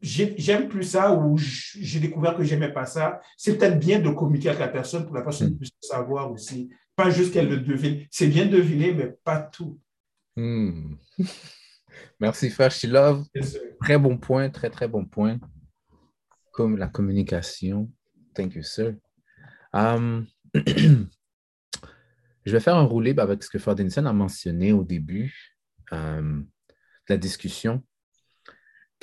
j'aime 0.03 0.67
plus 0.67 0.83
ça 0.83 1.13
ou 1.13 1.37
j'ai 1.37 1.99
découvert 1.99 2.35
que 2.35 2.43
j'aimais 2.43 2.71
pas 2.71 2.85
ça, 2.85 3.21
c'est 3.37 3.57
peut-être 3.57 3.79
bien 3.79 3.99
de 3.99 4.09
communiquer 4.09 4.49
avec 4.49 4.59
la 4.59 4.67
personne 4.67 5.05
pour 5.05 5.15
la 5.15 5.21
personne 5.21 5.51
hmm. 5.51 5.57
puisse 5.57 5.71
savoir 5.81 6.31
aussi. 6.31 6.69
Pas 6.95 7.09
juste 7.09 7.33
qu'elle 7.33 7.49
le 7.49 7.57
devine. 7.57 8.05
C'est 8.11 8.27
bien 8.27 8.45
deviner, 8.45 8.93
mais 8.93 9.15
pas 9.23 9.41
tout. 9.41 9.79
Hmm. 10.35 10.95
Merci, 12.19 12.49
Frère 12.49 12.71
Love. 12.83 13.25
Très 13.81 13.97
bon 13.97 14.17
point, 14.17 14.49
très, 14.49 14.69
très 14.69 14.87
bon 14.87 15.05
point. 15.05 15.39
Comme 16.51 16.77
la 16.77 16.87
communication. 16.87 17.89
Thank 18.35 18.55
you, 18.55 18.63
sir. 18.63 18.95
Um, 19.73 20.27
je 20.53 21.07
vais 22.45 22.59
faire 22.59 22.75
un 22.75 22.83
roulé 22.83 23.15
avec 23.17 23.41
ce 23.41 23.49
que 23.49 23.57
Frère 23.57 23.75
Denison 23.75 24.05
a 24.05 24.13
mentionné 24.13 24.73
au 24.73 24.83
début 24.83 25.57
um, 25.91 26.45
de 27.07 27.13
la 27.13 27.17
discussion 27.17 27.83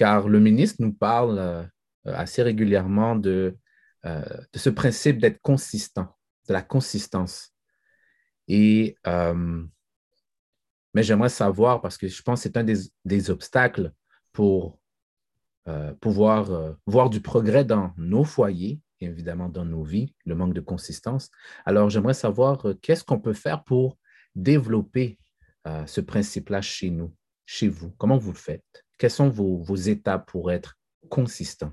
car 0.00 0.30
le 0.30 0.40
ministre 0.40 0.76
nous 0.78 0.94
parle 0.94 1.38
euh, 1.38 1.62
assez 2.06 2.42
régulièrement 2.42 3.16
de, 3.16 3.58
euh, 4.06 4.24
de 4.50 4.58
ce 4.58 4.70
principe 4.70 5.18
d'être 5.18 5.42
consistant, 5.42 6.16
de 6.48 6.54
la 6.54 6.62
consistance. 6.62 7.52
Et, 8.48 8.96
euh, 9.06 9.62
mais 10.94 11.02
j'aimerais 11.02 11.28
savoir, 11.28 11.82
parce 11.82 11.98
que 11.98 12.08
je 12.08 12.22
pense 12.22 12.38
que 12.38 12.42
c'est 12.44 12.56
un 12.56 12.64
des, 12.64 13.30
obstacles 13.30 13.92
pour 14.32 14.80
pouvoir 16.00 16.74
voir 16.86 17.10
du 17.10 17.20
progrès 17.20 17.64
dans 17.64 17.92
nos 17.96 18.24
foyers, 18.24 18.80
évidemment 19.00 19.48
dans 19.50 19.66
nos 19.66 19.84
vies, 19.84 20.14
le 20.24 20.34
manque 20.34 20.54
de 20.54 20.60
consistance. 20.60 21.30
Alors, 21.64 21.90
j'aimerais 21.90 22.14
savoir 22.14 22.64
qu'est-ce 22.80 23.04
qu'on 23.04 23.20
peut 23.20 23.34
faire 23.34 23.62
pour 23.62 23.98
développer 24.34 25.18
ce 25.86 26.00
principe-là 26.00 26.60
chez 26.60 26.90
nous, 26.90 27.14
chez 27.44 27.68
vous? 27.68 27.90
Comment 27.98 28.16
vous 28.16 28.32
le 28.32 28.38
faites? 28.38 28.84
Quelles 29.00 29.10
sont 29.10 29.30
vos, 29.30 29.56
vos 29.56 29.76
étapes 29.76 30.30
pour 30.30 30.52
être 30.52 30.78
consistant? 31.08 31.72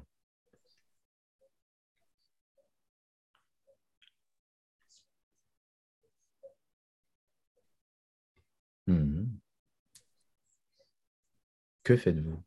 Mhm. 8.88 9.42
Que 11.84 11.98
faites-vous? 11.98 12.42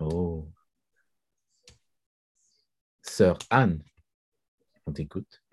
Oh. 0.00 0.48
Sœur 3.02 3.38
Anne, 3.50 3.84
on 4.86 4.92
t'écoute. 4.92 5.44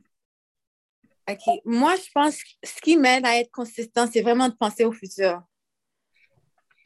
OK. 1.30 1.62
Moi, 1.66 1.96
je 1.98 2.10
pense 2.16 2.42
que 2.44 2.50
ce 2.64 2.82
qui 2.82 2.98
m'aide 2.98 3.28
à 3.28 3.38
être 3.40 3.52
consistant, 3.52 4.10
c'est 4.12 4.24
vraiment 4.24 4.50
de 4.50 4.56
penser 4.56 4.86
au 4.86 4.92
futur. 4.92 5.44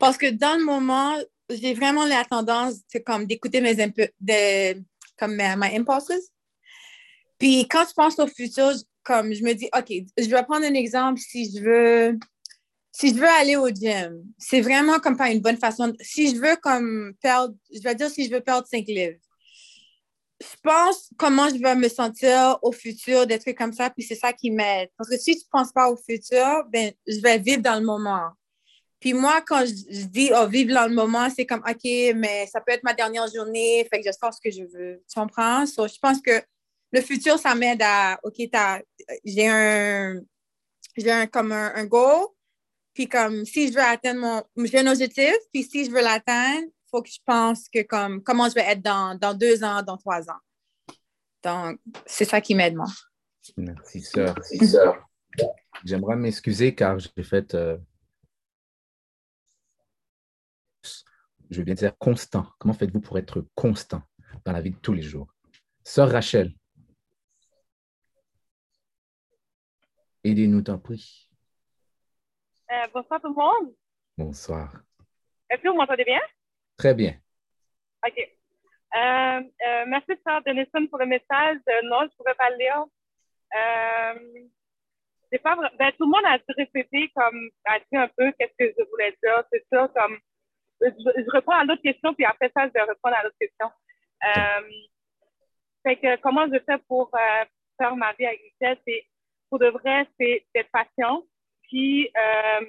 Parce 0.04 0.18
que 0.18 0.30
dans 0.30 0.58
le 0.58 0.66
moment, 0.66 1.16
j'ai 1.50 1.74
vraiment 1.74 2.04
la 2.04 2.26
tendance 2.26 2.82
comme 3.06 3.26
d'écouter 3.26 3.62
mes 3.62 3.74
de, 3.74 4.84
comme 5.18 5.34
mes, 5.34 5.78
impulses. 5.78 6.30
Puis 7.40 7.66
quand 7.70 7.86
je 7.88 7.94
pense 7.94 8.20
au 8.20 8.28
futur, 8.28 8.74
comme 9.02 9.34
je 9.34 9.42
me 9.42 9.54
dis, 9.54 9.70
OK, 9.74 9.94
je 10.18 10.30
vais 10.30 10.44
prendre 10.44 10.66
un 10.66 10.74
exemple 10.74 11.22
si 11.22 11.50
je 11.56 11.64
veux 11.64 12.20
si 12.92 13.12
je 13.12 13.16
veux 13.16 13.30
aller 13.30 13.56
au 13.56 13.70
gym, 13.70 14.26
c'est 14.38 14.60
vraiment 14.60 15.00
comme 15.00 15.16
pas 15.16 15.32
une 15.32 15.40
bonne 15.40 15.56
façon. 15.56 15.94
Si 16.02 16.36
je 16.36 16.42
veux 16.42 16.58
comme 16.58 17.14
perdre, 17.22 17.56
je 17.74 17.82
vais 17.82 17.96
dire 17.96 18.10
si 18.10 18.28
je 18.28 18.34
veux 18.34 18.42
perdre 18.42 18.68
5 18.68 18.86
livres. 18.86 19.20
Je 20.42 20.58
pense 20.62 21.12
comment 21.18 21.48
je 21.48 21.62
vais 21.62 21.76
me 21.76 21.88
sentir 21.88 22.60
au 22.62 22.74
futur, 22.74 23.26
des 23.26 23.40
trucs 23.40 23.58
comme 23.58 23.72
ça, 23.72 23.90
puis 23.90 24.04
c'est 24.04 24.16
ça 24.16 24.34
qui 24.34 24.52
m'aide. 24.52 24.90
Parce 24.98 25.10
que 25.10 25.18
si 25.18 25.32
je 25.32 25.46
ne 25.46 25.50
pense 25.50 25.72
pas 25.72 25.90
au 25.90 25.96
futur, 25.96 26.66
ben, 26.74 26.92
je 27.08 27.22
vais 27.22 27.40
vivre 27.40 27.62
dans 27.62 27.80
le 27.80 27.86
moment. 27.86 28.32
Puis 29.04 29.12
moi, 29.12 29.42
quand 29.46 29.66
je, 29.66 30.06
dis 30.06 30.32
oh, 30.34 30.48
vivre 30.48 30.74
dans 30.74 30.88
le 30.88 30.96
moment, 30.96 31.30
c'est 31.30 31.46
comme 31.46 31.62
OK, 31.70 31.84
mais 32.16 32.48
ça 32.48 32.62
peut 32.62 32.72
être 32.72 32.86
ma 32.86 32.94
dernière 32.94 33.28
journée, 33.28 33.86
fait 33.92 34.00
que 34.00 34.08
je 34.08 34.14
sors 34.18 34.34
ce 34.34 34.40
que 34.40 34.50
je 34.50 34.64
veux. 34.64 35.04
Tu 35.10 35.20
comprends? 35.20 35.66
je 35.66 36.00
pense 36.00 36.22
que 36.22 36.42
le 36.94 37.02
futur, 37.02 37.38
ça 37.38 37.54
m'aide 37.54 37.82
à 37.84 38.18
OK, 38.24 38.36
j'ai 39.26 39.50
un, 39.50 40.22
j'ai 40.96 41.12
un, 41.12 41.28
comme 41.28 41.52
un, 41.52 41.76
un 41.76 41.84
goal, 41.84 42.28
puis 42.94 43.10
comme 43.10 43.44
si 43.44 43.68
je 43.68 43.74
veux 43.74 43.82
atteindre 43.82 44.22
mon. 44.22 44.66
J'ai 44.66 44.80
un 44.80 44.88
objectif, 44.88 45.36
puis 45.52 45.64
si 45.64 45.84
je 45.84 45.92
veux 45.92 46.02
l'atteindre, 46.02 46.64
il 46.64 46.90
faut 46.90 47.02
que 47.02 47.10
je 47.10 47.20
pense 47.26 47.68
que 47.68 47.82
comme 47.82 48.24
comment 48.24 48.48
je 48.48 48.54
vais 48.54 48.72
être 48.72 48.82
dans, 48.82 49.20
dans 49.20 49.34
deux 49.34 49.66
ans, 49.66 49.84
dans 49.84 49.98
trois 49.98 50.30
ans. 50.30 50.40
Donc, 51.44 51.78
c'est 52.06 52.24
ça 52.24 52.40
qui 52.40 52.56
m'aide, 52.56 52.76
moi. 52.76 52.88
Merci, 53.58 54.00
sœur. 54.00 54.34
Merci, 54.34 54.66
sœur. 54.66 55.10
J'aimerais 55.84 56.16
m'excuser 56.16 56.74
car 56.74 56.98
j'ai 57.00 57.24
fait. 57.24 57.54
Euh, 57.54 57.76
je 61.54 61.60
vais 61.60 61.66
bien 61.66 61.76
dire 61.76 61.98
constant. 61.98 62.48
Comment 62.58 62.74
faites-vous 62.74 63.00
pour 63.00 63.18
être 63.18 63.46
constant 63.56 64.02
dans 64.44 64.52
la 64.52 64.62
vie 64.62 64.72
de 64.72 64.78
tous 64.78 64.94
les 64.94 65.02
jours? 65.02 65.28
Sœur 65.84 66.10
Rachel, 66.10 66.52
aidez-nous, 70.24 70.64
t'en 70.64 70.80
prie. 70.80 71.30
Euh, 72.72 72.88
bonsoir 72.94 73.22
tout 73.22 73.30
le 73.30 73.36
monde. 73.36 73.74
Bonsoir. 74.18 74.82
Est-ce 75.50 75.62
que 75.62 75.68
vous 75.68 75.76
m'entendez 75.76 76.06
bien? 76.06 76.22
Très 76.78 76.96
bien. 76.96 77.16
OK. 78.06 78.18
Euh, 78.18 78.98
euh, 78.98 79.86
merci, 79.88 80.12
Sœur 80.26 80.42
Denison, 80.44 80.88
pour 80.88 81.00
le 81.00 81.06
message. 81.06 81.58
non, 81.84 82.00
je 82.02 82.06
ne 82.06 82.18
pouvais 82.18 82.34
pas 82.36 82.50
le 82.50 82.58
lire. 82.58 82.86
Pas 85.42 85.56
ben, 85.78 85.92
tout 85.98 86.06
le 86.06 86.12
monde 86.12 86.26
a 86.26 86.38
répété, 86.56 87.12
comme, 87.16 87.50
a 87.66 87.80
dit 87.80 87.98
un 87.98 88.08
peu 88.08 88.32
qu'est-ce 88.40 88.54
que 88.58 88.74
je 88.78 88.90
voulais 88.90 89.18
dire. 89.22 89.44
C'est 89.52 89.66
ça, 89.70 89.92
comme, 89.96 90.18
je, 90.82 90.88
je, 90.90 91.32
réponds 91.32 91.52
à 91.52 91.64
l'autre 91.64 91.82
question, 91.82 92.14
puis 92.14 92.26
après 92.26 92.52
ça, 92.56 92.68
je 92.68 92.74
vais 92.74 92.82
répondre 92.82 93.16
à 93.16 93.24
l'autre 93.24 93.38
question. 93.40 93.70
fait 95.84 95.96
que 95.98 96.16
comment 96.22 96.46
je 96.48 96.60
fais 96.66 96.78
pour 96.88 97.12
faire 97.78 97.96
ma 97.96 98.14
vie 98.14 98.26
avec 98.26 98.42
Michel, 98.44 98.78
c'est, 98.86 99.06
pour 99.50 99.60
de 99.60 99.68
vrai, 99.68 100.08
c'est 100.20 100.46
d'être 100.54 100.72
patient, 100.72 101.24
puis 101.74 102.10
euh, 102.16 102.66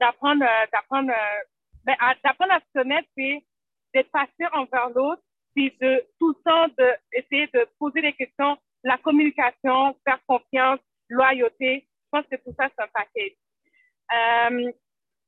d'apprendre 0.00 0.44
euh, 0.44 0.66
d'apprendre 0.72 1.10
euh, 1.10 1.42
ben, 1.84 1.96
à, 2.00 2.14
d'apprendre 2.22 2.52
à 2.52 2.60
se 2.60 2.72
connaître 2.72 3.08
puis 3.16 3.44
d'être 3.92 4.10
patient 4.10 4.48
envers 4.52 4.90
l'autre 4.90 5.22
puis 5.54 5.76
de 5.80 6.04
tout 6.18 6.28
le 6.28 6.42
temps 6.44 6.68
de 6.78 6.92
essayer 7.12 7.46
de 7.48 7.66
poser 7.78 8.02
des 8.02 8.12
questions 8.12 8.56
la 8.84 8.98
communication 8.98 9.96
faire 10.04 10.20
confiance 10.26 10.80
loyauté 11.08 11.86
je 11.86 12.08
pense 12.18 12.26
que 12.30 12.36
tout 12.36 12.54
ça 12.58 12.68
c'est 12.68 12.84
un 12.84 12.88
paquet 12.88 13.36
euh, 14.12 14.72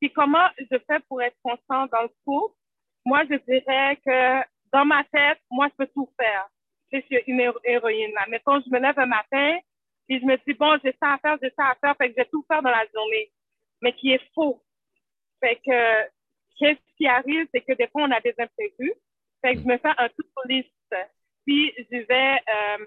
puis 0.01 0.13
comment 0.13 0.49
je 0.59 0.79
fais 0.87 1.01
pour 1.09 1.23
être 1.23 1.37
constant 1.43 1.87
dans 1.87 2.03
le 2.03 2.11
couple 2.25 2.55
moi 3.05 3.23
je 3.31 3.37
dirais 3.49 3.97
que 4.05 4.47
dans 4.73 4.85
ma 4.85 5.05
tête 5.05 5.39
moi 5.51 5.69
je 5.71 5.85
peux 5.85 5.91
tout 5.95 6.09
faire 6.19 6.49
je 6.93 7.01
suis 7.01 7.23
une 7.27 7.41
héroïne 7.65 8.13
là 8.15 8.39
quand 8.45 8.61
je 8.65 8.71
me 8.71 8.79
lève 8.79 8.99
un 8.99 9.07
matin 9.07 9.59
puis 10.07 10.21
je 10.21 10.25
me 10.25 10.37
dis, 10.47 10.55
bon, 10.55 10.79
j'ai 10.85 10.95
ça 11.01 11.15
à 11.15 11.19
faire, 11.19 11.37
j'ai 11.43 11.51
ça 11.57 11.71
à 11.71 11.75
faire, 11.75 11.97
fait 11.97 12.09
que 12.09 12.13
je 12.13 12.23
vais 12.23 12.29
tout 12.31 12.45
faire 12.49 12.63
dans 12.63 12.71
la 12.71 12.87
journée. 12.95 13.31
Mais 13.83 13.93
qui 13.93 14.13
est 14.13 14.23
faux. 14.35 14.63
Fait 15.41 15.57
que, 15.57 16.09
qu'est-ce 16.59 16.97
qui 16.97 17.07
arrive, 17.07 17.47
c'est 17.53 17.61
que 17.61 17.75
des 17.75 17.89
fois, 17.89 18.05
on 18.05 18.11
a 18.11 18.21
des 18.21 18.35
imprévus. 18.39 18.95
Fait 19.43 19.55
que 19.55 19.61
je 19.61 19.67
me 19.67 19.77
fais 19.79 19.93
un 19.99 20.09
tout 20.09 20.25
liste. 20.49 20.71
Puis, 21.45 21.73
je 21.91 21.99
vais 22.07 22.39
euh, 22.49 22.87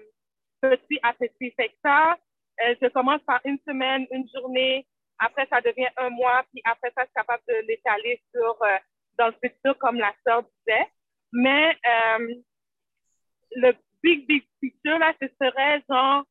petit 0.62 0.98
à 1.02 1.12
petit. 1.12 1.50
Fait 1.52 1.68
que 1.68 1.74
ça, 1.84 2.16
euh, 2.64 2.74
je 2.80 2.88
commence 2.88 3.22
par 3.22 3.40
une 3.44 3.58
semaine, 3.66 4.06
une 4.10 4.28
journée. 4.34 4.86
Après, 5.20 5.46
ça 5.48 5.60
devient 5.60 5.88
un 5.96 6.10
mois. 6.10 6.42
Puis 6.52 6.62
après 6.64 6.90
ça, 6.96 7.02
je 7.02 7.06
suis 7.06 7.14
capable 7.14 7.42
de 7.48 7.66
l'étaler 7.66 8.20
sur, 8.34 8.62
euh, 8.62 8.78
dans 9.18 9.28
le 9.28 9.34
futur, 9.42 9.78
comme 9.78 9.96
la 9.96 10.12
sœur 10.26 10.42
disait. 10.42 10.88
Mais 11.32 11.76
le 13.52 13.72
big, 14.02 14.26
big 14.26 14.44
picture, 14.60 14.98
là, 14.98 15.12
ce 15.20 15.28
serait 15.40 15.82
genre 15.88 16.24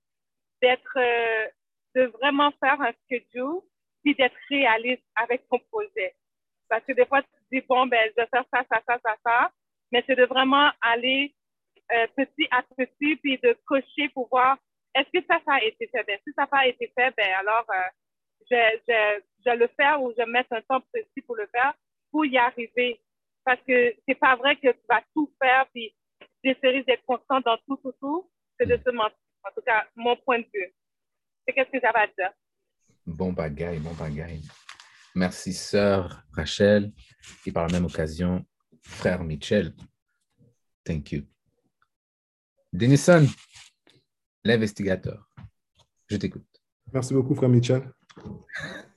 d'être, 0.61 0.97
euh, 0.97 1.47
de 1.95 2.05
vraiment 2.17 2.51
faire 2.59 2.79
un 2.81 2.91
schedule, 3.05 3.61
puis 4.03 4.15
d'être 4.15 4.35
réaliste 4.49 5.03
avec 5.15 5.47
ton 5.49 5.59
projet. 5.71 6.15
Parce 6.67 6.83
que 6.85 6.93
des 6.93 7.05
fois, 7.05 7.21
tu 7.21 7.29
te 7.29 7.55
dis, 7.55 7.65
bon, 7.67 7.87
ben, 7.87 7.99
je 8.11 8.21
vais 8.21 8.27
faire 8.27 8.45
ça, 8.53 8.63
ça, 8.69 8.81
ça, 8.87 8.99
ça, 9.03 9.15
ça, 9.25 9.51
mais 9.91 10.03
c'est 10.05 10.15
de 10.15 10.25
vraiment 10.25 10.69
aller 10.81 11.33
euh, 11.91 12.07
petit 12.15 12.47
à 12.51 12.61
petit, 12.77 13.15
puis 13.17 13.37
de 13.39 13.57
cocher 13.65 14.09
pour 14.13 14.29
voir, 14.29 14.57
est-ce 14.93 15.09
que 15.19 15.25
ça, 15.25 15.39
ça 15.45 15.55
a 15.55 15.63
été 15.63 15.87
fait? 15.87 16.03
Ben, 16.03 16.19
si 16.23 16.31
ça 16.33 16.43
n'a 16.43 16.47
pas 16.47 16.67
été 16.67 16.91
fait, 16.95 17.13
ben, 17.15 17.29
alors, 17.39 17.65
euh, 17.69 17.89
je, 18.49 18.79
je, 18.87 19.21
je 19.45 19.57
le 19.57 19.67
faire 19.75 20.01
ou 20.01 20.11
je 20.11 20.17
vais 20.17 20.25
mettre 20.25 20.53
un 20.53 20.61
temps 20.61 20.81
précis 20.91 21.21
pour 21.25 21.35
le 21.35 21.47
faire 21.47 21.73
pour 22.11 22.25
y 22.25 22.37
arriver. 22.37 22.99
Parce 23.43 23.61
que 23.67 23.93
c'est 24.07 24.15
pas 24.15 24.35
vrai 24.35 24.55
que 24.55 24.71
tu 24.71 24.85
vas 24.87 25.03
tout 25.13 25.33
faire, 25.41 25.65
puis 25.73 25.93
d'essayer 26.43 26.83
d'être 26.83 27.05
constant 27.05 27.39
dans 27.41 27.57
tout, 27.65 27.77
tout, 27.77 27.93
tout. 27.99 28.29
C'est 28.59 28.67
de 28.67 28.77
se 28.77 28.91
mentir. 28.91 29.17
En 29.43 29.51
tout 29.55 29.61
cas, 29.65 29.87
mon 29.95 30.17
point 30.17 30.39
de 30.39 30.47
vue. 30.53 30.73
C'est 31.47 31.53
qu'est-ce 31.53 31.71
que 31.71 31.79
j'avais 31.81 31.99
à 31.99 32.07
dire? 32.07 32.31
Bon 33.05 33.31
bagaille, 33.31 33.79
bon 33.79 33.93
bagaille. 33.93 34.43
Merci, 35.15 35.53
sœur 35.53 36.23
Rachel. 36.33 36.91
Et 37.45 37.51
par 37.51 37.67
la 37.67 37.73
même 37.73 37.85
occasion, 37.85 38.45
frère 38.83 39.23
Michel. 39.23 39.73
Thank 40.83 41.13
you. 41.13 41.23
Denison, 42.71 43.25
l'investigateur. 44.43 45.27
Je 46.07 46.17
t'écoute. 46.17 46.45
Merci 46.93 47.13
beaucoup, 47.13 47.33
frère 47.33 47.49
Michel. 47.49 47.91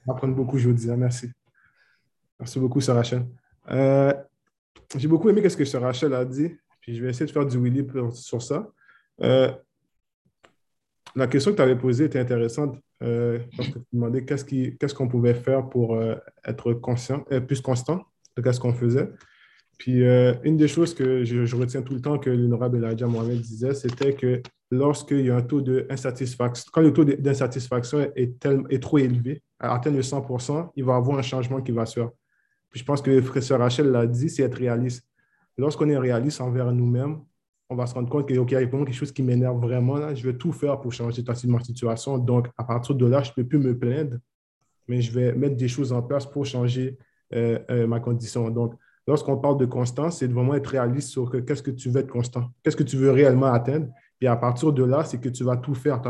Apprendre 0.09 0.35
beaucoup, 0.35 0.59
je 0.59 0.68
vous 0.68 0.75
dis. 0.75 0.89
Merci. 0.89 1.31
Merci 2.39 2.59
beaucoup, 2.59 2.81
sœur 2.81 2.97
Rachel. 2.97 3.27
Euh, 3.70 4.12
j'ai 4.97 5.09
beaucoup 5.09 5.29
aimé 5.29 5.49
ce 5.49 5.57
que 5.57 5.64
sœur 5.64 5.83
Rachel 5.83 6.12
a 6.14 6.25
dit, 6.25 6.57
puis 6.81 6.97
je 6.97 7.03
vais 7.03 7.11
essayer 7.11 7.27
de 7.27 7.31
faire 7.31 7.47
du 7.47 7.59
Willy 7.59 7.87
sur 8.12 8.43
ça. 8.43 8.68
Euh, 9.23 9.51
la 11.14 11.27
question 11.27 11.51
que 11.53 11.57
tu 11.57 11.62
avais 11.62 11.77
posée 11.77 12.07
était 12.07 12.18
intéressante 12.18 12.79
euh, 13.03 13.39
parce 13.57 13.68
que 13.68 13.79
tu 13.79 13.85
demandais 13.93 14.25
qu'est-ce 14.25 14.95
qu'on 14.95 15.09
pouvait 15.09 15.35
faire 15.35 15.68
pour 15.68 15.95
euh, 15.95 16.14
être 16.45 16.73
conscient, 16.73 17.20
plus 17.47 17.61
constant 17.61 18.05
de 18.37 18.53
ce 18.53 18.61
qu'on 18.61 18.73
faisait. 18.73 19.11
Puis 19.79 20.03
une 20.45 20.57
des 20.57 20.68
choses 20.68 20.95
que 20.95 21.25
je, 21.25 21.57
retiens 21.57 21.83
tout 21.83 21.95
le 21.95 22.01
temps 22.01 22.16
que 22.18 22.31
l'honorable 22.31 22.85
Elijah 22.85 23.07
Mohamed 23.07 23.41
disait, 23.41 23.75
c'était 23.75 24.14
que 24.14 24.41
lorsqu'il 24.73 25.27
y 25.27 25.31
a 25.31 25.37
un 25.37 25.43
taux 25.43 25.61
d'insatisfaction, 25.61 26.70
quand 26.73 26.81
le 26.81 26.95
taux 26.95 27.05
d'insatisfaction 27.05 28.11
est, 28.16 28.47
est, 28.70 28.83
trop 28.83 28.97
élevé, 28.97 29.43
à 29.61 29.75
atteindre 29.75 29.97
le 29.97 30.03
100% 30.03 30.70
il 30.75 30.85
va 30.85 30.95
y 30.95 30.97
avoir 30.97 31.18
un 31.18 31.23
changement 31.23 31.61
qui 31.61 31.73
va 31.73 31.85
se 31.85 32.01
faire. 32.01 32.09
Je 32.73 32.83
pense 32.83 33.03
que 33.03 33.11
le 33.11 33.20
professeur 33.20 33.59
Rachel 33.59 33.91
l'a 33.91 34.07
dit, 34.07 34.31
c'est 34.31 34.43
être 34.43 34.57
réaliste. 34.57 35.07
Lorsqu'on 35.59 35.91
est 35.91 35.99
réaliste 35.99 36.41
envers 36.41 36.73
nous-mêmes, 36.73 37.20
on 37.68 37.75
va 37.75 37.87
se 37.87 37.93
rendre 37.93 38.09
compte 38.09 38.27
qu'il 38.27 38.37
y 38.37 38.41
a 38.41 38.45
quelque 38.45 38.93
chose 38.93 39.12
qui 39.12 39.23
m'énerve 39.23 39.61
vraiment. 39.61 39.97
Là. 39.97 40.14
Je 40.14 40.27
vais 40.27 40.39
tout 40.39 40.53
faire 40.53 40.81
pour 40.81 40.91
changer 40.91 41.23
ma 41.45 41.62
situation. 41.62 42.16
Donc, 42.16 42.49
à 42.57 42.64
partir 42.64 42.95
de 42.95 43.05
là, 43.05 43.23
je 43.23 43.31
ne 43.31 43.35
peux 43.35 43.45
plus 43.45 43.59
me 43.59 43.79
plaindre, 43.79 44.16
mais 44.89 45.03
je 45.03 45.12
vais 45.12 45.35
mettre 45.35 45.57
des 45.57 45.68
choses 45.68 45.93
en 45.93 46.01
place 46.01 46.25
pour 46.25 46.47
changer 46.47 46.97
euh, 47.35 47.59
euh, 47.70 47.87
ma 47.87 48.01
condition. 48.01 48.49
Donc, 48.49 48.75
lorsqu'on 49.07 49.37
parle 49.37 49.59
de 49.59 49.66
constance, 49.66 50.20
c'est 50.20 50.33
vraiment 50.33 50.55
être 50.55 50.68
réaliste 50.68 51.11
sur 51.11 51.31
qu'est-ce 51.45 51.62
que 51.62 51.70
tu 51.70 51.91
veux 51.91 52.01
être 52.01 52.11
constant, 52.11 52.51
qu'est-ce 52.62 52.77
que 52.77 52.83
tu 52.83 52.97
veux 52.97 53.11
réellement 53.11 53.53
atteindre? 53.53 53.89
Et 54.23 54.29
à 54.29 54.37
partir 54.37 54.73
de 54.73 54.85
là, 54.85 55.05
c'est 55.05 55.20
que 55.20 55.29
tu 55.29 55.43
vas 55.43 55.57
tout 55.57 55.75
faire. 55.75 56.01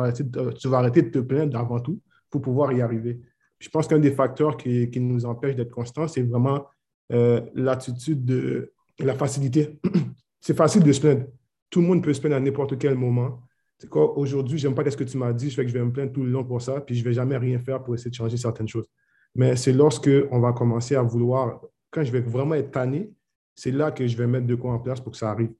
Tu 0.58 0.68
vas 0.68 0.78
arrêter 0.78 1.02
de 1.02 1.08
te 1.08 1.18
plaindre 1.18 1.58
avant 1.58 1.80
tout 1.80 1.98
pour 2.30 2.42
pouvoir 2.42 2.72
y 2.72 2.82
arriver. 2.82 3.20
Je 3.58 3.68
pense 3.70 3.88
qu'un 3.88 3.98
des 3.98 4.10
facteurs 4.10 4.56
qui, 4.56 4.90
nous 5.00 5.24
empêche 5.24 5.56
d'être 5.56 5.70
constant, 5.70 6.06
c'est 6.06 6.22
vraiment 6.22 6.66
euh, 7.12 7.40
l'attitude 7.54 8.24
de 8.24 8.72
la 8.98 9.14
facilité. 9.14 9.80
c'est 10.40 10.56
facile 10.56 10.82
de 10.82 10.92
se 10.92 11.00
plaindre. 11.00 11.24
Tout 11.70 11.80
le 11.80 11.86
monde 11.86 12.02
peut 12.02 12.12
se 12.12 12.20
plaindre 12.20 12.36
à 12.36 12.40
n'importe 12.40 12.76
quel 12.78 12.96
moment. 12.96 13.40
C'est 13.78 13.88
quoi, 13.88 14.16
aujourd'hui, 14.18 14.62
pas 14.74 14.90
ce 14.90 14.96
que 14.96 15.04
tu 15.04 15.16
m'as 15.16 15.32
dit, 15.32 15.48
je 15.48 15.54
fais 15.54 15.62
que 15.62 15.68
je 15.68 15.74
vais 15.74 15.84
me 15.84 15.90
plaindre 15.90 16.12
tout 16.12 16.22
le 16.22 16.30
long 16.30 16.44
pour 16.44 16.60
ça, 16.60 16.82
puis 16.82 16.94
je 16.94 17.02
vais 17.02 17.14
jamais 17.14 17.38
rien 17.38 17.58
faire 17.58 17.82
pour 17.82 17.94
essayer 17.94 18.10
de 18.10 18.14
changer 18.14 18.36
certaines 18.36 18.68
choses. 18.68 18.86
Mais 19.34 19.56
c'est 19.56 19.72
lorsque 19.72 20.10
on 20.30 20.38
va 20.38 20.52
commencer 20.52 20.94
à 20.96 21.02
vouloir, 21.02 21.62
quand 21.90 22.04
je 22.04 22.12
vais 22.12 22.20
vraiment 22.20 22.54
être 22.54 22.70
tanné, 22.72 23.10
c'est 23.54 23.72
là 23.72 23.90
que 23.90 24.06
je 24.06 24.16
vais 24.16 24.26
mettre 24.26 24.46
de 24.46 24.54
quoi 24.54 24.72
en 24.72 24.78
place 24.78 25.00
pour 25.00 25.12
que 25.12 25.18
ça 25.18 25.30
arrive. 25.30 25.52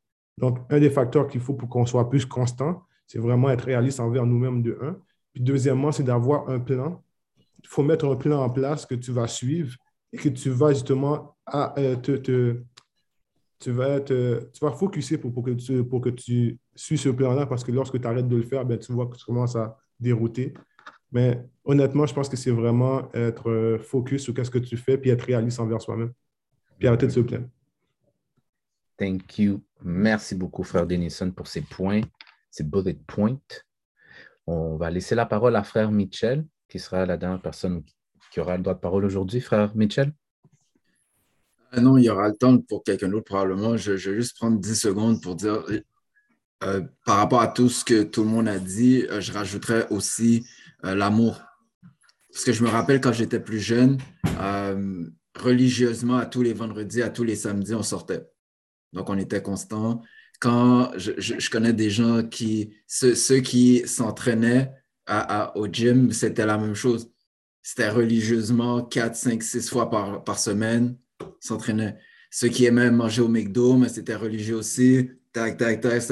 Donc, 0.43 0.59
un 0.71 0.81
des 0.81 0.91
facteurs 0.91 1.29
qu'il 1.29 1.41
faut 1.41 1.55
pour 1.55 1.69
qu'on 1.69 1.87
soit 1.87 2.11
plus 2.11 2.27
constant, 2.27 2.83
c'est 3.07 3.21
vraiment 3.21 3.49
être 3.51 3.65
réaliste 3.65 4.01
envers 4.01 4.27
nous-mêmes 4.27 4.61
de 4.61 4.77
un. 4.83 4.97
Puis 5.33 5.41
deuxièmement, 5.41 5.93
c'est 5.93 6.03
d'avoir 6.03 6.51
un 6.51 6.59
plan. 6.59 7.01
Il 7.39 7.69
faut 7.69 7.85
mettre 7.85 8.07
un 8.07 8.17
plan 8.17 8.43
en 8.43 8.51
place 8.51 8.85
que 8.85 8.97
tu 8.97 9.13
vas 9.13 9.29
suivre 9.29 9.77
et 10.13 10.17
que 10.17 10.29
tu 10.29 10.51
vas 10.51 10.73
justement 10.73 11.37
à, 11.47 11.79
euh, 11.79 11.95
te, 11.95 12.57
tu 13.61 13.71
vas 13.71 13.91
être, 13.91 14.51
tu 14.53 14.65
vas 14.65 14.73
focuser 14.73 15.17
pour, 15.17 15.45
que 15.45 15.53
tu, 15.53 15.85
pour 15.85 16.05
suis 16.75 16.99
ce 16.99 17.09
plan-là 17.09 17.47
parce 17.47 17.63
que 17.63 17.71
lorsque 17.71 18.01
tu 18.01 18.07
arrêtes 18.07 18.29
de 18.29 18.37
le 18.37 18.43
faire, 18.43 18.65
ben, 18.65 18.77
tu 18.77 18.93
vois 18.93 19.07
que 19.07 19.17
tu 19.17 19.25
commences 19.25 19.55
à 19.55 19.79
dérouter. 20.01 20.55
Mais 21.13 21.41
honnêtement, 21.65 22.05
je 22.05 22.15
pense 22.15 22.29
que 22.29 22.37
c'est 22.37 22.51
vraiment 22.51 23.13
être 23.15 23.79
focus 23.81 24.25
sur 24.25 24.35
ce 24.37 24.51
que 24.51 24.59
tu 24.59 24.77
fais 24.77 24.99
puis 24.99 25.11
être 25.11 25.23
réaliste 25.23 25.61
envers 25.61 25.81
soi-même. 25.81 26.13
Puis 26.81 26.89
arrêter 26.89 27.07
de 27.07 27.13
se 27.13 27.21
plaindre. 27.21 27.47
Thank 29.03 29.37
you. 29.41 29.61
Merci 29.83 30.37
beaucoup, 30.37 30.63
frère 30.63 30.87
Denison, 30.87 31.33
pour 31.33 31.49
ces 31.49 31.63
points, 31.63 32.03
ces 32.53 32.63
bullet 32.63 32.97
points. 33.09 33.41
On 34.47 34.77
va 34.77 34.93
laisser 34.93 35.17
la 35.17 35.27
parole 35.27 35.57
à 35.57 35.65
frère 35.65 35.91
Mitchell, 35.91 36.47
qui 36.69 36.79
sera 36.79 37.05
la 37.05 37.17
dernière 37.17 37.43
personne 37.43 37.83
qui 38.31 38.39
aura 38.39 38.57
le 38.57 38.63
droit 38.63 38.75
de 38.75 38.79
parole 38.79 39.05
aujourd'hui. 39.05 39.41
Frère 39.41 39.75
Mitchell. 39.75 40.13
Ah 41.73 41.81
non, 41.81 41.97
il 41.97 42.05
y 42.05 42.11
aura 42.11 42.29
le 42.29 42.37
temps 42.37 42.57
pour 42.59 42.85
quelqu'un 42.85 43.09
d'autre 43.09 43.25
probablement. 43.25 43.77
Je, 43.77 43.91
vais 43.91 43.99
juste 43.99 44.37
prendre 44.37 44.61
10 44.61 44.77
secondes 44.77 45.21
pour 45.21 45.35
dire, 45.35 45.65
euh, 46.63 46.83
par 47.05 47.17
rapport 47.17 47.41
à 47.41 47.49
tout 47.49 47.69
ce 47.69 47.85
que 47.85 48.05
tout 48.05 48.23
le 48.23 48.29
monde 48.29 48.47
a 48.47 48.61
dit, 48.61 49.05
euh, 49.11 49.21
je 49.21 49.33
rajouterais 49.33 49.89
aussi 49.91 50.47
euh, 50.85 50.95
l'amour. 50.95 51.43
Parce 52.31 52.45
que 52.45 52.53
je 52.53 52.63
me 52.63 52.69
rappelle 52.69 53.01
quand 53.01 53.13
j'étais 53.13 53.41
plus 53.41 53.59
jeune, 53.59 53.99
religieusement, 55.37 56.19
à 56.19 56.27
tous 56.27 56.43
les 56.43 56.53
vendredis, 56.53 57.03
à 57.03 57.11
tous 57.11 57.25
les 57.25 57.35
samedis, 57.35 57.75
on 57.75 57.83
sortait. 57.83 58.32
Donc, 58.93 59.09
on 59.11 59.19
était 59.19 59.43
constant. 59.43 60.03
Quand 60.41 60.91
je, 60.97 61.51
connais 61.51 61.73
des 61.73 61.91
gens 61.91 62.23
qui, 62.25 62.75
ceux, 62.87 63.41
qui 63.41 63.83
s'entraînaient 63.87 64.73
au 65.55 65.67
gym, 65.69 66.13
c'était 66.13 66.47
la 66.47 66.59
même 66.59 66.75
chose. 66.75 67.11
C'était 67.63 67.91
religieusement 67.91 68.83
4, 68.83 69.15
5, 69.15 69.43
6 69.43 69.71
fois 69.71 69.89
par, 69.89 70.39
semaine 70.39 70.97
s'entraînaient. 71.41 71.97
Ceux 72.31 72.49
qui 72.49 72.65
aimaient 72.65 72.91
manger 72.91 73.23
au 73.23 73.29
McDo, 73.29 73.77
mais 73.77 73.89
c'était 73.89 74.17
religieux 74.17 74.57
aussi. 74.57 75.11
Tac, 75.33 75.57
tac, 75.59 75.81
tac. 75.81 76.03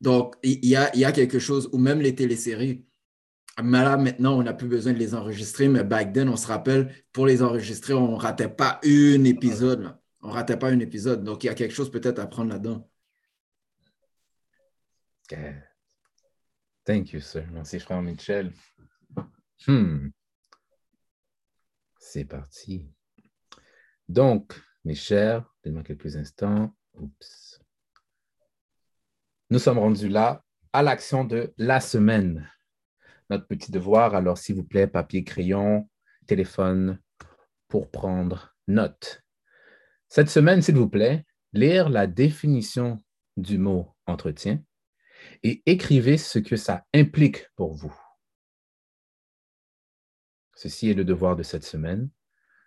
Donc, 0.00 0.34
il 0.42 0.66
y 0.66 0.76
a, 0.76 0.94
y 0.96 1.04
a 1.04 1.12
quelque 1.12 1.38
chose, 1.38 1.68
ou 1.72 1.78
même 1.78 2.00
les 2.00 2.14
téléséries. 2.14 2.84
Mais 3.62 3.82
là, 3.82 3.96
maintenant, 3.96 4.38
on 4.38 4.42
n'a 4.42 4.54
plus 4.54 4.68
besoin 4.68 4.92
de 4.92 4.98
les 4.98 5.14
enregistrer, 5.14 5.68
mais 5.68 5.84
back 5.84 6.12
then, 6.12 6.28
on 6.28 6.36
se 6.36 6.46
rappelle, 6.46 6.92
pour 7.12 7.26
les 7.26 7.42
enregistrer, 7.42 7.92
on 7.94 8.12
ne 8.12 8.16
ratait 8.16 8.48
pas 8.48 8.80
un 8.84 9.24
épisode. 9.24 9.94
On 10.22 10.28
ne 10.28 10.32
ratait 10.32 10.58
pas 10.58 10.70
un 10.70 10.80
épisode. 10.80 11.24
Donc, 11.24 11.44
il 11.44 11.46
y 11.46 11.50
a 11.50 11.54
quelque 11.54 11.74
chose 11.74 11.90
peut-être 11.90 12.18
à 12.18 12.26
prendre 12.26 12.50
là-dedans. 12.50 12.88
Thank 16.84 17.12
you, 17.12 17.20
sir. 17.20 17.46
Merci, 17.52 17.78
frère 17.78 18.02
Michel. 18.02 18.52
Hmm. 19.66 20.08
C'est 21.98 22.24
parti. 22.24 22.90
Donc, 24.08 24.60
mes 24.84 24.94
chers, 24.94 25.44
donnez-moi 25.62 25.84
quelques 25.84 26.16
instants. 26.16 26.74
Oups. 26.94 27.60
Nous 29.50 29.58
sommes 29.58 29.78
rendus 29.78 30.08
là 30.08 30.44
à 30.72 30.82
l'action 30.82 31.24
de 31.24 31.52
la 31.58 31.80
semaine. 31.80 32.50
Notre 33.28 33.46
petit 33.46 33.70
devoir, 33.70 34.14
alors 34.14 34.38
s'il 34.38 34.56
vous 34.56 34.64
plaît, 34.64 34.86
papier, 34.86 35.22
crayon, 35.22 35.88
téléphone 36.26 36.98
pour 37.68 37.90
prendre 37.90 38.56
note. 38.66 39.22
Cette 40.10 40.28
semaine, 40.28 40.60
s'il 40.60 40.74
vous 40.74 40.88
plaît, 40.88 41.24
lire 41.52 41.88
la 41.88 42.08
définition 42.08 43.00
du 43.36 43.58
mot 43.58 43.94
entretien 44.06 44.60
et 45.44 45.62
écrivez 45.66 46.18
ce 46.18 46.40
que 46.40 46.56
ça 46.56 46.84
implique 46.92 47.46
pour 47.54 47.74
vous. 47.74 47.94
Ceci 50.56 50.90
est 50.90 50.94
le 50.94 51.04
devoir 51.04 51.36
de 51.36 51.44
cette 51.44 51.64
semaine. 51.64 52.10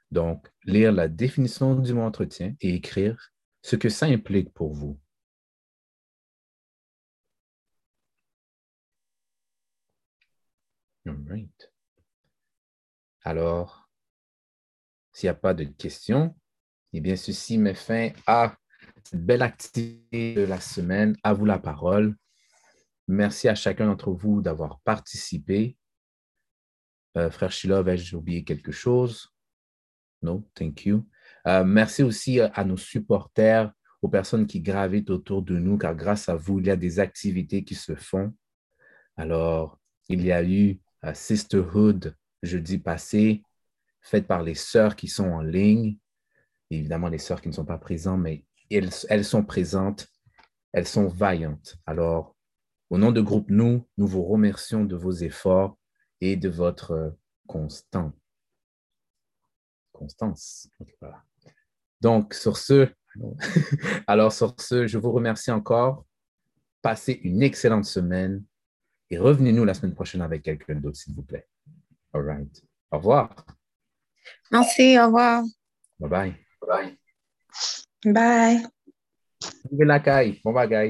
Donc, 0.09 0.49
lire 0.63 0.93
la 0.93 1.09
définition 1.09 1.75
du 1.75 1.93
mot 1.93 2.03
entretien 2.03 2.55
et 2.61 2.75
écrire 2.75 3.33
ce 3.61 3.75
que 3.75 3.89
ça 3.89 4.05
implique 4.05 4.53
pour 4.53 4.73
vous. 4.73 4.97
Alors, 13.25 13.89
s'il 15.11 15.27
n'y 15.27 15.31
a 15.31 15.35
pas 15.35 15.53
de 15.53 15.65
questions, 15.65 16.33
eh 16.93 17.01
bien, 17.01 17.15
ceci 17.15 17.57
met 17.57 17.73
fin 17.73 18.09
à 18.27 18.55
cette 19.03 19.25
belle 19.25 19.41
activité 19.41 20.35
de 20.35 20.43
la 20.43 20.59
semaine. 20.59 21.15
À 21.23 21.33
vous 21.33 21.45
la 21.45 21.59
parole. 21.59 22.15
Merci 23.07 23.49
à 23.49 23.55
chacun 23.55 23.87
d'entre 23.87 24.11
vous 24.11 24.41
d'avoir 24.41 24.79
participé. 24.81 25.75
Euh, 27.17 27.29
frère 27.29 27.51
Shilov, 27.51 27.89
ai-je 27.89 28.15
oublié 28.15 28.43
quelque 28.43 28.71
chose? 28.71 29.29
No, 30.21 30.47
thank 30.55 30.85
you. 30.85 31.07
Euh, 31.47 31.63
merci 31.63 32.03
aussi 32.03 32.39
à 32.39 32.63
nos 32.63 32.77
supporters, 32.77 33.71
aux 34.01 34.07
personnes 34.07 34.47
qui 34.47 34.61
gravitent 34.61 35.09
autour 35.09 35.41
de 35.41 35.57
nous, 35.57 35.77
car 35.77 35.95
grâce 35.95 36.29
à 36.29 36.35
vous, 36.35 36.59
il 36.59 36.67
y 36.67 36.71
a 36.71 36.75
des 36.75 36.99
activités 36.99 37.63
qui 37.63 37.75
se 37.75 37.95
font. 37.95 38.33
Alors, 39.17 39.79
il 40.09 40.23
y 40.23 40.31
a 40.31 40.43
eu 40.43 40.79
euh, 41.05 41.13
Sisterhood 41.13 42.15
jeudi 42.41 42.77
passé, 42.77 43.43
faite 44.01 44.27
par 44.27 44.43
les 44.43 44.55
sœurs 44.55 44.95
qui 44.95 45.07
sont 45.07 45.29
en 45.29 45.41
ligne. 45.41 45.97
Évidemment, 46.80 47.09
les 47.09 47.17
sœurs 47.17 47.41
qui 47.41 47.49
ne 47.49 47.53
sont 47.53 47.65
pas 47.65 47.78
présentes, 47.78 48.21
mais 48.21 48.45
elles, 48.69 48.89
elles 49.09 49.26
sont 49.26 49.43
présentes, 49.43 50.07
elles 50.71 50.88
sont 50.88 51.07
vaillantes. 51.07 51.78
Alors, 51.86 52.36
au 52.89 52.97
nom 52.97 53.11
de 53.11 53.21
groupe 53.21 53.49
Nous, 53.49 53.88
nous 53.97 54.07
vous 54.07 54.24
remercions 54.24 54.84
de 54.84 54.95
vos 54.95 55.11
efforts 55.11 55.78
et 56.21 56.36
de 56.36 56.49
votre 56.49 57.15
constance. 57.47 58.13
Constance. 59.91 60.69
Donc, 62.01 62.34
sur 62.34 62.57
ce, 62.57 62.89
alors 64.07 64.32
sur 64.32 64.55
ce, 64.59 64.88
je 64.88 64.97
vous 64.97 65.11
remercie 65.11 65.51
encore. 65.51 66.05
Passez 66.82 67.19
une 67.24 67.41
excellente 67.43 67.86
semaine 67.86 68.43
et 69.09 69.17
revenez-nous 69.17 69.63
la 69.63 69.74
semaine 69.74 69.93
prochaine 69.93 70.21
avec 70.21 70.43
quelqu'un 70.43 70.76
d'autre, 70.76 70.97
s'il 70.97 71.13
vous 71.13 71.24
plaît. 71.24 71.47
All 72.13 72.26
right. 72.26 72.63
Au 72.91 72.97
revoir. 72.97 73.36
Merci, 74.51 74.99
au 74.99 75.05
revoir. 75.05 75.43
Bye 75.99 76.09
bye. 76.09 76.45
Bye. 76.68 76.97
Bye. 78.05 78.57
Mwen 79.72 79.88
lakay. 79.88 80.28
Mwen 80.43 80.55
bagay. 80.55 80.82